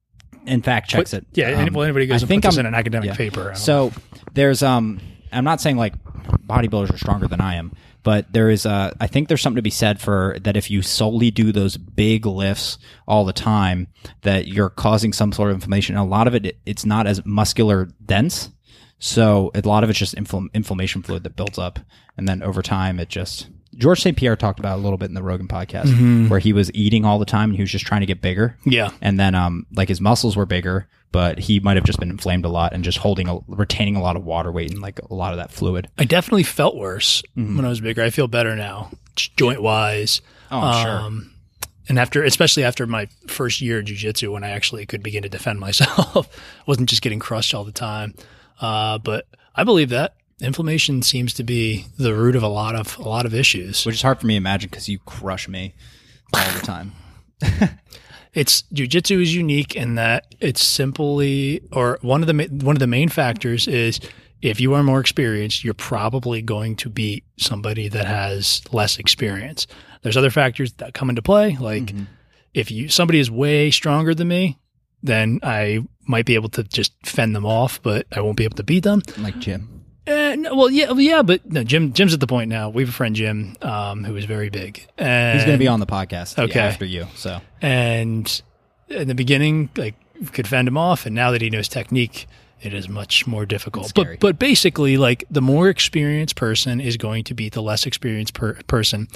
In 0.45 0.61
fact, 0.61 0.89
checks 0.89 1.11
put- 1.11 1.19
it. 1.19 1.27
yeah, 1.33 1.51
Um, 1.61 1.73
well, 1.73 1.83
anybody 1.83 2.05
goes 2.07 2.21
I 2.21 2.23
and 2.23 2.27
think 2.27 2.43
puts 2.43 2.57
I'm- 2.57 2.65
in 2.65 2.73
an 2.73 2.75
academic 2.75 3.09
yeah. 3.11 3.15
paper. 3.15 3.49
Know. 3.49 3.53
So 3.53 3.91
there's 4.33 4.61
um 4.63 4.99
I'm 5.31 5.43
not 5.43 5.61
saying 5.61 5.77
like 5.77 5.93
bodybuilders 6.45 6.93
are 6.93 6.97
stronger 6.97 7.27
than 7.27 7.41
I 7.41 7.55
am, 7.55 7.71
But 8.03 8.31
there 8.33 8.49
is, 8.49 8.65
uh, 8.65 8.93
I 8.99 9.07
think 9.07 9.27
there's 9.27 9.41
something 9.41 9.57
to 9.57 9.61
be 9.61 9.69
said 9.69 9.99
for 9.99 10.37
that 10.41 10.55
if 10.55 10.71
you 10.71 10.81
solely 10.81 11.31
do 11.31 11.51
those 11.51 11.77
big 11.77 12.25
lifts 12.25 12.77
all 13.07 13.25
the 13.25 13.33
time, 13.33 13.87
that 14.21 14.47
you're 14.47 14.69
causing 14.69 15.13
some 15.13 15.31
sort 15.31 15.49
of 15.51 15.55
inflammation. 15.55 15.95
And 15.95 16.05
a 16.05 16.09
lot 16.09 16.27
of 16.27 16.33
it, 16.35 16.57
it's 16.65 16.85
not 16.85 17.07
as 17.07 17.25
muscular 17.25 17.89
dense. 18.05 18.49
So 18.99 19.51
a 19.53 19.61
lot 19.67 19.83
of 19.83 19.89
it's 19.89 19.99
just 19.99 20.15
infl- 20.15 20.51
inflammation 20.53 21.03
fluid 21.03 21.23
that 21.23 21.35
builds 21.35 21.57
up. 21.57 21.79
And 22.17 22.27
then 22.27 22.41
over 22.43 22.61
time, 22.61 22.99
it 22.99 23.09
just, 23.09 23.47
George 23.77 24.01
St. 24.01 24.17
Pierre 24.17 24.35
talked 24.35 24.59
about 24.59 24.77
it 24.77 24.81
a 24.81 24.83
little 24.83 24.97
bit 24.97 25.09
in 25.09 25.13
the 25.13 25.23
Rogan 25.23 25.47
podcast 25.47 26.29
where 26.29 26.39
he 26.39 26.51
was 26.53 26.69
eating 26.73 27.05
all 27.05 27.19
the 27.19 27.25
time 27.25 27.49
and 27.49 27.55
he 27.55 27.61
was 27.63 27.71
just 27.71 27.85
trying 27.85 28.01
to 28.01 28.07
get 28.07 28.21
bigger. 28.21 28.57
Yeah. 28.65 28.89
And 29.01 29.19
then, 29.19 29.35
um, 29.35 29.65
like 29.73 29.87
his 29.87 30.01
muscles 30.01 30.35
were 30.35 30.45
bigger, 30.45 30.87
but 31.11 31.39
he 31.39 31.59
might 31.59 31.75
have 31.77 31.85
just 31.85 31.99
been 31.99 32.09
inflamed 32.09 32.45
a 32.45 32.49
lot 32.49 32.73
and 32.73 32.83
just 32.83 32.99
holding, 32.99 33.27
a, 33.27 33.39
retaining 33.47 33.95
a 33.95 34.01
lot 34.01 34.15
of 34.15 34.23
water 34.23 34.51
weight 34.51 34.71
and 34.71 34.81
like 34.81 34.99
a 34.99 35.13
lot 35.13 35.31
of 35.33 35.37
that 35.37 35.51
fluid. 35.51 35.87
I 35.97 36.03
definitely 36.05 36.43
felt 36.43 36.75
worse 36.75 37.21
Mm-hmm. 37.37 37.55
when 37.57 37.65
I 37.65 37.69
was 37.69 37.81
bigger. 37.81 38.03
I 38.03 38.09
feel 38.09 38.27
better 38.27 38.55
now, 38.55 38.91
joint 39.15 39.61
wise. 39.61 40.21
Oh, 40.51 40.59
I'm 40.59 40.85
sure. 40.85 40.95
Um, 40.97 41.33
and 41.87 41.97
after, 41.97 42.23
especially 42.23 42.63
after 42.63 42.85
my 42.85 43.07
first 43.27 43.61
year 43.61 43.79
of 43.79 43.85
jujitsu, 43.85 44.31
when 44.31 44.43
I 44.43 44.49
actually 44.49 44.85
could 44.85 45.01
begin 45.01 45.23
to 45.23 45.29
defend 45.29 45.59
myself, 45.67 46.27
wasn't 46.67 46.89
just 46.89 47.01
getting 47.01 47.19
crushed 47.19 47.53
all 47.55 47.63
the 47.63 47.71
time. 47.71 48.13
Uh, 48.61 48.97
but 48.99 49.25
I 49.55 49.63
believe 49.63 49.89
that 49.89 50.15
inflammation 50.41 51.01
seems 51.01 51.33
to 51.33 51.43
be 51.43 51.85
the 51.97 52.13
root 52.13 52.35
of 52.35 52.43
a 52.43 52.47
lot 52.47 52.75
of 52.75 52.97
a 52.99 53.09
lot 53.09 53.25
of 53.25 53.33
issues. 53.33 53.85
Which 53.85 53.95
is 53.95 54.01
hard 54.01 54.19
for 54.19 54.27
me 54.27 54.33
to 54.35 54.37
imagine 54.37 54.69
because 54.69 54.87
you 54.87 54.99
crush 54.99 55.47
me 55.47 55.73
all 56.33 56.51
the 56.51 56.65
time. 56.65 56.91
It's 58.33 58.63
jujitsu 58.73 59.21
is 59.21 59.33
unique 59.35 59.75
in 59.75 59.95
that 59.95 60.35
it's 60.39 60.63
simply, 60.63 61.61
or 61.71 61.97
one 62.01 62.21
of 62.21 62.27
the 62.27 62.47
one 62.63 62.75
of 62.75 62.79
the 62.79 62.87
main 62.87 63.09
factors 63.09 63.67
is 63.67 63.99
if 64.41 64.61
you 64.61 64.73
are 64.73 64.83
more 64.83 64.99
experienced, 64.99 65.63
you're 65.63 65.73
probably 65.73 66.41
going 66.41 66.75
to 66.77 66.89
beat 66.89 67.25
somebody 67.37 67.89
that 67.89 68.05
has 68.05 68.61
less 68.71 68.97
experience. 68.97 69.67
There's 70.01 70.15
other 70.15 70.29
factors 70.29 70.73
that 70.73 70.93
come 70.93 71.09
into 71.09 71.21
play, 71.21 71.57
like 71.59 71.87
mm-hmm. 71.87 72.03
if 72.53 72.71
you 72.71 72.87
somebody 72.87 73.19
is 73.19 73.29
way 73.29 73.71
stronger 73.71 74.13
than 74.13 74.27
me, 74.27 74.59
then 75.03 75.39
I 75.43 75.85
might 76.07 76.25
be 76.25 76.35
able 76.35 76.49
to 76.49 76.63
just 76.63 76.93
fend 77.05 77.35
them 77.35 77.45
off, 77.45 77.81
but 77.81 78.07
I 78.11 78.21
won't 78.21 78.37
be 78.37 78.45
able 78.45 78.57
to 78.57 78.63
beat 78.63 78.83
them. 78.83 79.01
Like 79.17 79.39
Jim. 79.39 79.78
Uh, 80.09 80.35
no, 80.35 80.55
well, 80.55 80.69
yeah, 80.71 80.87
well, 80.87 80.99
yeah, 80.99 81.21
but 81.21 81.45
no, 81.49 81.63
Jim. 81.63 81.93
Jim's 81.93 82.13
at 82.13 82.19
the 82.19 82.27
point 82.27 82.49
now. 82.49 82.69
We 82.69 82.81
have 82.83 82.89
a 82.89 82.93
friend 82.93 83.15
Jim, 83.15 83.55
um, 83.61 84.03
who 84.03 84.15
is 84.15 84.25
very 84.25 84.49
big. 84.49 84.85
And, 84.97 85.37
He's 85.37 85.45
going 85.45 85.57
to 85.57 85.63
be 85.63 85.67
on 85.67 85.79
the 85.79 85.85
podcast 85.85 86.39
Okay. 86.39 86.59
after 86.59 86.85
you. 86.85 87.05
So 87.15 87.39
and 87.61 88.41
in 88.87 89.07
the 89.07 89.15
beginning, 89.15 89.69
like 89.77 89.95
could 90.33 90.47
fend 90.47 90.67
him 90.67 90.77
off, 90.77 91.05
and 91.05 91.13
now 91.15 91.31
that 91.31 91.41
he 91.41 91.49
knows 91.49 91.67
technique, 91.67 92.27
it 92.61 92.73
is 92.73 92.89
much 92.89 93.27
more 93.27 93.45
difficult. 93.45 93.93
But 93.93 94.19
but 94.19 94.39
basically, 94.39 94.97
like 94.97 95.23
the 95.29 95.41
more 95.41 95.69
experienced 95.69 96.35
person 96.35 96.81
is 96.81 96.97
going 96.97 97.23
to 97.25 97.33
beat 97.33 97.53
the 97.53 97.61
less 97.61 97.85
experienced 97.85 98.33
per- 98.33 98.55
person, 98.63 99.07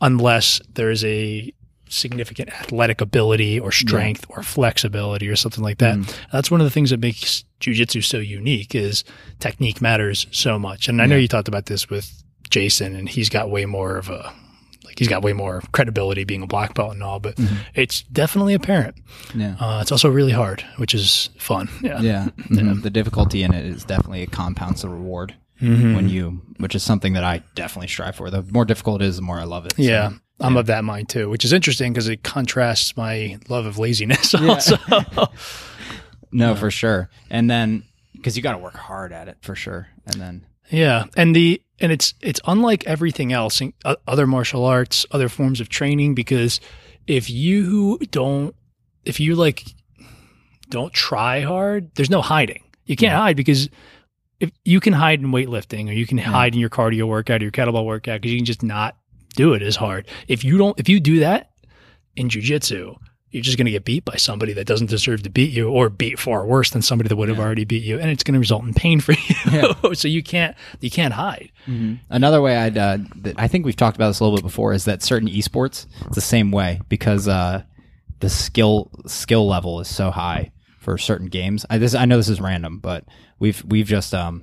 unless 0.00 0.60
there 0.74 0.90
is 0.90 1.04
a 1.04 1.52
significant 1.90 2.48
athletic 2.50 3.00
ability 3.00 3.58
or 3.60 3.72
strength 3.72 4.24
or 4.28 4.42
flexibility 4.42 5.28
or 5.28 5.36
something 5.36 5.62
like 5.62 5.78
that. 5.78 5.96
Mm-hmm. 5.96 6.10
That's 6.32 6.50
one 6.50 6.60
of 6.60 6.64
the 6.64 6.70
things 6.70 6.90
that 6.90 7.00
makes 7.00 7.44
jujitsu 7.60 8.02
so 8.02 8.18
unique 8.18 8.74
is 8.74 9.04
technique 9.40 9.80
matters 9.82 10.26
so 10.30 10.58
much. 10.58 10.88
And 10.88 11.02
I 11.02 11.06
know 11.06 11.16
Yeah. 11.16 11.22
you 11.22 11.28
talked 11.28 11.48
about 11.48 11.66
this 11.66 11.90
with 11.90 12.22
Jason, 12.48 12.96
and 12.96 13.08
he's 13.08 13.28
got 13.28 13.50
way 13.50 13.66
more 13.66 13.96
of 13.96 14.08
a 14.08 14.32
like 14.84 14.98
he's 14.98 15.08
got 15.08 15.22
way 15.22 15.32
more 15.34 15.62
credibility 15.72 16.24
being 16.24 16.42
a 16.42 16.46
black 16.46 16.74
belt 16.74 16.94
and 16.94 17.02
all, 17.02 17.20
but 17.20 17.38
it's 17.74 18.02
definitely 18.02 18.54
apparent. 18.54 18.96
yeah. 19.34 19.54
Uh, 19.60 19.78
it's 19.82 19.92
also 19.92 20.08
really 20.08 20.32
hard, 20.32 20.64
which 20.78 20.94
is 20.94 21.28
fun. 21.38 21.68
Yeah. 21.82 22.00
Yeah. 22.00 22.28
Mhm. 22.48 22.82
The 22.82 22.90
difficulty 22.90 23.42
in 23.42 23.52
it 23.52 23.64
is 23.66 23.84
definitely 23.84 24.22
it 24.22 24.32
compounds 24.32 24.82
the 24.82 24.88
reward 24.88 25.34
Mm-hmm. 25.60 25.94
when 25.94 26.08
you, 26.08 26.40
which 26.56 26.74
is 26.74 26.82
something 26.82 27.12
that 27.12 27.24
I 27.24 27.42
definitely 27.54 27.88
strive 27.88 28.16
for. 28.16 28.30
The 28.30 28.42
more 28.50 28.64
difficult 28.64 29.02
it 29.02 29.04
is, 29.06 29.16
the 29.16 29.22
more 29.22 29.38
I 29.38 29.44
love 29.44 29.66
it. 29.66 29.74
So, 29.76 29.82
Yeah. 29.82 30.12
I'm 30.42 30.56
of 30.56 30.66
that 30.66 30.84
mind 30.84 31.10
too, 31.10 31.28
which 31.28 31.44
is 31.44 31.52
interesting 31.52 31.92
because 31.92 32.08
it 32.08 32.22
contrasts 32.22 32.96
my 32.96 33.38
love 33.50 33.66
of 33.66 33.76
laziness 33.78 34.34
also. 34.34 34.78
no, 36.32 36.54
for 36.54 36.70
sure. 36.70 37.10
And 37.28 37.50
then, 37.50 37.82
because 38.14 38.36
you 38.36 38.42
got 38.42 38.52
to 38.52 38.58
work 38.58 38.74
hard 38.74 39.12
at 39.12 39.28
it 39.28 39.36
for 39.42 39.54
sure. 39.54 39.88
And 40.06 40.14
then, 40.20 40.46
yeah. 40.70 41.04
And 41.16 41.36
the, 41.36 41.60
and 41.78 41.92
it's, 41.92 42.14
it's 42.22 42.40
unlike 42.46 42.86
everything 42.86 43.32
else 43.32 43.60
in 43.60 43.72
uh, 43.84 43.96
other 44.06 44.26
martial 44.26 44.64
arts, 44.64 45.04
other 45.10 45.28
forms 45.28 45.60
of 45.60 45.68
training, 45.68 46.14
because 46.14 46.60
if 47.06 47.28
you 47.28 47.98
don't, 48.10 48.54
if 49.04 49.20
you 49.20 49.34
like 49.34 49.64
don't 50.68 50.92
try 50.92 51.40
hard, 51.40 51.94
there's 51.96 52.10
no 52.10 52.22
hiding. 52.22 52.62
You 52.86 52.96
can't 52.96 53.14
hide 53.14 53.36
because 53.36 53.68
if 54.40 54.50
you 54.64 54.80
can 54.80 54.94
hide 54.94 55.20
in 55.20 55.28
weightlifting 55.28 55.88
or 55.88 55.92
you 55.92 56.06
can 56.06 56.18
hide 56.18 56.54
in 56.54 56.60
your 56.60 56.70
cardio 56.70 57.06
workout 57.06 57.40
or 57.40 57.44
your 57.44 57.52
kettlebell 57.52 57.84
workout 57.84 58.20
because 58.20 58.32
you 58.32 58.38
can 58.38 58.46
just 58.46 58.62
not 58.62 58.96
do 59.36 59.52
it 59.52 59.62
as 59.62 59.76
hard. 59.76 60.08
If 60.28 60.42
you 60.42 60.58
don't, 60.58 60.78
if 60.80 60.88
you 60.88 60.98
do 60.98 61.20
that 61.20 61.50
in 62.16 62.28
jujitsu, 62.28 62.96
you're 63.30 63.42
just 63.42 63.56
going 63.56 63.66
to 63.66 63.70
get 63.70 63.84
beat 63.84 64.04
by 64.04 64.16
somebody 64.16 64.52
that 64.54 64.66
doesn't 64.66 64.88
deserve 64.90 65.22
to 65.22 65.30
beat 65.30 65.52
you 65.52 65.68
or 65.70 65.88
beat 65.88 66.18
far 66.18 66.44
worse 66.44 66.70
than 66.70 66.82
somebody 66.82 67.08
that 67.08 67.14
would 67.14 67.28
have 67.28 67.38
already 67.38 67.64
beat 67.64 67.84
you. 67.84 67.96
And 67.98 68.10
it's 68.10 68.24
going 68.24 68.32
to 68.32 68.40
result 68.40 68.64
in 68.64 68.74
pain 68.74 69.00
for 69.00 69.12
you. 69.52 69.94
so 69.94 70.08
you 70.08 70.22
can't, 70.22 70.56
you 70.80 70.90
can't 70.90 71.14
hide. 71.14 71.52
Another 72.08 72.40
way 72.40 72.56
I'd, 72.56 72.76
uh, 72.76 72.98
that 73.16 73.38
I 73.38 73.46
think 73.46 73.64
we've 73.66 73.76
talked 73.76 73.96
about 73.96 74.08
this 74.08 74.18
a 74.18 74.24
little 74.24 74.38
bit 74.38 74.42
before 74.42 74.72
is 74.72 74.86
that 74.86 75.02
certain 75.02 75.28
esports, 75.28 75.86
it's 76.06 76.16
the 76.16 76.20
same 76.20 76.50
way 76.50 76.80
because, 76.88 77.28
uh, 77.28 77.62
the 78.18 78.28
skill, 78.28 78.90
skill 79.06 79.46
level 79.46 79.80
is 79.80 79.88
so 79.88 80.10
high 80.10 80.50
for 80.80 80.96
certain 80.98 81.26
games. 81.28 81.64
I, 81.70 81.78
this, 81.78 81.94
I 81.94 82.06
know 82.06 82.16
this 82.16 82.28
is 82.30 82.40
random, 82.40 82.78
but 82.78 83.04
we've, 83.38 83.62
we've 83.68 83.86
just, 83.86 84.14
um, 84.14 84.42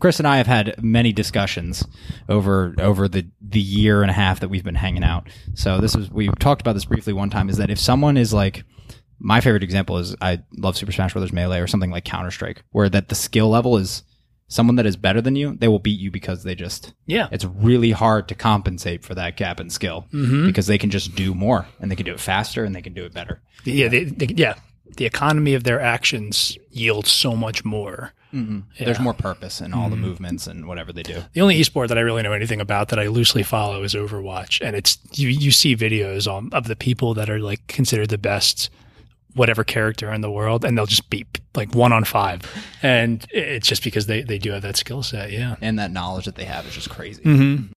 Chris 0.00 0.18
and 0.20 0.28
I 0.28 0.36
have 0.36 0.46
had 0.46 0.82
many 0.82 1.12
discussions 1.12 1.84
over, 2.28 2.74
over 2.78 3.08
the, 3.08 3.26
the 3.40 3.60
year 3.60 4.02
and 4.02 4.10
a 4.10 4.14
half 4.14 4.40
that 4.40 4.48
we've 4.48 4.62
been 4.64 4.74
hanging 4.74 5.02
out. 5.02 5.28
So 5.54 5.80
this 5.80 5.94
is, 5.94 6.10
we 6.10 6.28
talked 6.28 6.60
about 6.60 6.74
this 6.74 6.84
briefly 6.84 7.14
one 7.14 7.30
time 7.30 7.48
is 7.48 7.56
that 7.56 7.70
if 7.70 7.78
someone 7.80 8.16
is 8.18 8.32
like, 8.34 8.64
my 9.18 9.40
favorite 9.40 9.64
example 9.64 9.98
is 9.98 10.14
I 10.20 10.42
love 10.56 10.76
Super 10.76 10.92
Smash 10.92 11.12
Brothers 11.14 11.32
Melee 11.32 11.58
or 11.60 11.66
something 11.66 11.90
like 11.90 12.04
Counter 12.04 12.30
Strike, 12.30 12.62
where 12.70 12.88
that 12.88 13.08
the 13.08 13.14
skill 13.16 13.48
level 13.48 13.76
is 13.76 14.04
someone 14.46 14.76
that 14.76 14.86
is 14.86 14.96
better 14.96 15.20
than 15.20 15.36
you, 15.36 15.56
they 15.56 15.68
will 15.68 15.78
beat 15.80 15.98
you 16.00 16.10
because 16.10 16.42
they 16.42 16.54
just 16.54 16.94
Yeah. 17.06 17.28
it's 17.32 17.44
really 17.44 17.90
hard 17.90 18.28
to 18.28 18.34
compensate 18.34 19.04
for 19.04 19.14
that 19.14 19.36
gap 19.36 19.58
in 19.60 19.70
skill 19.70 20.06
because 20.10 20.66
they 20.68 20.78
can 20.78 20.90
just 20.90 21.14
do 21.14 21.34
more 21.34 21.66
and 21.80 21.90
they 21.90 21.96
can 21.96 22.06
do 22.06 22.12
it 22.12 22.20
faster 22.20 22.64
and 22.64 22.74
they 22.76 22.80
can 22.82 22.94
do 22.94 23.04
it 23.04 23.12
better. 23.12 23.40
Yeah. 23.64 23.88
The, 23.88 24.04
the, 24.04 24.34
yeah. 24.36 24.54
The 24.96 25.06
economy 25.06 25.54
of 25.54 25.64
their 25.64 25.80
actions 25.80 26.58
yields 26.70 27.10
so 27.10 27.36
much 27.36 27.64
more. 27.64 28.12
Mm-hmm. 28.32 28.84
There's 28.84 29.00
more 29.00 29.14
purpose 29.14 29.60
in 29.60 29.72
all 29.72 29.88
the 29.88 29.96
mm-hmm. 29.96 30.04
movements 30.04 30.46
and 30.46 30.66
whatever 30.66 30.92
they 30.92 31.02
do. 31.02 31.22
The 31.32 31.40
only 31.40 31.58
esport 31.60 31.88
that 31.88 31.96
I 31.96 32.02
really 32.02 32.22
know 32.22 32.32
anything 32.32 32.60
about 32.60 32.88
that 32.88 32.98
I 32.98 33.06
loosely 33.06 33.42
follow 33.42 33.82
is 33.82 33.94
Overwatch, 33.94 34.60
and 34.64 34.76
it's 34.76 34.98
you. 35.14 35.28
You 35.28 35.50
see 35.50 35.74
videos 35.74 36.30
on 36.30 36.50
of 36.52 36.66
the 36.66 36.76
people 36.76 37.14
that 37.14 37.30
are 37.30 37.38
like 37.38 37.66
considered 37.68 38.10
the 38.10 38.18
best 38.18 38.70
whatever 39.34 39.64
character 39.64 40.12
in 40.12 40.20
the 40.20 40.30
world, 40.30 40.64
and 40.64 40.76
they'll 40.76 40.86
just 40.86 41.08
beat 41.08 41.40
like 41.54 41.74
one 41.74 41.92
on 41.92 42.04
five, 42.04 42.42
and 42.82 43.26
it's 43.30 43.66
just 43.66 43.82
because 43.82 44.06
they 44.06 44.22
they 44.22 44.38
do 44.38 44.50
have 44.50 44.62
that 44.62 44.76
skill 44.76 45.02
set. 45.02 45.30
Yeah. 45.32 45.56
And 45.62 45.78
that 45.78 45.90
knowledge 45.90 46.26
that 46.26 46.34
they 46.34 46.44
have 46.44 46.66
is 46.66 46.74
just 46.74 46.90
crazy. 46.90 47.22
Mm-hmm. 47.22 47.72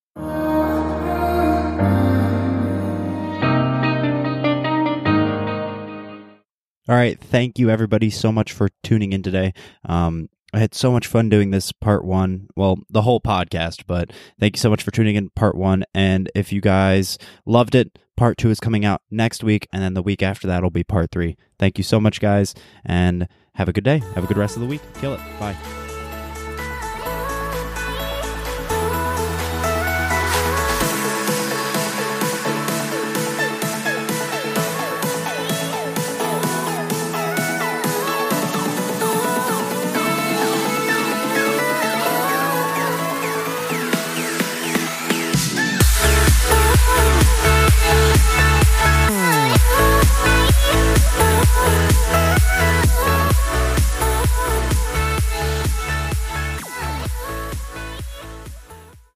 All 6.90 6.96
right. 6.96 7.20
Thank 7.20 7.60
you, 7.60 7.70
everybody, 7.70 8.10
so 8.10 8.32
much 8.32 8.52
for 8.52 8.70
tuning 8.84 9.14
in 9.14 9.22
today. 9.22 9.54
Um, 9.86 10.30
I 10.54 10.60
had 10.60 10.74
so 10.74 10.92
much 10.92 11.08
fun 11.08 11.30
doing 11.30 11.52
this 11.52 11.72
part 11.72 12.04
one. 12.04 12.48
Well, 12.56 12.80
the 12.90 13.04
whole 13.04 13.22
podcast, 13.22 13.84
but 13.88 14.12
thank 14.40 14.56
you 14.56 14.60
so 14.60 14.70
much 14.70 14.84
for 14.84 14.92
tuning 14.92 15.16
in 15.16 15.30
part 15.30 15.56
one. 15.56 15.86
And 15.94 16.30
if 16.36 16.52
you 16.52 16.60
guys 16.60 17.18
loved 17.46 17.74
it, 17.76 17.98
part 18.18 18.38
two 18.38 18.50
is 18.50 18.60
coming 18.60 18.84
out 18.84 19.02
next 19.10 19.44
week. 19.44 19.68
And 19.72 19.82
then 19.82 19.94
the 19.94 20.02
week 20.02 20.22
after 20.22 20.48
that 20.48 20.64
will 20.64 20.70
be 20.70 20.84
part 20.84 21.12
three. 21.12 21.38
Thank 21.58 21.78
you 21.78 21.84
so 21.84 22.02
much, 22.02 22.20
guys. 22.20 22.54
And 22.84 23.28
have 23.56 23.70
a 23.70 23.74
good 23.74 23.86
day. 23.86 24.00
Have 24.16 24.26
a 24.26 24.28
good 24.28 24.38
rest 24.38 24.58
of 24.58 24.62
the 24.62 24.68
week. 24.68 24.82
Kill 24.96 25.14
it. 25.14 25.22
Bye. 25.40 25.56